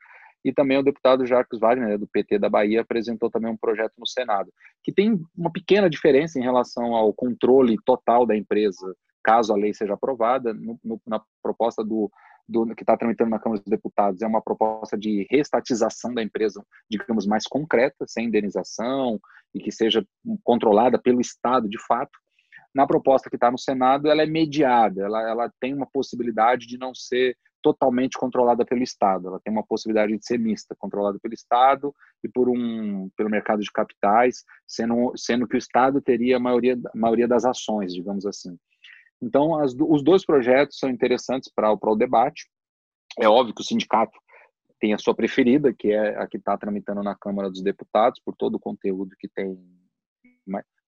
e 0.44 0.52
também 0.52 0.76
o 0.76 0.82
deputado 0.82 1.26
Jacques 1.26 1.58
Wagner, 1.58 1.88
né, 1.88 1.98
do 1.98 2.06
PT 2.06 2.38
da 2.38 2.50
Bahia, 2.50 2.82
apresentou 2.82 3.30
também 3.30 3.50
um 3.50 3.56
projeto 3.56 3.94
no 3.98 4.06
Senado, 4.06 4.52
que 4.82 4.92
tem 4.92 5.18
uma 5.36 5.50
pequena 5.50 5.88
diferença 5.88 6.38
em 6.38 6.42
relação 6.42 6.94
ao 6.94 7.12
controle 7.14 7.76
total 7.84 8.26
da 8.26 8.36
empresa, 8.36 8.94
caso 9.22 9.52
a 9.52 9.56
lei 9.56 9.72
seja 9.72 9.94
aprovada. 9.94 10.52
No, 10.52 10.78
no, 10.84 11.00
na 11.06 11.22
proposta 11.42 11.82
do, 11.82 12.10
do, 12.46 12.74
que 12.74 12.82
está 12.82 12.96
tramitando 12.96 13.30
na 13.30 13.38
Câmara 13.38 13.62
dos 13.62 13.70
Deputados 13.70 14.20
é 14.20 14.26
uma 14.26 14.42
proposta 14.42 14.98
de 14.98 15.26
restatização 15.30 16.12
da 16.12 16.22
empresa, 16.22 16.62
digamos, 16.90 17.26
mais 17.26 17.44
concreta, 17.46 18.04
sem 18.06 18.26
indenização 18.26 19.18
e 19.54 19.60
que 19.60 19.72
seja 19.72 20.06
controlada 20.42 21.00
pelo 21.00 21.22
Estado 21.22 21.68
de 21.68 21.82
fato. 21.86 22.18
Na 22.74 22.86
proposta 22.86 23.30
que 23.30 23.36
está 23.36 23.50
no 23.50 23.58
Senado, 23.58 24.08
ela 24.08 24.22
é 24.22 24.26
mediada, 24.26 25.02
ela, 25.02 25.22
ela 25.22 25.52
tem 25.60 25.72
uma 25.72 25.86
possibilidade 25.86 26.66
de 26.66 26.76
não 26.76 26.92
ser 26.92 27.36
totalmente 27.64 28.18
controlada 28.18 28.62
pelo 28.62 28.82
Estado. 28.82 29.28
Ela 29.28 29.40
tem 29.40 29.50
uma 29.50 29.64
possibilidade 29.64 30.14
de 30.18 30.26
ser 30.26 30.38
mista, 30.38 30.76
controlada 30.78 31.18
pelo 31.18 31.32
Estado 31.32 31.94
e 32.22 32.28
por 32.28 32.46
um 32.50 33.08
pelo 33.16 33.30
mercado 33.30 33.62
de 33.62 33.72
capitais, 33.72 34.44
sendo 34.66 35.12
sendo 35.16 35.48
que 35.48 35.56
o 35.56 35.58
Estado 35.58 36.02
teria 36.02 36.36
a 36.36 36.38
maioria 36.38 36.74
a 36.74 36.98
maioria 36.98 37.26
das 37.26 37.46
ações, 37.46 37.94
digamos 37.94 38.26
assim. 38.26 38.58
Então, 39.22 39.58
as, 39.58 39.74
os 39.74 40.04
dois 40.04 40.26
projetos 40.26 40.78
são 40.78 40.90
interessantes 40.90 41.50
para 41.50 41.72
o 41.72 41.96
debate. 41.96 42.46
É 43.18 43.26
óbvio 43.26 43.54
que 43.54 43.62
o 43.62 43.64
sindicato 43.64 44.18
tem 44.78 44.92
a 44.92 44.98
sua 44.98 45.14
preferida, 45.14 45.72
que 45.72 45.90
é 45.90 46.18
a 46.18 46.26
que 46.26 46.36
está 46.36 46.58
tramitando 46.58 47.02
na 47.02 47.14
Câmara 47.14 47.48
dos 47.48 47.62
Deputados, 47.62 48.20
por 48.22 48.36
todo 48.36 48.56
o 48.56 48.60
conteúdo 48.60 49.16
que 49.18 49.28
tem 49.28 49.58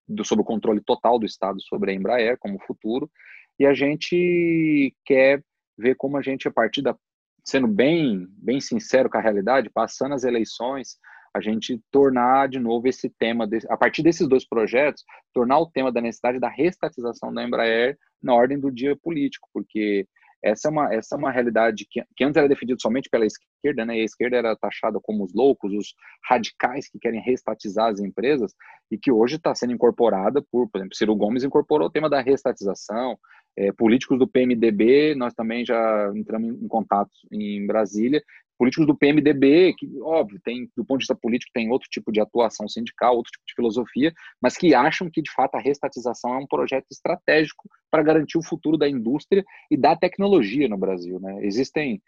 do, 0.07 0.23
sobre 0.23 0.43
o 0.43 0.45
controle 0.45 0.79
total 0.81 1.17
do 1.17 1.25
Estado 1.25 1.59
sobre 1.63 1.89
a 1.89 1.95
Embraer 1.95 2.37
como 2.37 2.61
futuro. 2.67 3.09
E 3.57 3.65
a 3.65 3.73
gente 3.73 4.93
quer 5.03 5.43
ver 5.77 5.95
como 5.95 6.17
a 6.17 6.21
gente, 6.21 6.47
a 6.47 6.51
partir 6.51 6.81
da. 6.81 6.95
sendo 7.43 7.67
bem, 7.67 8.27
bem 8.31 8.59
sincero 8.59 9.09
com 9.09 9.17
a 9.17 9.21
realidade, 9.21 9.69
passando 9.69 10.15
as 10.15 10.23
eleições, 10.23 10.97
a 11.33 11.41
gente 11.41 11.79
tornar 11.91 12.49
de 12.49 12.59
novo 12.59 12.87
esse 12.87 13.09
tema, 13.09 13.47
a 13.69 13.77
partir 13.77 14.01
desses 14.01 14.27
dois 14.27 14.47
projetos, 14.47 15.03
tornar 15.33 15.59
o 15.59 15.69
tema 15.69 15.91
da 15.91 16.01
necessidade 16.01 16.39
da 16.39 16.49
restatização 16.49 17.33
da 17.33 17.43
Embraer 17.43 17.97
na 18.21 18.33
ordem 18.33 18.59
do 18.59 18.71
dia 18.71 18.95
político, 18.95 19.47
porque 19.53 20.07
essa 20.43 20.67
é 20.67 20.71
uma, 20.71 20.93
essa 20.93 21.15
é 21.15 21.17
uma 21.17 21.31
realidade 21.31 21.85
que, 21.89 22.01
que 22.15 22.23
antes 22.23 22.37
era 22.37 22.47
defendida 22.47 22.79
somente 22.79 23.09
pela 23.09 23.25
esquerda, 23.25 23.85
né? 23.85 23.97
E 23.97 24.01
a 24.01 24.05
esquerda 24.05 24.37
era 24.37 24.55
taxada 24.55 24.99
como 25.01 25.23
os 25.23 25.33
loucos, 25.33 25.73
os 25.73 25.93
radicais 26.29 26.87
que 26.89 26.99
querem 26.99 27.21
restatizar 27.21 27.91
as 27.91 27.99
empresas, 27.99 28.53
e 28.91 28.97
que 28.97 29.11
hoje 29.11 29.35
está 29.35 29.53
sendo 29.53 29.73
incorporada 29.73 30.41
por, 30.51 30.69
por 30.69 30.77
exemplo, 30.77 30.95
Ciro 30.95 31.15
Gomes 31.15 31.43
incorporou 31.43 31.87
o 31.87 31.91
tema 31.91 32.09
da 32.09 32.21
restatização, 32.21 33.17
é, 33.57 33.71
políticos 33.71 34.19
do 34.19 34.27
PMDB, 34.27 35.15
nós 35.15 35.33
também 35.33 35.65
já 35.65 36.11
entramos 36.15 36.61
em 36.61 36.67
contato 36.67 37.11
em 37.31 37.65
Brasília, 37.65 38.23
políticos 38.57 38.87
do 38.87 38.97
PMDB, 38.97 39.73
que, 39.77 39.87
óbvio, 40.01 40.39
tem, 40.43 40.69
do 40.75 40.83
ponto 40.83 40.99
de 40.99 41.03
vista 41.03 41.15
político, 41.15 41.51
tem 41.53 41.69
outro 41.69 41.87
tipo 41.89 42.11
de 42.11 42.19
atuação 42.19 42.67
sindical, 42.67 43.15
outro 43.15 43.31
tipo 43.31 43.45
de 43.45 43.53
filosofia, 43.53 44.11
mas 44.41 44.57
que 44.57 44.73
acham 44.73 45.09
que, 45.09 45.21
de 45.21 45.31
fato, 45.31 45.55
a 45.55 45.61
restatização 45.61 46.33
é 46.33 46.37
um 46.37 46.47
projeto 46.47 46.87
estratégico 46.91 47.69
para 47.89 48.03
garantir 48.03 48.37
o 48.37 48.43
futuro 48.43 48.77
da 48.77 48.89
indústria 48.89 49.43
e 49.69 49.77
da 49.77 49.95
tecnologia 49.95 50.67
no 50.67 50.77
Brasil. 50.77 51.19
Né? 51.19 51.45
Existem 51.45 52.01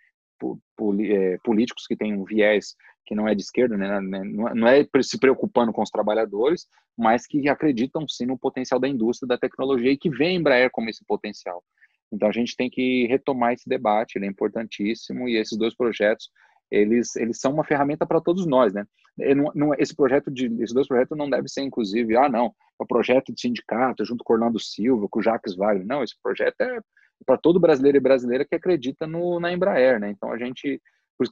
políticos 1.43 1.85
que 1.87 1.95
têm 1.95 2.13
um 2.13 2.23
viés 2.23 2.75
que 3.05 3.15
não 3.15 3.27
é 3.27 3.33
de 3.33 3.41
esquerda, 3.41 3.75
né? 3.75 3.99
né 3.99 4.23
não 4.23 4.67
é 4.67 4.87
se 5.01 5.17
preocupando 5.17 5.73
com 5.73 5.81
os 5.81 5.89
trabalhadores, 5.89 6.67
mas 6.95 7.25
que 7.25 7.49
acreditam 7.49 8.07
sim 8.07 8.27
no 8.27 8.37
potencial 8.37 8.79
da 8.79 8.87
indústria, 8.87 9.27
da 9.27 9.37
tecnologia 9.37 9.91
e 9.91 9.97
que 9.97 10.09
vê 10.09 10.27
a 10.27 10.31
Embraer 10.31 10.69
como 10.71 10.89
esse 10.89 11.03
potencial. 11.05 11.63
Então 12.11 12.29
a 12.29 12.31
gente 12.31 12.55
tem 12.55 12.69
que 12.69 13.07
retomar 13.07 13.53
esse 13.53 13.67
debate, 13.67 14.17
ele 14.17 14.25
é 14.25 14.29
importantíssimo 14.29 15.27
e 15.27 15.37
esses 15.37 15.57
dois 15.57 15.75
projetos 15.75 16.29
eles 16.71 17.15
eles 17.15 17.39
são 17.39 17.51
uma 17.51 17.63
ferramenta 17.63 18.05
para 18.05 18.21
todos 18.21 18.45
nós, 18.45 18.73
né? 18.73 18.85
Não, 19.17 19.51
não, 19.55 19.73
esse 19.73 19.95
projeto 19.95 20.29
de 20.31 20.45
esses 20.61 20.73
dois 20.73 20.87
projetos 20.87 21.17
não 21.17 21.29
deve 21.29 21.49
ser 21.49 21.61
inclusive, 21.61 22.15
ah 22.15 22.29
não, 22.29 22.53
é 22.79 22.83
um 22.83 22.87
projeto 22.87 23.33
de 23.33 23.41
sindicato 23.41 24.05
junto 24.05 24.23
com 24.23 24.33
Orlando 24.33 24.59
Silva, 24.59 25.07
com 25.09 25.19
o 25.19 25.21
Jacques 25.21 25.55
Wagner, 25.55 25.85
não, 25.85 26.03
esse 26.03 26.15
projeto 26.21 26.61
é 26.61 26.79
para 27.25 27.37
todo 27.37 27.59
brasileiro 27.59 27.97
e 27.97 28.01
brasileira 28.01 28.45
que 28.45 28.55
acredita 28.55 29.05
no, 29.05 29.39
na 29.39 29.51
Embraer, 29.51 29.99
né? 29.99 30.09
Então 30.09 30.31
a 30.31 30.37
gente, 30.37 30.81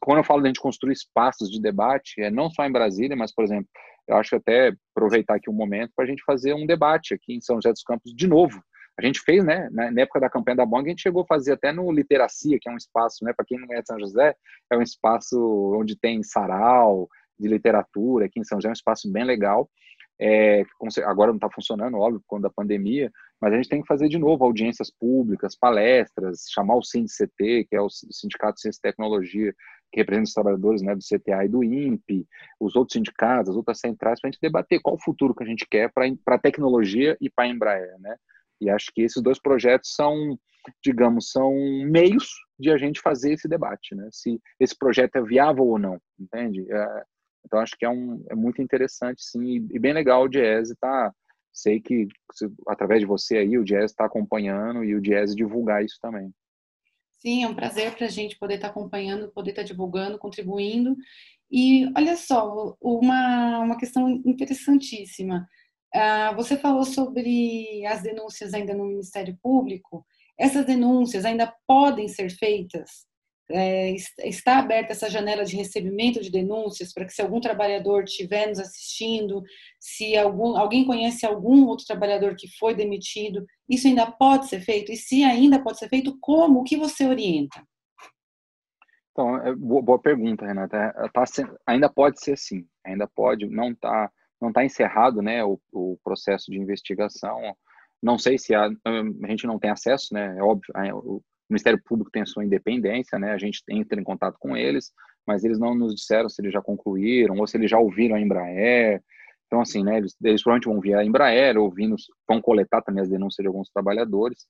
quando 0.01 0.19
eu 0.19 0.23
falo 0.23 0.41
de 0.41 0.47
a 0.47 0.49
gente 0.49 0.59
construir 0.59 0.93
espaços 0.93 1.49
de 1.49 1.61
debate, 1.61 2.21
é 2.21 2.29
não 2.29 2.49
só 2.49 2.65
em 2.65 2.71
Brasília, 2.71 3.15
mas 3.15 3.33
por 3.33 3.43
exemplo, 3.43 3.67
eu 4.07 4.15
acho 4.17 4.35
até 4.35 4.73
aproveitar 4.95 5.35
aqui 5.35 5.49
um 5.49 5.53
momento 5.53 5.91
para 5.95 6.05
a 6.05 6.07
gente 6.07 6.23
fazer 6.23 6.53
um 6.53 6.65
debate 6.65 7.13
aqui 7.13 7.33
em 7.35 7.41
São 7.41 7.57
José 7.57 7.71
dos 7.71 7.83
Campos 7.83 8.13
de 8.13 8.27
novo 8.27 8.61
a 8.99 9.05
gente 9.05 9.21
fez, 9.21 9.45
né, 9.45 9.69
na 9.71 10.01
época 10.01 10.19
da 10.19 10.29
campanha 10.29 10.57
da 10.57 10.65
Bong, 10.65 10.87
a 10.87 10.89
gente 10.89 11.03
chegou 11.03 11.21
a 11.21 11.27
fazer 11.27 11.53
até 11.53 11.71
no 11.71 11.91
Literacia, 11.91 12.57
que 12.59 12.67
é 12.67 12.71
um 12.71 12.77
espaço, 12.77 13.23
né, 13.23 13.31
para 13.31 13.45
quem 13.45 13.59
não 13.59 13.71
é 13.71 13.81
de 13.81 13.87
São 13.87 13.99
José, 13.99 14.35
é 14.71 14.77
um 14.77 14.81
espaço 14.81 15.37
onde 15.79 15.95
tem 15.95 16.23
sarau 16.23 17.07
de 17.39 17.47
literatura, 17.47 18.25
aqui 18.25 18.39
em 18.39 18.43
São 18.43 18.57
José 18.57 18.69
é 18.69 18.71
um 18.71 18.73
espaço 18.73 19.11
bem 19.11 19.23
legal, 19.23 19.69
é, 20.19 20.63
agora 21.05 21.31
não 21.31 21.37
está 21.37 21.49
funcionando, 21.49 21.97
óbvio, 21.97 22.19
por 22.21 22.27
conta 22.27 22.43
da 22.43 22.53
pandemia, 22.53 23.11
mas 23.39 23.53
a 23.53 23.55
gente 23.55 23.69
tem 23.69 23.81
que 23.81 23.87
fazer 23.87 24.09
de 24.09 24.17
novo 24.17 24.43
audiências 24.43 24.91
públicas, 24.91 25.55
palestras, 25.55 26.45
chamar 26.49 26.75
o 26.75 26.83
SINDCT, 26.83 27.65
que 27.69 27.75
é 27.75 27.81
o 27.81 27.89
Sindicato 27.89 28.55
de 28.55 28.61
Ciência 28.61 28.79
e 28.79 28.81
Tecnologia, 28.81 29.53
que 29.91 29.99
representa 29.99 30.27
os 30.27 30.33
trabalhadores 30.33 30.81
né, 30.81 30.95
do 30.95 31.01
CTA 31.01 31.45
e 31.45 31.49
do 31.49 31.63
INPE, 31.63 32.27
os 32.59 32.75
outros 32.75 32.93
sindicatos, 32.93 33.51
as 33.51 33.55
outras 33.55 33.79
centrais, 33.79 34.19
para 34.19 34.29
a 34.29 34.31
gente 34.31 34.41
debater 34.41 34.81
qual 34.81 34.95
o 34.95 35.01
futuro 35.01 35.35
que 35.35 35.43
a 35.43 35.47
gente 35.47 35.65
quer 35.69 35.91
para 35.93 36.07
a 36.35 36.39
tecnologia 36.39 37.15
e 37.21 37.29
para 37.29 37.45
a 37.45 37.47
Embraer, 37.47 37.97
né? 37.99 38.15
E 38.59 38.69
acho 38.69 38.91
que 38.93 39.03
esses 39.03 39.21
dois 39.21 39.39
projetos 39.39 39.93
são, 39.93 40.37
digamos, 40.83 41.29
são 41.31 41.53
meios 41.85 42.27
de 42.59 42.71
a 42.71 42.77
gente 42.77 42.99
fazer 42.99 43.33
esse 43.33 43.47
debate, 43.47 43.95
né? 43.95 44.09
Se 44.11 44.41
esse 44.59 44.75
projeto 44.75 45.15
é 45.15 45.21
viável 45.21 45.65
ou 45.65 45.77
não, 45.77 46.01
entende? 46.19 46.65
É, 46.71 47.03
então 47.45 47.59
acho 47.59 47.75
que 47.77 47.85
é, 47.85 47.89
um, 47.89 48.23
é 48.29 48.35
muito 48.35 48.61
interessante, 48.61 49.23
sim, 49.23 49.67
e 49.71 49.79
bem 49.79 49.93
legal 49.93 50.23
o 50.23 50.27
Diese 50.27 50.75
tá. 50.75 51.13
Sei 51.51 51.79
que 51.79 52.07
através 52.67 52.99
de 52.99 53.07
você 53.07 53.37
aí 53.37 53.57
o 53.57 53.63
Diese 53.63 53.85
está 53.85 54.05
acompanhando 54.05 54.83
e 54.83 54.95
o 54.95 55.01
Diese 55.01 55.35
divulgar 55.35 55.83
isso 55.83 55.97
também. 56.01 56.31
Sim, 57.19 57.43
é 57.43 57.47
um 57.47 57.55
prazer 57.55 57.95
para 57.95 58.05
a 58.05 58.09
gente 58.09 58.37
poder 58.37 58.55
estar 58.55 58.67
tá 58.67 58.71
acompanhando, 58.71 59.31
poder 59.31 59.51
estar 59.51 59.63
tá 59.63 59.67
divulgando, 59.67 60.19
contribuindo. 60.19 60.95
E 61.49 61.91
olha 61.95 62.15
só, 62.15 62.75
uma, 62.79 63.59
uma 63.59 63.77
questão 63.77 64.09
interessantíssima. 64.25 65.47
Ah, 65.93 66.33
você 66.33 66.57
falou 66.57 66.83
sobre 66.83 67.85
as 67.85 68.03
denúncias 68.03 68.53
ainda 68.53 68.73
no 68.73 68.85
Ministério 68.85 69.35
Público. 69.41 70.05
Essas 70.37 70.65
denúncias 70.65 71.25
ainda 71.25 71.51
podem 71.65 72.07
ser 72.07 72.29
feitas? 72.29 73.07
É, 73.49 73.93
está 74.25 74.59
aberta 74.59 74.91
essa 74.91 75.09
janela 75.09 75.45
de 75.45 75.55
recebimento 75.55 76.21
de 76.21 76.29
denúncias 76.29 76.93
para 76.93 77.05
que, 77.05 77.13
se 77.13 77.21
algum 77.21 77.39
trabalhador 77.39 78.03
estiver 78.03 78.47
nos 78.47 78.59
assistindo, 78.59 79.41
se 79.79 80.17
algum, 80.17 80.57
alguém 80.57 80.85
conhece 80.85 81.25
algum 81.25 81.65
outro 81.65 81.85
trabalhador 81.85 82.35
que 82.35 82.47
foi 82.57 82.75
demitido, 82.75 83.45
isso 83.69 83.87
ainda 83.87 84.11
pode 84.11 84.47
ser 84.47 84.59
feito? 84.59 84.91
E 84.91 84.97
se 84.97 85.23
ainda 85.23 85.63
pode 85.63 85.79
ser 85.79 85.87
feito, 85.87 86.17
como? 86.19 86.59
O 86.59 86.63
que 86.63 86.75
você 86.75 87.05
orienta? 87.05 87.63
Então, 89.11 89.37
é 89.37 89.55
boa, 89.55 89.97
pergunta, 89.97 90.45
Renata. 90.45 90.77
É, 90.77 91.09
tá, 91.09 91.23
ainda 91.65 91.89
pode 91.89 92.19
ser 92.19 92.37
sim, 92.37 92.67
ainda 92.85 93.07
pode, 93.07 93.47
não 93.47 93.71
está 93.71 94.11
não 94.39 94.49
está 94.49 94.63
encerrado, 94.63 95.19
né, 95.19 95.43
o, 95.43 95.59
o, 95.71 95.97
processo 96.03 96.51
de 96.51 96.59
investigação. 96.59 97.39
Não 98.01 98.19
sei 98.19 98.37
se 98.37 98.53
a, 98.53 98.65
a 98.65 99.27
gente 99.27 99.47
não 99.47 99.57
tem 99.57 99.71
acesso, 99.71 100.13
né, 100.13 100.37
é 100.37 100.43
óbvio, 100.43 100.71
o 101.49 101.53
Ministério 101.53 101.81
Público 101.83 102.11
tem 102.11 102.21
a 102.21 102.25
sua 102.25 102.45
independência, 102.45 103.17
né, 103.17 103.31
a 103.31 103.37
gente 103.37 103.61
entra 103.69 103.99
em 103.99 104.03
contato 104.03 104.37
com 104.39 104.55
eles, 104.55 104.91
mas 105.25 105.43
eles 105.43 105.59
não 105.59 105.75
nos 105.75 105.95
disseram 105.95 106.29
se 106.29 106.41
eles 106.41 106.53
já 106.53 106.61
concluíram 106.61 107.37
ou 107.37 107.47
se 107.47 107.57
eles 107.57 107.69
já 107.69 107.77
ouviram 107.77 108.15
a 108.15 108.21
Embraer. 108.21 109.01
Então, 109.45 109.61
assim, 109.61 109.83
né, 109.83 109.97
eles, 109.97 110.15
eles 110.23 110.43
provavelmente 110.43 110.71
vão 110.71 110.81
via 110.81 110.99
a 110.99 111.05
Embraer, 111.05 111.57
ouvindo, 111.57 111.95
vão 112.27 112.41
coletar 112.41 112.81
também 112.81 113.01
as 113.01 113.09
denúncias 113.09 113.41
de 113.43 113.47
alguns 113.47 113.69
trabalhadores. 113.69 114.45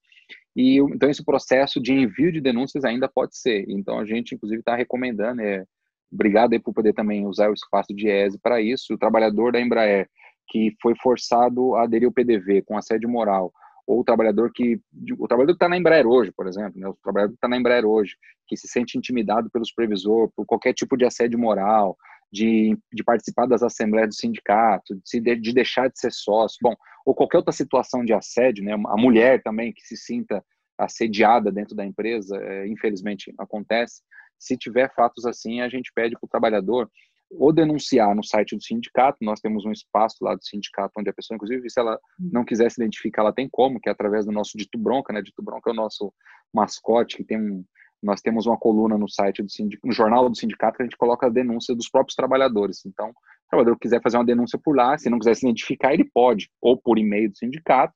E 0.56 0.78
então 0.78 1.10
esse 1.10 1.24
processo 1.24 1.80
de 1.80 1.94
envio 1.94 2.32
de 2.32 2.42
denúncias 2.42 2.84
ainda 2.84 3.08
pode 3.08 3.38
ser. 3.38 3.66
Então 3.70 4.00
a 4.00 4.06
gente, 4.06 4.34
inclusive, 4.34 4.60
está 4.60 4.76
recomendando, 4.76 5.42
é, 5.42 5.64
Obrigado 6.12 6.54
aí 6.54 6.60
por 6.60 6.74
poder 6.74 6.94
também 6.94 7.26
usar 7.26 7.50
o 7.50 7.54
espaço 7.54 7.94
de 7.94 8.08
ESE 8.08 8.40
para 8.40 8.62
isso. 8.62 8.94
O 8.94 8.98
trabalhador 8.98 9.52
da 9.52 9.60
Embraer 9.60 10.10
que 10.48 10.74
foi 10.82 10.96
forçado 10.96 11.76
a 11.76 11.84
aderir 11.84 12.08
ao 12.08 12.14
PDV 12.14 12.62
com 12.62 12.78
assédio 12.78 13.10
moral, 13.10 13.52
ou 13.88 14.02
o 14.02 14.04
trabalhador 14.04 14.52
que 14.54 14.80
o 15.18 15.28
trabalhador 15.28 15.54
está 15.54 15.70
na 15.70 15.78
Embraer 15.78 16.06
hoje, 16.06 16.32
por 16.32 16.46
exemplo, 16.46 16.80
né, 16.80 16.88
o 16.88 16.98
trabalhador 17.02 17.34
está 17.34 17.48
na 17.48 17.58
Embraer 17.58 17.86
hoje, 17.86 18.16
que 18.46 18.58
se 18.58 18.68
sente 18.68 18.98
intimidado 18.98 19.50
pelo 19.50 19.66
supervisor 19.66 20.30
por 20.36 20.46
qualquer 20.46 20.74
tipo 20.74 20.98
de 20.98 21.06
assédio 21.06 21.40
moral, 21.40 21.98
de, 22.30 22.78
de 22.92 23.04
participar 23.04 23.48
das 23.48 23.64
assembleias 23.64 24.10
do 24.10 24.16
sindicato, 24.16 25.00
de, 25.06 25.36
de 25.38 25.54
deixar 25.54 25.90
de 25.90 25.98
ser 25.98 26.12
sócio, 26.12 26.58
bom, 26.62 26.76
ou 27.06 27.16
qualquer 27.16 27.38
outra 27.38 27.54
situação 27.54 28.04
de 28.04 28.14
assédio, 28.14 28.64
né, 28.64 28.74
a 28.74 28.98
mulher 28.98 29.42
também 29.42 29.72
que 29.72 29.82
se 29.82 29.96
sinta 29.96 30.44
assediada 30.78 31.50
dentro 31.50 31.74
da 31.74 31.86
empresa, 31.86 32.38
é, 32.38 32.68
infelizmente 32.68 33.34
acontece. 33.40 34.02
Se 34.38 34.58
tiver 34.58 34.94
fatos 34.94 35.26
assim, 35.26 35.62
a 35.62 35.70
gente 35.70 35.92
pede 35.96 36.16
para 36.20 36.26
o 36.26 36.30
trabalhador 36.30 36.92
ou 37.30 37.52
denunciar 37.52 38.16
no 38.16 38.24
site 38.24 38.56
do 38.56 38.64
sindicato, 38.64 39.18
nós 39.22 39.40
temos 39.40 39.66
um 39.66 39.72
espaço 39.72 40.18
lá 40.22 40.36
do 40.36 40.44
sindicato 40.44 40.94
onde 40.98 41.10
a 41.10 41.14
pessoa, 41.14 41.36
inclusive, 41.36 41.70
se 41.70 41.80
ela 41.80 41.96
hum. 42.20 42.30
não 42.32 42.46
quiser 42.46 42.70
se 42.72 42.82
identificar, 42.82 43.22
ela 43.22 43.34
tem 43.34 43.50
como, 43.50 43.80
que 43.80 43.90
é 43.90 43.92
através 43.92 44.26
do 44.26 44.32
nosso 44.32 44.58
Dito 44.58 44.78
Bronca, 44.78 45.12
né? 45.12 45.22
Dito 45.22 45.44
Bronca 45.44 45.70
é 45.70 45.74
o 45.74 45.76
nosso 45.76 46.14
mascote, 46.54 47.18
que 47.18 47.24
tem 47.24 47.38
um, 47.40 47.66
nós 48.02 48.22
temos 48.22 48.46
uma 48.46 48.58
coluna 48.58 48.98
no 48.98 49.10
site 49.10 49.44
do 49.44 49.50
sindicato, 49.50 49.88
no 49.88 49.94
jornal 49.94 50.30
do 50.30 50.38
sindicato, 50.38 50.78
que 50.78 50.84
a 50.84 50.86
gente 50.86 50.98
coloca 50.98 51.28
a 51.28 51.30
denúncia 51.30 51.76
dos 51.76 51.90
próprios 51.90 52.16
trabalhadores. 52.16 52.86
Então, 52.86 53.10
o 53.10 53.50
trabalhador 53.50 53.78
quiser 53.80 54.02
fazer 54.02 54.18
uma 54.18 54.26
denúncia 54.26 54.60
por 54.64 54.76
lá, 54.76 54.98
se 54.98 55.10
não 55.10 55.20
quiser 55.20 55.36
se 55.36 55.46
identificar, 55.46 55.94
ele 55.94 56.06
pode, 56.06 56.50
ou 56.62 56.78
por 56.78 56.98
e-mail 56.98 57.30
do 57.30 57.38
sindicato, 57.38 57.94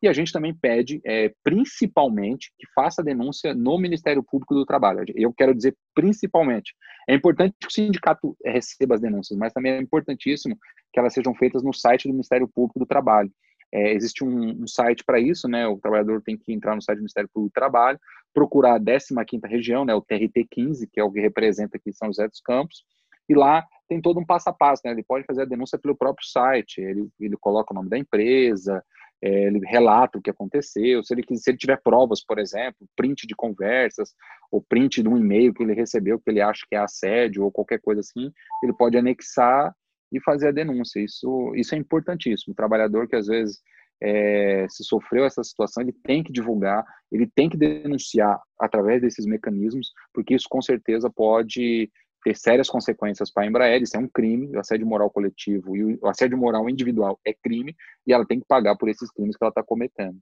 E 0.00 0.06
a 0.06 0.12
gente 0.12 0.32
também 0.32 0.54
pede, 0.54 1.00
é, 1.04 1.32
principalmente, 1.42 2.52
que 2.56 2.66
faça 2.72 3.02
denúncia 3.02 3.52
no 3.52 3.76
Ministério 3.78 4.22
Público 4.22 4.54
do 4.54 4.64
Trabalho. 4.64 5.04
Eu 5.14 5.32
quero 5.32 5.54
dizer 5.54 5.76
principalmente. 5.94 6.72
É 7.08 7.14
importante 7.14 7.56
que 7.60 7.66
o 7.66 7.70
sindicato 7.70 8.36
receba 8.44 8.94
as 8.94 9.00
denúncias, 9.00 9.36
mas 9.36 9.52
também 9.52 9.72
é 9.72 9.80
importantíssimo 9.80 10.56
que 10.92 11.00
elas 11.00 11.12
sejam 11.12 11.34
feitas 11.34 11.62
no 11.62 11.72
site 11.72 12.06
do 12.06 12.12
Ministério 12.12 12.48
Público 12.48 12.78
do 12.78 12.86
Trabalho. 12.86 13.30
É, 13.72 13.92
existe 13.92 14.24
um, 14.24 14.62
um 14.62 14.66
site 14.66 15.04
para 15.04 15.20
isso, 15.20 15.48
né? 15.48 15.66
O 15.66 15.78
trabalhador 15.78 16.22
tem 16.22 16.36
que 16.36 16.52
entrar 16.52 16.74
no 16.74 16.82
site 16.82 16.98
do 16.98 17.02
Ministério 17.02 17.28
Público 17.32 17.52
do 17.52 17.60
Trabalho, 17.60 17.98
procurar 18.32 18.76
a 18.76 18.80
15ª 18.80 19.48
região, 19.48 19.84
né? 19.84 19.94
O 19.94 20.00
TRT 20.00 20.46
15, 20.50 20.86
que 20.86 21.00
é 21.00 21.04
o 21.04 21.10
que 21.10 21.20
representa 21.20 21.76
aqui 21.76 21.92
São 21.92 22.08
José 22.08 22.28
dos 22.28 22.40
Campos, 22.40 22.84
e 23.28 23.34
lá 23.34 23.66
tem 23.88 24.00
todo 24.00 24.18
um 24.18 24.24
passo 24.24 24.48
a 24.48 24.52
passo, 24.52 24.82
né? 24.84 24.92
Ele 24.92 25.02
pode 25.02 25.26
fazer 25.26 25.42
a 25.42 25.46
denúncia 25.46 25.78
pelo 25.78 25.96
próprio 25.96 26.26
site, 26.26 26.80
ele, 26.80 27.08
ele 27.20 27.36
coloca 27.36 27.72
o 27.72 27.76
nome 27.76 27.90
da 27.90 27.98
empresa, 27.98 28.82
é, 29.22 29.46
ele 29.46 29.60
relata 29.64 30.18
o 30.18 30.22
que 30.22 30.30
aconteceu, 30.30 31.02
se 31.02 31.12
ele, 31.12 31.24
se 31.36 31.50
ele 31.50 31.58
tiver 31.58 31.80
provas, 31.82 32.24
por 32.24 32.38
exemplo, 32.38 32.88
print 32.96 33.26
de 33.26 33.34
conversas, 33.34 34.14
ou 34.50 34.62
print 34.62 35.02
de 35.02 35.08
um 35.08 35.18
e-mail 35.18 35.52
que 35.52 35.62
ele 35.62 35.74
recebeu 35.74 36.18
que 36.18 36.30
ele 36.30 36.40
acha 36.40 36.64
que 36.68 36.76
é 36.76 36.78
assédio, 36.78 37.44
ou 37.44 37.50
qualquer 37.50 37.80
coisa 37.80 38.00
assim, 38.00 38.32
ele 38.62 38.72
pode 38.72 38.96
anexar 38.96 39.74
e 40.12 40.20
fazer 40.20 40.48
a 40.48 40.52
denúncia. 40.52 41.00
Isso, 41.00 41.52
isso 41.54 41.74
é 41.74 41.78
importantíssimo. 41.78 42.52
O 42.52 42.56
trabalhador 42.56 43.08
que 43.08 43.16
às 43.16 43.26
vezes 43.26 43.60
é, 44.00 44.66
se 44.68 44.84
sofreu 44.84 45.24
essa 45.24 45.42
situação, 45.42 45.82
ele 45.82 45.92
tem 46.04 46.22
que 46.22 46.32
divulgar, 46.32 46.84
ele 47.10 47.26
tem 47.26 47.48
que 47.48 47.56
denunciar 47.56 48.40
através 48.58 49.02
desses 49.02 49.26
mecanismos, 49.26 49.92
porque 50.14 50.34
isso 50.34 50.46
com 50.48 50.62
certeza 50.62 51.10
pode 51.10 51.90
ter 52.22 52.36
sérias 52.36 52.68
consequências 52.68 53.30
para 53.30 53.44
a 53.44 53.46
Embraer, 53.46 53.82
isso 53.82 53.96
é 53.96 54.00
um 54.00 54.08
crime, 54.08 54.54
o 54.56 54.60
assédio 54.60 54.86
moral 54.86 55.10
coletivo 55.10 55.76
e 55.76 55.98
o 56.00 56.06
assédio 56.06 56.36
moral 56.36 56.68
individual 56.68 57.18
é 57.24 57.32
crime, 57.32 57.74
e 58.06 58.12
ela 58.12 58.26
tem 58.26 58.40
que 58.40 58.46
pagar 58.46 58.76
por 58.76 58.88
esses 58.88 59.10
crimes 59.10 59.36
que 59.36 59.44
ela 59.44 59.50
está 59.50 59.62
cometendo. 59.62 60.18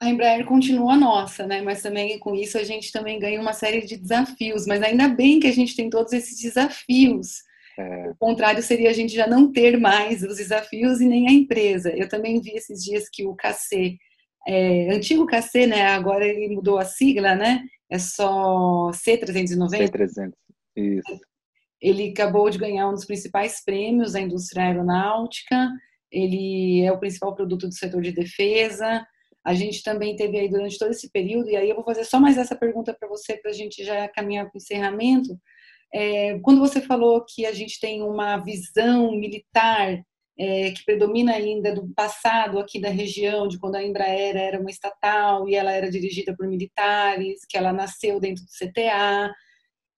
A 0.00 0.08
Embraer 0.08 0.44
continua 0.44 0.96
nossa, 0.96 1.44
né? 1.44 1.60
Mas 1.60 1.82
também 1.82 2.18
com 2.20 2.34
isso 2.34 2.56
a 2.56 2.62
gente 2.62 2.92
também 2.92 3.18
ganha 3.18 3.40
uma 3.40 3.52
série 3.52 3.84
de 3.84 3.96
desafios. 3.96 4.64
Mas 4.64 4.80
ainda 4.80 5.08
bem 5.08 5.40
que 5.40 5.48
a 5.48 5.52
gente 5.52 5.74
tem 5.74 5.90
todos 5.90 6.12
esses 6.12 6.40
desafios. 6.40 7.42
É... 7.76 8.10
O 8.10 8.14
contrário 8.16 8.62
seria 8.62 8.90
a 8.90 8.92
gente 8.92 9.12
já 9.12 9.26
não 9.26 9.50
ter 9.50 9.76
mais 9.76 10.22
os 10.22 10.36
desafios 10.36 11.00
e 11.00 11.06
nem 11.06 11.28
a 11.28 11.32
empresa. 11.32 11.90
Eu 11.90 12.08
também 12.08 12.40
vi 12.40 12.52
esses 12.52 12.84
dias 12.84 13.08
que 13.08 13.26
o 13.26 13.34
KC, 13.34 13.96
é, 14.46 14.94
antigo 14.94 15.26
KC, 15.26 15.66
né? 15.66 15.86
Agora 15.88 16.24
ele 16.24 16.54
mudou 16.54 16.78
a 16.78 16.84
sigla, 16.84 17.34
né? 17.34 17.64
É 17.90 17.98
só 17.98 18.90
C390? 18.90 19.90
C300, 19.90 20.32
isso. 20.76 21.20
Ele 21.80 22.10
acabou 22.10 22.50
de 22.50 22.58
ganhar 22.58 22.88
um 22.88 22.94
dos 22.94 23.04
principais 23.04 23.62
prêmios 23.64 24.12
da 24.12 24.20
indústria 24.20 24.64
aeronáutica, 24.64 25.70
ele 26.10 26.82
é 26.82 26.92
o 26.92 26.98
principal 26.98 27.34
produto 27.34 27.68
do 27.68 27.74
setor 27.74 28.02
de 28.02 28.12
defesa. 28.12 29.06
A 29.44 29.54
gente 29.54 29.82
também 29.82 30.16
teve 30.16 30.38
aí 30.38 30.48
durante 30.48 30.78
todo 30.78 30.90
esse 30.90 31.10
período, 31.10 31.50
e 31.50 31.56
aí 31.56 31.68
eu 31.68 31.76
vou 31.76 31.84
fazer 31.84 32.04
só 32.04 32.18
mais 32.18 32.36
essa 32.36 32.56
pergunta 32.56 32.94
para 32.98 33.08
você, 33.08 33.36
para 33.36 33.50
a 33.50 33.54
gente 33.54 33.84
já 33.84 34.08
caminhar 34.08 34.46
para 34.46 34.56
o 34.56 34.58
encerramento. 34.58 35.38
É, 35.94 36.38
quando 36.40 36.60
você 36.60 36.80
falou 36.80 37.24
que 37.26 37.46
a 37.46 37.52
gente 37.52 37.80
tem 37.80 38.02
uma 38.02 38.36
visão 38.38 39.12
militar 39.12 40.02
é, 40.38 40.70
que 40.70 40.84
predomina 40.84 41.32
ainda 41.32 41.74
do 41.74 41.88
passado 41.94 42.58
aqui 42.58 42.80
da 42.80 42.90
região, 42.90 43.48
de 43.48 43.58
quando 43.58 43.74
a 43.74 43.82
Embraer 43.82 44.36
era 44.36 44.60
uma 44.60 44.70
estatal 44.70 45.48
e 45.48 45.56
ela 45.56 45.72
era 45.72 45.90
dirigida 45.90 46.34
por 46.36 46.46
militares, 46.46 47.40
que 47.48 47.58
ela 47.58 47.72
nasceu 47.72 48.20
dentro 48.20 48.44
do 48.44 48.50
CTA. 48.50 49.32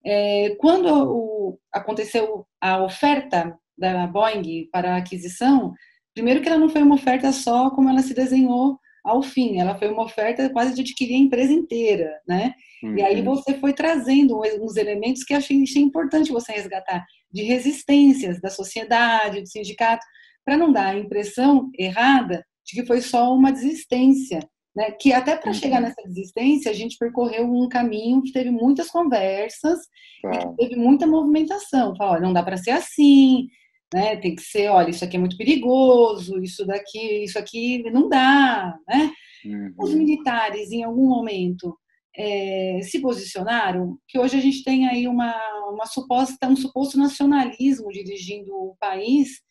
É, 0.04 0.56
quando 0.58 0.88
o, 0.88 1.58
aconteceu 1.70 2.46
a 2.58 2.82
oferta 2.82 3.54
da 3.76 4.06
Boeing 4.06 4.68
para 4.72 4.94
a 4.94 4.96
aquisição, 4.96 5.74
primeiro 6.14 6.40
que 6.40 6.48
ela 6.48 6.58
não 6.58 6.70
foi 6.70 6.82
uma 6.82 6.94
oferta 6.94 7.30
só 7.32 7.70
como 7.70 7.90
ela 7.90 8.00
se 8.00 8.14
desenhou 8.14 8.78
ao 9.04 9.22
fim, 9.22 9.58
ela 9.58 9.74
foi 9.74 9.88
uma 9.88 10.04
oferta 10.04 10.50
quase 10.50 10.74
de 10.74 10.82
adquirir 10.82 11.14
a 11.14 11.18
empresa 11.18 11.52
inteira, 11.52 12.20
né? 12.28 12.54
Uhum. 12.82 12.96
E 12.96 13.02
aí 13.02 13.20
uhum. 13.20 13.34
você 13.34 13.54
foi 13.54 13.72
trazendo 13.72 14.40
uns 14.62 14.76
elementos 14.76 15.24
que 15.24 15.32
achei, 15.32 15.62
achei 15.62 15.82
importante 15.82 16.32
você 16.32 16.52
resgatar, 16.52 17.04
de 17.32 17.42
resistências 17.42 18.40
da 18.40 18.50
sociedade, 18.50 19.40
do 19.40 19.48
sindicato, 19.48 20.04
para 20.50 20.56
não 20.56 20.72
dar 20.72 20.88
a 20.88 20.98
impressão 20.98 21.70
errada 21.78 22.44
de 22.66 22.74
que 22.74 22.84
foi 22.84 23.00
só 23.00 23.32
uma 23.32 23.52
desistência. 23.52 24.40
Né? 24.74 24.90
Que 24.90 25.12
até 25.12 25.36
para 25.36 25.52
chegar 25.52 25.76
uhum. 25.76 25.82
nessa 25.82 26.02
desistência, 26.02 26.72
a 26.72 26.74
gente 26.74 26.98
percorreu 26.98 27.44
um 27.44 27.68
caminho 27.68 28.20
que 28.20 28.32
teve 28.32 28.50
muitas 28.50 28.88
conversas 28.88 29.78
e 30.24 30.38
que 30.38 30.56
teve 30.56 30.74
muita 30.74 31.06
movimentação. 31.06 31.94
Fala, 31.94 32.14
olha, 32.14 32.22
não 32.22 32.32
dá 32.32 32.42
para 32.42 32.56
ser 32.56 32.72
assim, 32.72 33.46
né? 33.94 34.16
Tem 34.16 34.34
que 34.34 34.42
ser, 34.42 34.68
olha, 34.70 34.90
isso 34.90 35.04
aqui 35.04 35.16
é 35.16 35.20
muito 35.20 35.36
perigoso, 35.36 36.42
isso 36.42 36.66
daqui, 36.66 37.22
isso 37.22 37.38
aqui 37.38 37.88
não 37.92 38.08
dá, 38.08 38.76
né? 38.88 39.12
Uhum. 39.44 39.74
Os 39.78 39.94
militares, 39.94 40.72
em 40.72 40.82
algum 40.82 41.06
momento, 41.06 41.78
é, 42.16 42.80
se 42.82 43.00
posicionaram, 43.00 43.98
que 44.08 44.18
hoje 44.18 44.36
a 44.36 44.40
gente 44.40 44.64
tem 44.64 44.88
aí 44.88 45.06
uma, 45.06 45.32
uma 45.72 45.86
suposta, 45.86 46.48
um 46.48 46.56
suposto 46.56 46.98
nacionalismo 46.98 47.88
dirigindo 47.92 48.52
o 48.52 48.74
país, 48.80 49.48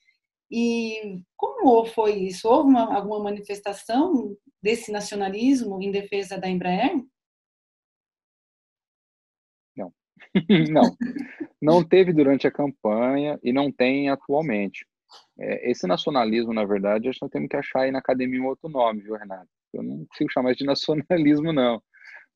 e 0.51 1.21
como 1.37 1.85
foi 1.85 2.13
isso? 2.15 2.47
Houve 2.47 2.69
uma, 2.69 2.95
alguma 2.95 3.19
manifestação 3.19 4.35
desse 4.61 4.91
nacionalismo 4.91 5.81
em 5.81 5.91
defesa 5.91 6.37
da 6.37 6.49
Embraer? 6.49 7.03
Não. 9.75 9.93
não. 10.71 10.97
Não 11.61 11.87
teve 11.87 12.13
durante 12.13 12.47
a 12.47 12.51
campanha 12.51 13.39
e 13.43 13.53
não 13.53 13.71
tem 13.71 14.09
atualmente. 14.09 14.85
É, 15.39 15.69
esse 15.71 15.87
nacionalismo, 15.87 16.53
na 16.53 16.65
verdade, 16.65 17.09
acho 17.09 17.19
que 17.19 17.25
nós 17.25 17.31
temos 17.31 17.49
que 17.49 17.57
achar 17.57 17.81
aí 17.81 17.91
na 17.91 17.99
academia 17.99 18.41
um 18.41 18.47
outro 18.47 18.69
nome, 18.69 19.01
viu, 19.01 19.15
Renato? 19.15 19.47
Eu 19.73 19.83
não 19.83 20.05
consigo 20.05 20.31
chamar 20.31 20.53
de 20.53 20.65
nacionalismo, 20.65 21.53
não. 21.53 21.81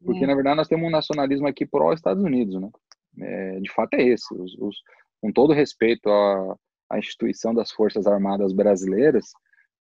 Porque, 0.03 0.24
é. 0.24 0.28
na 0.28 0.36
verdade, 0.36 0.57
nós 0.57 0.68
temos 0.68 0.86
um 0.88 0.91
nacionalismo 0.91 1.47
aqui 1.47 1.66
pró-Estados 1.66 2.24
Unidos, 2.24 2.61
né? 2.61 2.70
É, 3.20 3.59
de 3.59 3.72
fato 3.72 3.93
é 3.95 4.03
esse. 4.03 4.34
Os, 4.34 4.55
os, 4.59 4.78
com 5.22 5.32
todo 5.32 5.53
respeito 5.53 6.09
a, 6.09 6.57
a 6.94 7.00
instituição 7.00 7.54
das 7.54 7.72
Forças 7.72 8.06
Armadas 8.06 8.54
Brasileiras, 8.54 9.32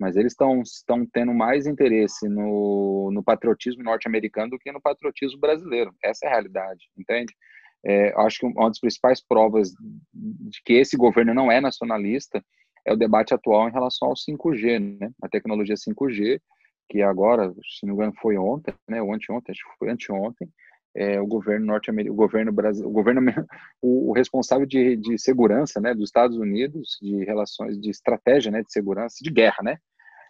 mas 0.00 0.16
eles 0.16 0.32
estão 0.32 1.06
tendo 1.12 1.32
mais 1.32 1.66
interesse 1.66 2.28
no, 2.28 3.10
no 3.12 3.22
patriotismo 3.22 3.82
norte-americano 3.82 4.50
do 4.50 4.58
que 4.58 4.72
no 4.72 4.80
patriotismo 4.80 5.38
brasileiro. 5.38 5.94
Essa 6.02 6.26
é 6.26 6.28
a 6.28 6.32
realidade, 6.32 6.88
entende? 6.98 7.34
É, 7.84 8.12
acho 8.20 8.40
que 8.40 8.46
uma 8.46 8.68
das 8.68 8.80
principais 8.80 9.24
provas 9.24 9.70
de 10.12 10.62
que 10.64 10.74
esse 10.74 10.96
governo 10.96 11.34
não 11.34 11.50
é 11.52 11.60
nacionalista 11.60 12.42
é 12.86 12.92
o 12.92 12.96
debate 12.96 13.34
atual 13.34 13.68
em 13.68 13.72
relação 13.72 14.08
ao 14.08 14.14
5G, 14.14 14.98
né? 15.00 15.10
A 15.22 15.28
tecnologia 15.28 15.74
5G, 15.74 16.40
que 16.88 17.02
agora, 17.02 17.52
se 17.52 17.86
não 17.86 17.94
me 17.94 17.94
engano, 17.94 18.12
foi 18.20 18.36
ontem, 18.36 18.74
né? 18.88 19.02
Ou 19.02 19.12
anteontem, 19.12 19.52
acho 19.52 19.70
que 19.70 19.78
foi 19.78 19.90
anteontem, 19.90 20.48
é, 20.94 21.20
o 21.20 21.26
governo 21.26 21.66
norte-americano, 21.66 22.14
o 22.14 22.16
governo 22.16 22.52
brasileiro, 22.52 22.90
o 22.90 22.92
governo 22.92 23.20
o, 23.80 24.10
o 24.10 24.12
responsável 24.12 24.66
de, 24.66 24.96
de 24.96 25.18
segurança, 25.18 25.80
né, 25.80 25.94
dos 25.94 26.08
Estados 26.08 26.36
Unidos, 26.36 26.98
de 27.00 27.24
relações, 27.24 27.78
de 27.80 27.90
estratégia, 27.90 28.50
né, 28.50 28.62
de 28.62 28.72
segurança, 28.72 29.16
de 29.20 29.30
guerra, 29.30 29.62
né, 29.62 29.78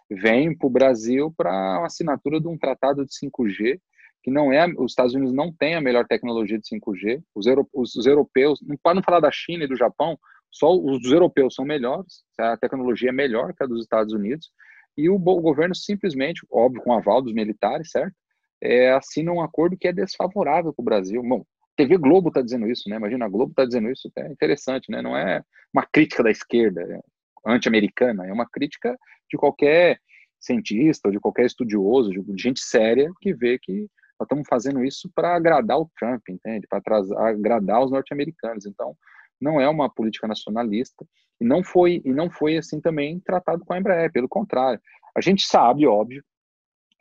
vem 0.09 0.55
para 0.55 0.67
o 0.67 0.71
Brasil 0.71 1.33
para 1.35 1.51
a 1.51 1.85
assinatura 1.85 2.39
de 2.39 2.47
um 2.47 2.57
tratado 2.57 3.05
de 3.05 3.11
5G 3.11 3.79
que 4.23 4.31
não 4.31 4.53
é, 4.53 4.65
os 4.77 4.93
Estados 4.93 5.13
Unidos 5.13 5.35
não 5.35 5.51
têm 5.51 5.75
a 5.75 5.81
melhor 5.81 6.07
tecnologia 6.07 6.57
de 6.57 6.65
5G, 6.65 7.21
os, 7.35 7.45
euro, 7.45 7.67
os, 7.73 7.93
os 7.93 8.05
europeus, 8.05 8.59
para 8.81 8.95
não 8.95 9.03
falar 9.03 9.19
da 9.19 9.29
China 9.29 9.65
e 9.65 9.67
do 9.67 9.75
Japão, 9.75 10.17
só 10.49 10.73
os 10.73 11.11
europeus 11.11 11.55
são 11.55 11.65
melhores, 11.65 12.23
a 12.39 12.55
tecnologia 12.55 13.09
é 13.09 13.11
melhor 13.11 13.53
que 13.53 13.61
a 13.61 13.67
dos 13.67 13.81
Estados 13.81 14.13
Unidos, 14.13 14.49
e 14.97 15.09
o, 15.09 15.15
o 15.15 15.41
governo 15.41 15.75
simplesmente, 15.75 16.45
óbvio, 16.49 16.81
com 16.81 16.93
aval 16.93 17.21
dos 17.21 17.33
militares, 17.33 17.91
certo? 17.91 18.15
É, 18.63 18.93
assina 18.93 19.31
um 19.31 19.41
acordo 19.41 19.77
que 19.77 19.89
é 19.89 19.93
desfavorável 19.93 20.73
para 20.73 20.81
o 20.81 20.85
Brasil. 20.85 21.21
Bom, 21.21 21.45
TV 21.75 21.97
Globo 21.97 22.29
está 22.29 22.41
dizendo 22.41 22.65
isso, 22.67 22.87
né? 22.87 22.95
Imagina, 22.95 23.25
a 23.25 23.29
Globo 23.29 23.51
está 23.51 23.65
dizendo 23.65 23.91
isso, 23.91 24.09
é 24.15 24.27
interessante, 24.31 24.89
né? 24.89 25.01
Não 25.01 25.17
é 25.17 25.43
uma 25.73 25.85
crítica 25.85 26.23
da 26.23 26.31
esquerda 26.31 26.81
é 26.81 26.99
anti-americana, 27.45 28.25
é 28.25 28.31
uma 28.31 28.47
crítica 28.49 28.97
de 29.29 29.37
qualquer 29.37 29.99
cientista, 30.39 31.11
de 31.11 31.19
qualquer 31.19 31.45
estudioso, 31.45 32.11
de 32.11 32.41
gente 32.41 32.61
séria 32.61 33.11
que 33.19 33.33
vê 33.33 33.59
que 33.59 33.89
nós 34.17 34.25
estamos 34.25 34.47
fazendo 34.47 34.83
isso 34.83 35.11
para 35.13 35.35
agradar 35.35 35.77
o 35.79 35.89
Trump, 35.97 36.21
entende? 36.29 36.65
Para 36.67 36.81
agradar 37.27 37.83
os 37.83 37.91
norte-americanos. 37.91 38.65
Então, 38.65 38.95
não 39.41 39.59
é 39.59 39.67
uma 39.67 39.89
política 39.89 40.27
nacionalista 40.27 41.05
e 41.41 41.43
não 41.43 41.63
foi 41.63 42.01
e 42.05 42.13
não 42.13 42.29
foi 42.29 42.57
assim 42.57 42.79
também 42.79 43.19
tratado 43.19 43.65
com 43.65 43.73
a 43.73 43.77
Embraer, 43.77 44.11
pelo 44.11 44.29
contrário. 44.29 44.79
A 45.15 45.19
gente 45.19 45.43
sabe, 45.43 45.85
óbvio, 45.85 46.23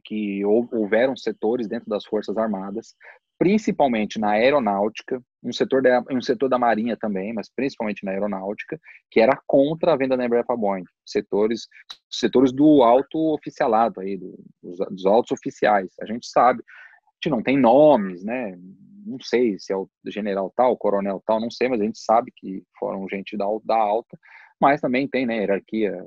que 0.04 0.44
houveram 0.44 1.16
setores 1.16 1.68
dentro 1.68 1.88
das 1.88 2.04
Forças 2.04 2.36
Armadas, 2.36 2.94
principalmente 3.38 4.20
na 4.20 4.30
aeronáutica, 4.30 5.20
um 5.42 5.52
setor, 5.52 5.82
da, 5.82 6.00
um 6.10 6.22
setor 6.22 6.48
da 6.48 6.58
Marinha 6.58 6.96
também, 6.96 7.32
mas 7.32 7.50
principalmente 7.52 8.04
na 8.04 8.12
aeronáutica, 8.12 8.78
que 9.10 9.18
era 9.18 9.36
contra 9.46 9.92
a 9.92 9.96
venda 9.96 10.16
da 10.16 10.24
Embraer 10.24 10.46
para 10.46 10.56
Boeing. 10.56 10.84
Setores, 11.04 11.66
setores 12.08 12.52
do 12.52 12.84
alto 12.84 13.34
oficialado, 13.34 14.00
aí, 14.00 14.16
do, 14.16 14.38
dos, 14.62 14.78
dos 14.90 15.06
altos 15.06 15.32
oficiais. 15.32 15.92
A 16.00 16.06
gente 16.06 16.28
sabe, 16.28 16.62
a 16.62 17.14
gente 17.16 17.30
não 17.34 17.42
tem 17.42 17.58
nomes, 17.58 18.22
né? 18.22 18.56
Não 19.04 19.18
sei 19.20 19.58
se 19.58 19.72
é 19.72 19.76
o 19.76 19.88
general 20.06 20.52
tal, 20.54 20.76
coronel 20.76 21.20
tal, 21.26 21.40
não 21.40 21.50
sei, 21.50 21.68
mas 21.68 21.80
a 21.80 21.84
gente 21.84 21.98
sabe 21.98 22.30
que 22.36 22.62
foram 22.78 23.08
gente 23.08 23.36
da, 23.36 23.46
da 23.64 23.76
alta, 23.76 24.16
mas 24.60 24.80
também 24.80 25.08
tem, 25.08 25.26
né, 25.26 25.38
hierarquia 25.38 26.06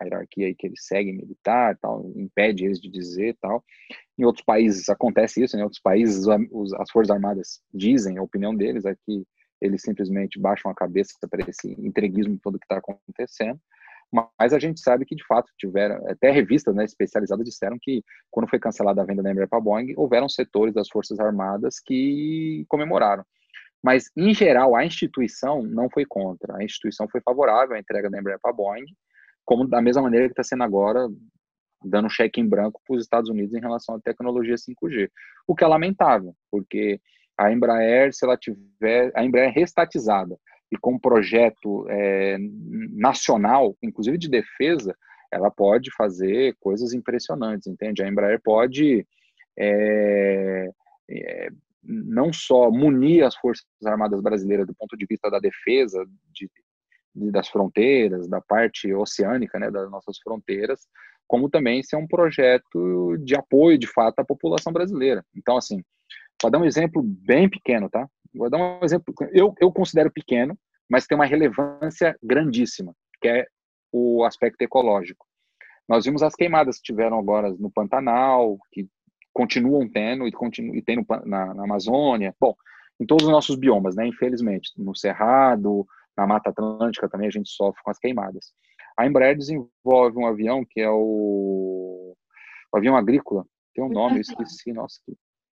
a 0.00 0.04
hierarquia 0.04 0.46
aí 0.46 0.54
que 0.54 0.66
eles 0.66 0.86
seguem 0.86 1.16
militar, 1.16 1.76
tal, 1.80 2.10
impede 2.16 2.64
eles 2.64 2.80
de 2.80 2.90
dizer 2.90 3.36
tal. 3.40 3.62
Em 4.18 4.24
outros 4.24 4.44
países 4.44 4.88
acontece 4.88 5.42
isso, 5.42 5.56
em 5.56 5.62
outros 5.62 5.80
países 5.80 6.26
os, 6.50 6.72
as 6.74 6.90
forças 6.90 7.10
armadas 7.10 7.60
dizem 7.72 8.18
a 8.18 8.22
opinião 8.22 8.54
deles 8.54 8.84
é 8.84 8.94
que 9.06 9.24
eles 9.60 9.82
simplesmente 9.82 10.40
baixam 10.40 10.70
a 10.70 10.74
cabeça 10.74 11.14
para 11.28 11.44
esse 11.48 11.72
entreguismo 11.78 12.38
todo 12.42 12.58
que 12.58 12.64
está 12.64 12.78
acontecendo. 12.78 13.60
Mas 14.38 14.52
a 14.52 14.58
gente 14.58 14.80
sabe 14.80 15.04
que, 15.04 15.14
de 15.14 15.24
fato, 15.24 15.52
tiveram, 15.56 16.04
até 16.08 16.30
revistas 16.30 16.74
né, 16.74 16.84
especializadas 16.84 17.44
disseram 17.44 17.78
que, 17.80 18.02
quando 18.28 18.48
foi 18.48 18.58
cancelada 18.58 19.00
a 19.00 19.04
venda 19.04 19.22
da 19.22 19.30
Embraer 19.30 19.48
para 19.48 19.58
a 19.58 19.62
Boeing, 19.62 19.94
houveram 19.96 20.28
setores 20.28 20.74
das 20.74 20.88
Forças 20.88 21.20
Armadas 21.20 21.78
que 21.78 22.64
comemoraram. 22.68 23.24
Mas, 23.82 24.10
em 24.16 24.34
geral, 24.34 24.74
a 24.74 24.84
instituição 24.84 25.62
não 25.62 25.88
foi 25.88 26.04
contra. 26.04 26.56
A 26.56 26.64
instituição 26.64 27.08
foi 27.08 27.20
favorável 27.20 27.76
à 27.76 27.78
entrega 27.78 28.10
da 28.10 28.18
Embraer 28.18 28.40
para 28.40 28.50
a 28.50 28.54
Boeing, 28.54 28.84
como 29.50 29.66
da 29.66 29.82
mesma 29.82 30.02
maneira 30.02 30.26
que 30.26 30.32
está 30.32 30.44
sendo 30.44 30.62
agora, 30.62 31.08
dando 31.84 32.06
um 32.06 32.08
cheque 32.08 32.40
em 32.40 32.48
branco 32.48 32.80
para 32.86 32.94
os 32.94 33.02
Estados 33.02 33.28
Unidos 33.28 33.52
em 33.52 33.58
relação 33.58 33.96
à 33.96 34.00
tecnologia 34.00 34.54
5G. 34.54 35.10
O 35.44 35.56
que 35.56 35.64
é 35.64 35.66
lamentável, 35.66 36.32
porque 36.52 37.00
a 37.36 37.50
Embraer, 37.50 38.14
se 38.14 38.24
ela 38.24 38.36
tiver, 38.36 39.10
a 39.12 39.24
Embraer 39.24 39.52
restatizada 39.52 40.38
e 40.70 40.78
com 40.78 40.92
um 40.92 40.98
projeto 41.00 41.84
é, 41.90 42.36
nacional, 42.92 43.76
inclusive 43.82 44.16
de 44.16 44.30
defesa, 44.30 44.96
ela 45.32 45.50
pode 45.50 45.90
fazer 45.96 46.54
coisas 46.60 46.92
impressionantes, 46.92 47.66
entende? 47.66 48.04
A 48.04 48.08
Embraer 48.08 48.40
pode 48.40 49.04
é, 49.58 50.70
é, 51.10 51.48
não 51.82 52.32
só 52.32 52.70
munir 52.70 53.24
as 53.24 53.34
Forças 53.34 53.66
Armadas 53.84 54.20
Brasileiras 54.20 54.68
do 54.68 54.74
ponto 54.76 54.96
de 54.96 55.06
vista 55.06 55.28
da 55.28 55.40
defesa 55.40 56.04
de, 56.32 56.46
de, 56.46 56.62
das 57.14 57.48
fronteiras, 57.48 58.28
da 58.28 58.40
parte 58.40 58.92
oceânica 58.94 59.58
né, 59.58 59.70
das 59.70 59.90
nossas 59.90 60.18
fronteiras, 60.18 60.86
como 61.26 61.48
também 61.48 61.82
ser 61.82 61.96
um 61.96 62.06
projeto 62.06 63.16
de 63.18 63.36
apoio, 63.36 63.78
de 63.78 63.86
fato, 63.86 64.20
à 64.20 64.24
população 64.24 64.72
brasileira. 64.72 65.24
Então, 65.34 65.56
assim, 65.56 65.82
Vou 66.42 66.50
dar 66.50 66.58
um 66.58 66.64
exemplo 66.64 67.02
bem 67.02 67.48
pequeno, 67.48 67.90
tá? 67.90 68.08
Vou 68.34 68.48
dar 68.48 68.58
um 68.58 68.80
exemplo, 68.82 69.14
eu, 69.32 69.54
eu 69.60 69.70
considero 69.70 70.10
pequeno, 70.10 70.58
mas 70.88 71.06
tem 71.06 71.16
uma 71.16 71.26
relevância 71.26 72.16
grandíssima, 72.22 72.94
que 73.20 73.28
é 73.28 73.46
o 73.92 74.24
aspecto 74.24 74.62
ecológico. 74.62 75.26
Nós 75.88 76.04
vimos 76.04 76.22
as 76.22 76.34
queimadas 76.34 76.76
que 76.76 76.84
tiveram 76.84 77.18
agora 77.18 77.50
no 77.58 77.70
Pantanal, 77.70 78.56
que 78.72 78.88
continuam 79.32 79.88
tendo 79.88 80.26
e, 80.26 80.32
continu, 80.32 80.74
e 80.74 80.82
tem 80.82 80.96
no, 80.96 81.04
na, 81.26 81.54
na, 81.54 81.64
Amazônia, 81.64 82.34
bom, 82.40 82.54
em 82.98 83.04
todos 83.04 83.26
os 83.26 83.32
nossos 83.32 83.56
biomas, 83.56 83.96
né, 83.96 84.06
infelizmente, 84.06 84.70
no 84.76 84.94
Cerrado, 84.94 85.86
na 86.20 86.26
Mata 86.26 86.50
Atlântica 86.50 87.08
também 87.08 87.28
a 87.28 87.30
gente 87.30 87.48
sofre 87.48 87.82
com 87.82 87.90
as 87.90 87.98
queimadas. 87.98 88.52
A 88.98 89.06
Embraer 89.06 89.36
desenvolve 89.36 90.18
um 90.18 90.26
avião 90.26 90.64
que 90.68 90.80
é 90.80 90.90
o, 90.90 92.14
o 92.70 92.76
avião 92.76 92.94
agrícola, 92.94 93.46
tem 93.74 93.82
um 93.82 93.88
nome, 93.88 94.16
eu 94.16 94.20
esqueci, 94.20 94.70
nossa. 94.72 95.00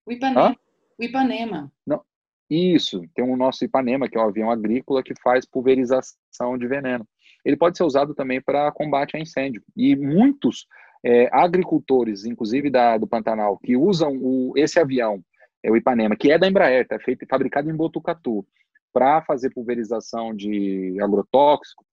O 0.05 0.13
Ipanema. 0.13 0.51
Hã? 0.51 0.55
O 0.99 1.05
Ipanema. 1.05 1.73
Não, 1.87 2.03
isso, 2.51 3.03
tem 3.15 3.25
o 3.25 3.37
nosso 3.37 3.65
Ipanema, 3.65 4.09
que 4.09 4.19
é 4.19 4.21
um 4.21 4.29
avião 4.29 4.51
agrícola 4.51 5.03
que 5.03 5.15
faz 5.23 5.47
pulverização 5.47 6.59
de 6.59 6.67
veneno. 6.67 7.09
Ele 7.45 7.57
pode 7.57 7.79
ser 7.79 7.85
usado 7.85 8.15
também 8.15 8.43
para 8.43 8.71
combate 8.73 9.17
a 9.17 9.21
incêndio. 9.21 9.63
E 9.75 9.97
muitos 9.97 10.67
é, 11.03 11.31
agricultores, 11.33 12.27
inclusive 12.27 12.69
da, 12.69 12.99
do 12.99 13.07
Pantanal, 13.07 13.59
que 13.59 13.75
usam 13.75 14.19
o, 14.21 14.53
esse 14.55 14.79
avião, 14.79 15.23
é 15.63 15.71
o 15.71 15.77
Ipanema, 15.77 16.15
que 16.15 16.31
é 16.31 16.39
da 16.39 16.47
Embraer, 16.47 16.87
tá 16.87 16.99
feito 16.99 17.27
fabricado 17.27 17.71
em 17.71 17.75
Botucatu, 17.75 18.47
para 18.93 19.23
fazer 19.23 19.51
pulverização 19.51 20.35
de 20.35 20.97
agrotóxico, 21.01 21.85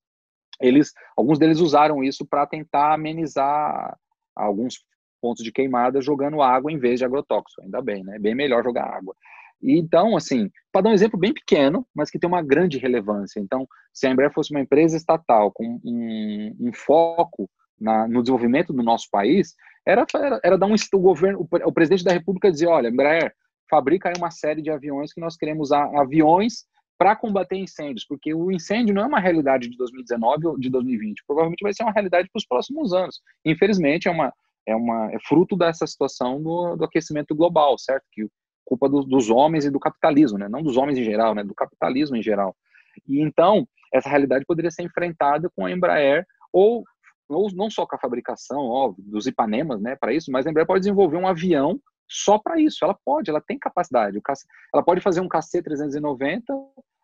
eles, 0.62 0.92
alguns 1.18 1.38
deles 1.38 1.60
usaram 1.60 2.04
isso 2.04 2.26
para 2.26 2.48
tentar 2.48 2.94
amenizar 2.94 3.98
alguns 4.36 4.80
pontos 5.22 5.44
de 5.44 5.52
queimada 5.52 6.02
jogando 6.02 6.42
água 6.42 6.72
em 6.72 6.78
vez 6.78 7.00
de 7.00 7.06
agrotóxico. 7.06 7.62
Ainda 7.62 7.82
bem, 7.82 8.04
né? 8.04 8.18
Bem 8.20 8.36
melhor 8.36 8.64
jogar 8.64 8.86
água. 8.86 9.16
Então, 9.62 10.16
assim, 10.16 10.50
para 10.72 10.82
dar 10.82 10.90
um 10.90 10.94
exemplo 10.94 11.20
bem 11.20 11.34
pequeno, 11.34 11.86
mas 11.94 12.10
que 12.10 12.20
tem 12.20 12.28
uma 12.28 12.42
grande 12.42 12.78
relevância. 12.78 13.40
Então, 13.40 13.68
se 13.94 14.06
a 14.06 14.12
Embraer 14.12 14.32
fosse 14.34 14.52
uma 14.52 14.62
empresa 14.62 14.96
estatal 14.96 15.52
com 15.52 15.80
um, 15.84 16.56
um 16.60 16.74
foco 16.74 17.50
na, 17.80 18.08
no 18.08 18.22
desenvolvimento 18.22 18.72
do 18.72 18.84
nosso 18.84 19.10
país, 19.10 19.56
era, 19.86 20.06
era, 20.16 20.40
era 20.44 20.58
dar 20.58 20.68
um 20.68 20.76
o 20.76 21.00
governo, 21.00 21.40
o, 21.42 21.68
o 21.68 21.74
presidente 21.74 22.04
da 22.04 22.12
República 22.12 22.52
dizer, 22.52 22.68
olha, 22.68 22.90
Embraer, 22.90 23.34
fabrica 23.70 24.10
aí 24.10 24.16
uma 24.18 24.32
série 24.32 24.62
de 24.62 24.70
aviões 24.70 25.14
que 25.14 25.22
nós 25.22 25.36
queremos 25.36 25.72
aviões 25.72 26.66
para 26.98 27.16
combater 27.16 27.58
incêndios, 27.58 28.06
porque 28.06 28.34
o 28.34 28.52
incêndio 28.52 28.94
não 28.94 29.04
é 29.04 29.06
uma 29.06 29.20
realidade 29.20 29.70
de 29.70 29.78
2019 29.78 30.48
ou 30.48 30.60
de 30.60 30.70
2020, 30.70 31.24
provavelmente 31.28 31.62
vai 31.62 31.74
ser 31.74 31.84
uma 31.84 31.92
realidade 31.92 32.30
para 32.32 32.40
os 32.40 32.46
próximos 32.46 32.94
anos. 32.94 33.22
Infelizmente, 33.44 34.08
é 34.08 34.12
uma, 34.12 34.34
é, 34.66 34.76
uma, 34.76 35.12
é 35.12 35.18
fruto 35.28 35.56
dessa 35.58 35.86
situação 35.86 36.42
do, 36.42 36.76
do 36.76 36.86
aquecimento 36.86 37.36
global, 37.36 37.78
certo? 37.78 38.04
Que 38.12 38.28
culpa 38.64 38.90
do, 38.90 39.04
dos 39.04 39.30
homens 39.30 39.66
e 39.66 39.70
do 39.70 39.80
capitalismo, 39.80 40.38
né? 40.38 40.50
Não 40.50 40.64
dos 40.64 40.78
homens 40.78 40.98
em 40.98 41.04
geral, 41.04 41.36
né? 41.36 41.44
Do 41.44 41.54
capitalismo 41.54 42.16
em 42.16 42.24
geral. 42.24 42.56
E 43.08 43.22
então 43.22 43.68
essa 43.94 44.10
realidade 44.10 44.46
poderia 44.46 44.72
ser 44.72 44.84
enfrentada 44.84 45.50
com 45.56 45.66
a 45.66 45.72
Embraer 45.72 46.26
ou, 46.52 46.84
ou 47.30 47.50
não 47.54 47.70
só 47.70 47.86
com 47.86 47.96
a 47.96 48.00
fabricação, 48.00 48.60
óbvio, 48.60 49.04
dos 49.06 49.28
Ipanemas, 49.28 49.82
né? 49.82 49.96
Para 49.96 50.14
isso, 50.14 50.32
mas 50.32 50.48
a 50.48 50.50
Embraer 50.50 50.68
pode 50.68 50.82
desenvolver 50.82 51.18
um 51.18 51.28
avião 51.28 51.80
só 52.08 52.38
para 52.38 52.60
isso. 52.60 52.84
Ela 52.84 52.98
pode, 53.06 53.30
ela 53.30 53.42
tem 53.42 53.58
capacidade. 53.58 54.20
Ela 54.74 54.84
pode 54.84 55.02
fazer 55.02 55.22
um 55.22 55.30
KC-390 55.30 56.42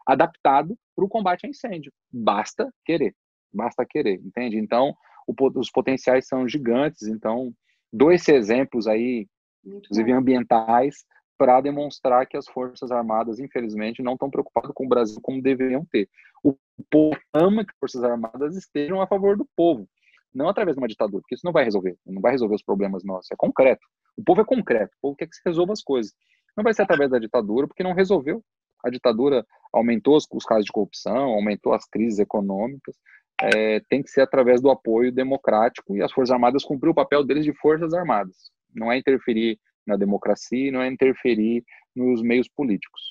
adaptado 0.06 0.78
para 0.95 1.06
o 1.06 1.10
combate 1.10 1.45
a 1.45 1.49
incêndio. 1.49 1.91
Basta 2.12 2.72
querer, 2.86 3.16
basta 3.54 3.86
querer, 3.86 4.20
entende? 4.24 4.58
Então 4.58 4.95
o, 5.28 5.60
os 5.60 5.72
potenciais 5.72 6.28
são 6.28 6.47
gigantes. 6.47 7.08
Então, 7.08 7.54
dois 7.91 8.28
exemplos 8.28 8.88
aí, 8.88 9.28
Muito 9.64 9.86
inclusive 9.86 10.12
bom. 10.12 10.20
ambientais, 10.20 11.06
para 11.38 11.60
demonstrar 11.60 12.28
que 12.28 12.38
as 12.38 12.47
Forças 12.47 12.91
Armadas, 12.91 13.39
infelizmente, 13.39 14.04
não 14.04 14.14
estão 14.14 14.30
preocupadas 14.30 14.72
com 14.76 14.86
o 14.86 14.89
Brasil 14.89 15.20
como 15.22 15.41
deveriam 15.41 15.84
ter. 15.86 16.08
O 16.43 16.56
povo 16.89 17.18
ama 17.34 17.66
que 17.66 17.72
as 17.72 17.80
Forças 17.80 18.04
Armadas 18.04 18.56
estejam 18.56 19.02
a 19.02 19.08
favor 19.08 19.36
do 19.36 19.47
povo, 19.56 19.88
não 20.32 20.47
através 20.47 20.76
de 20.76 20.82
uma 20.82 20.88
ditadura, 20.88 21.22
porque 21.22 21.34
isso 21.34 21.45
não 21.45 21.52
vai 21.52 21.64
resolver, 21.64 21.97
não 22.06 22.22
vai 22.22 22.32
resolver 22.32 22.54
os 22.54 22.64
problemas 22.64 23.04
nossos, 23.04 23.32
é 23.32 23.36
concreto. 23.36 23.88
O 24.18 24.24
povo 24.24 24.41
é 24.41 24.45
concreto, 24.45 24.93
o 24.97 25.01
povo 25.01 25.16
quer 25.16 25.28
que 25.28 25.36
se 25.36 25.41
resolva 25.45 25.74
as 25.74 25.82
coisas. 25.82 26.14
Não 26.55 26.64
vai 26.64 26.74
ser 26.74 26.84
através 26.84 27.09
da 27.09 27.20
ditadura, 27.20 27.68
porque 27.68 27.84
não 27.84 27.93
resolveu. 27.93 28.43
A 28.84 28.89
ditadura 28.89 29.45
aumentou 29.72 30.16
os, 30.16 30.28
os 30.32 30.45
casos 30.45 30.66
de 30.66 30.72
corrupção, 30.72 31.30
aumentou 31.30 31.74
as 31.74 31.86
crises 31.86 32.20
econômicas, 32.20 32.95
é, 33.41 33.80
tem 33.89 34.03
que 34.03 34.09
ser 34.09 34.22
através 34.22 34.62
do 34.62 34.70
apoio 34.70 35.12
democrático 35.12 35.95
e 35.95 36.01
as 36.01 36.12
Forças 36.12 36.32
Armadas 36.32 36.64
cumpriram 36.64 36.91
o 36.91 36.95
papel 36.95 37.24
deles 37.24 37.43
de 37.43 37.53
Forças 37.53 37.93
Armadas. 37.93 38.51
Não 38.74 38.91
é 38.91 38.97
interferir 38.97 39.59
na 39.86 39.95
democracia, 39.95 40.72
não 40.72 40.82
é 40.82 40.88
interferir 40.88 41.64
nos 41.95 42.22
meios 42.22 42.47
políticos. 42.47 43.01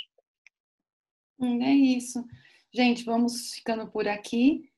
Hum, 1.38 1.62
é 1.62 1.72
isso. 1.72 2.24
Gente, 2.72 3.04
vamos 3.04 3.50
ficando 3.54 3.90
por 3.90 4.06
aqui. 4.06 4.69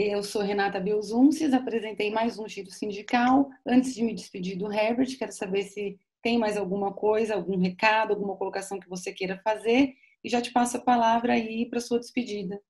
Eu 0.00 0.22
sou 0.22 0.42
Renata 0.42 0.78
Belzunces, 0.78 1.52
apresentei 1.52 2.08
mais 2.08 2.38
um 2.38 2.46
giro 2.46 2.70
sindical. 2.70 3.50
Antes 3.66 3.92
de 3.92 4.04
me 4.04 4.14
despedir 4.14 4.56
do 4.56 4.72
Herbert, 4.72 5.18
quero 5.18 5.32
saber 5.32 5.64
se 5.64 5.98
tem 6.22 6.38
mais 6.38 6.56
alguma 6.56 6.94
coisa, 6.94 7.34
algum 7.34 7.58
recado, 7.58 8.12
alguma 8.12 8.36
colocação 8.36 8.78
que 8.78 8.88
você 8.88 9.12
queira 9.12 9.40
fazer 9.42 9.94
e 10.22 10.28
já 10.28 10.40
te 10.40 10.52
passo 10.52 10.76
a 10.76 10.80
palavra 10.80 11.32
aí 11.32 11.68
para 11.68 11.80
sua 11.80 11.98
despedida. 11.98 12.60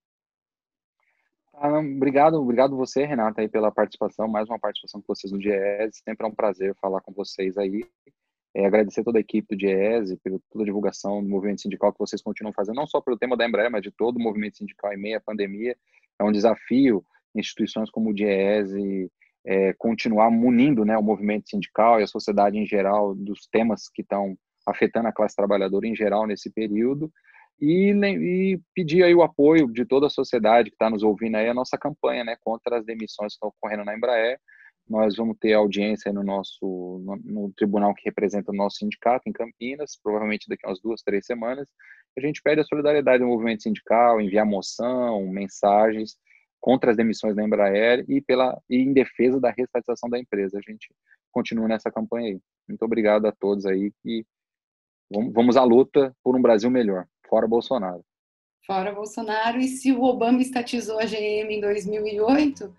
Ah, 1.52 1.80
obrigado, 1.80 2.40
obrigado 2.40 2.74
você, 2.74 3.04
Renata, 3.04 3.42
aí 3.42 3.48
pela 3.48 3.70
participação, 3.70 4.26
mais 4.26 4.48
uma 4.48 4.58
participação 4.58 5.02
com 5.02 5.14
vocês 5.14 5.30
no 5.30 5.38
DIES. 5.38 6.00
Sempre 6.02 6.26
é 6.26 6.30
um 6.30 6.34
prazer 6.34 6.74
falar 6.80 7.02
com 7.02 7.12
vocês 7.12 7.58
aí. 7.58 7.84
É, 8.54 8.64
agradecer 8.64 9.04
toda 9.04 9.18
a 9.18 9.20
equipe 9.20 9.54
do 9.54 9.58
DIES 9.58 10.16
pela 10.24 10.40
toda 10.50 10.64
a 10.64 10.66
divulgação 10.66 11.22
do 11.22 11.28
movimento 11.28 11.60
sindical 11.60 11.92
que 11.92 11.98
vocês 11.98 12.22
continuam 12.22 12.54
fazendo, 12.54 12.76
não 12.76 12.86
só 12.86 13.02
pelo 13.02 13.18
tema 13.18 13.36
da 13.36 13.46
Embraer, 13.46 13.70
mas 13.70 13.82
de 13.82 13.90
todo 13.90 14.16
o 14.16 14.22
movimento 14.22 14.56
sindical 14.56 14.90
em 14.94 14.96
meio 14.96 15.18
à 15.18 15.20
pandemia. 15.20 15.76
É 16.18 16.24
um 16.24 16.32
desafio 16.32 17.04
instituições 17.34 17.90
como 17.90 18.10
o 18.10 18.14
DIES 18.14 18.72
é, 19.46 19.72
continuar 19.74 20.30
munindo 20.30 20.84
né, 20.84 20.96
o 20.96 21.02
movimento 21.02 21.48
sindical 21.48 22.00
e 22.00 22.02
a 22.02 22.06
sociedade 22.06 22.58
em 22.58 22.66
geral 22.66 23.14
dos 23.14 23.46
temas 23.50 23.88
que 23.88 24.02
estão 24.02 24.36
afetando 24.66 25.08
a 25.08 25.12
classe 25.12 25.34
trabalhadora 25.34 25.86
em 25.86 25.96
geral 25.96 26.26
nesse 26.26 26.50
período 26.52 27.10
e, 27.60 27.92
e, 27.92 28.60
pedir 28.74 29.02
aí 29.02 29.14
o 29.14 29.22
apoio 29.22 29.66
de 29.72 29.84
toda 29.84 30.06
a 30.06 30.10
sociedade 30.10 30.70
que 30.70 30.76
está 30.76 30.88
nos 30.88 31.02
ouvindo 31.02 31.36
aí 31.36 31.48
a 31.48 31.54
nossa 31.54 31.76
campanha, 31.76 32.24
né, 32.24 32.36
contra 32.40 32.78
as 32.78 32.84
demissões 32.84 33.32
que 33.32 33.36
estão 33.36 33.48
ocorrendo 33.48 33.84
na 33.84 33.96
Embraer. 33.96 34.38
Nós 34.88 35.16
vamos 35.16 35.36
ter 35.38 35.52
audiência 35.52 36.12
no 36.12 36.22
nosso 36.22 37.02
no, 37.04 37.16
no, 37.24 37.52
tribunal 37.54 37.94
que 37.94 38.04
representa 38.04 38.52
o 38.52 38.54
nosso 38.54 38.76
sindicato 38.76 39.28
em 39.28 39.32
Campinas, 39.32 39.98
provavelmente 40.02 40.48
daqui 40.48 40.64
a 40.64 40.70
umas 40.70 40.80
duas, 40.80 41.02
três 41.02 41.26
semanas. 41.26 41.68
A 42.16 42.20
gente 42.20 42.40
pede 42.42 42.60
a 42.60 42.64
solidariedade 42.64 43.22
do 43.22 43.28
movimento 43.28 43.64
sindical, 43.64 44.20
enviar 44.20 44.46
moção, 44.46 45.26
mensagens 45.26 46.16
contra 46.60 46.90
as 46.90 46.96
demissões 46.96 47.36
da 47.36 47.44
Embraer 47.44 48.04
e 48.08 48.20
pela 48.20 48.60
e 48.68 48.76
em 48.76 48.92
defesa 48.92 49.40
da 49.40 49.50
restatização 49.50 50.08
da 50.08 50.18
empresa. 50.18 50.58
A 50.58 50.70
gente 50.70 50.88
continua 51.30 51.68
nessa 51.68 51.90
campanha 51.90 52.28
aí. 52.28 52.40
Muito 52.68 52.84
obrigado 52.84 53.26
a 53.26 53.32
todos 53.32 53.64
aí 53.66 53.92
e 54.04 54.24
vamos, 55.10 55.32
vamos 55.32 55.56
à 55.56 55.64
luta 55.64 56.14
por 56.22 56.36
um 56.36 56.42
Brasil 56.42 56.70
melhor. 56.70 57.06
Fora 57.28 57.46
Bolsonaro. 57.46 58.04
Fora 58.66 58.92
Bolsonaro. 58.92 59.58
E 59.58 59.68
se 59.68 59.92
o 59.92 60.02
Obama 60.02 60.40
estatizou 60.40 60.98
a 60.98 61.04
GM 61.04 61.50
em 61.50 61.60
2008, 61.60 62.74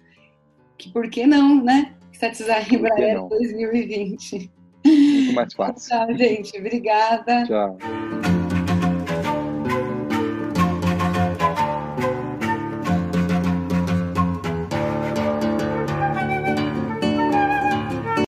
que 0.78 0.92
por 0.92 1.10
que 1.10 1.26
não, 1.26 1.64
né? 1.64 1.96
Statizar 2.14 2.72
Embraer 2.72 3.28
2020. 3.28 4.52
Muito 4.86 5.34
mais 5.34 5.54
fácil. 5.54 5.90
Tchau, 5.90 6.16
gente. 6.16 6.58
Obrigada. 6.58 7.46
Tchau. 7.46 7.78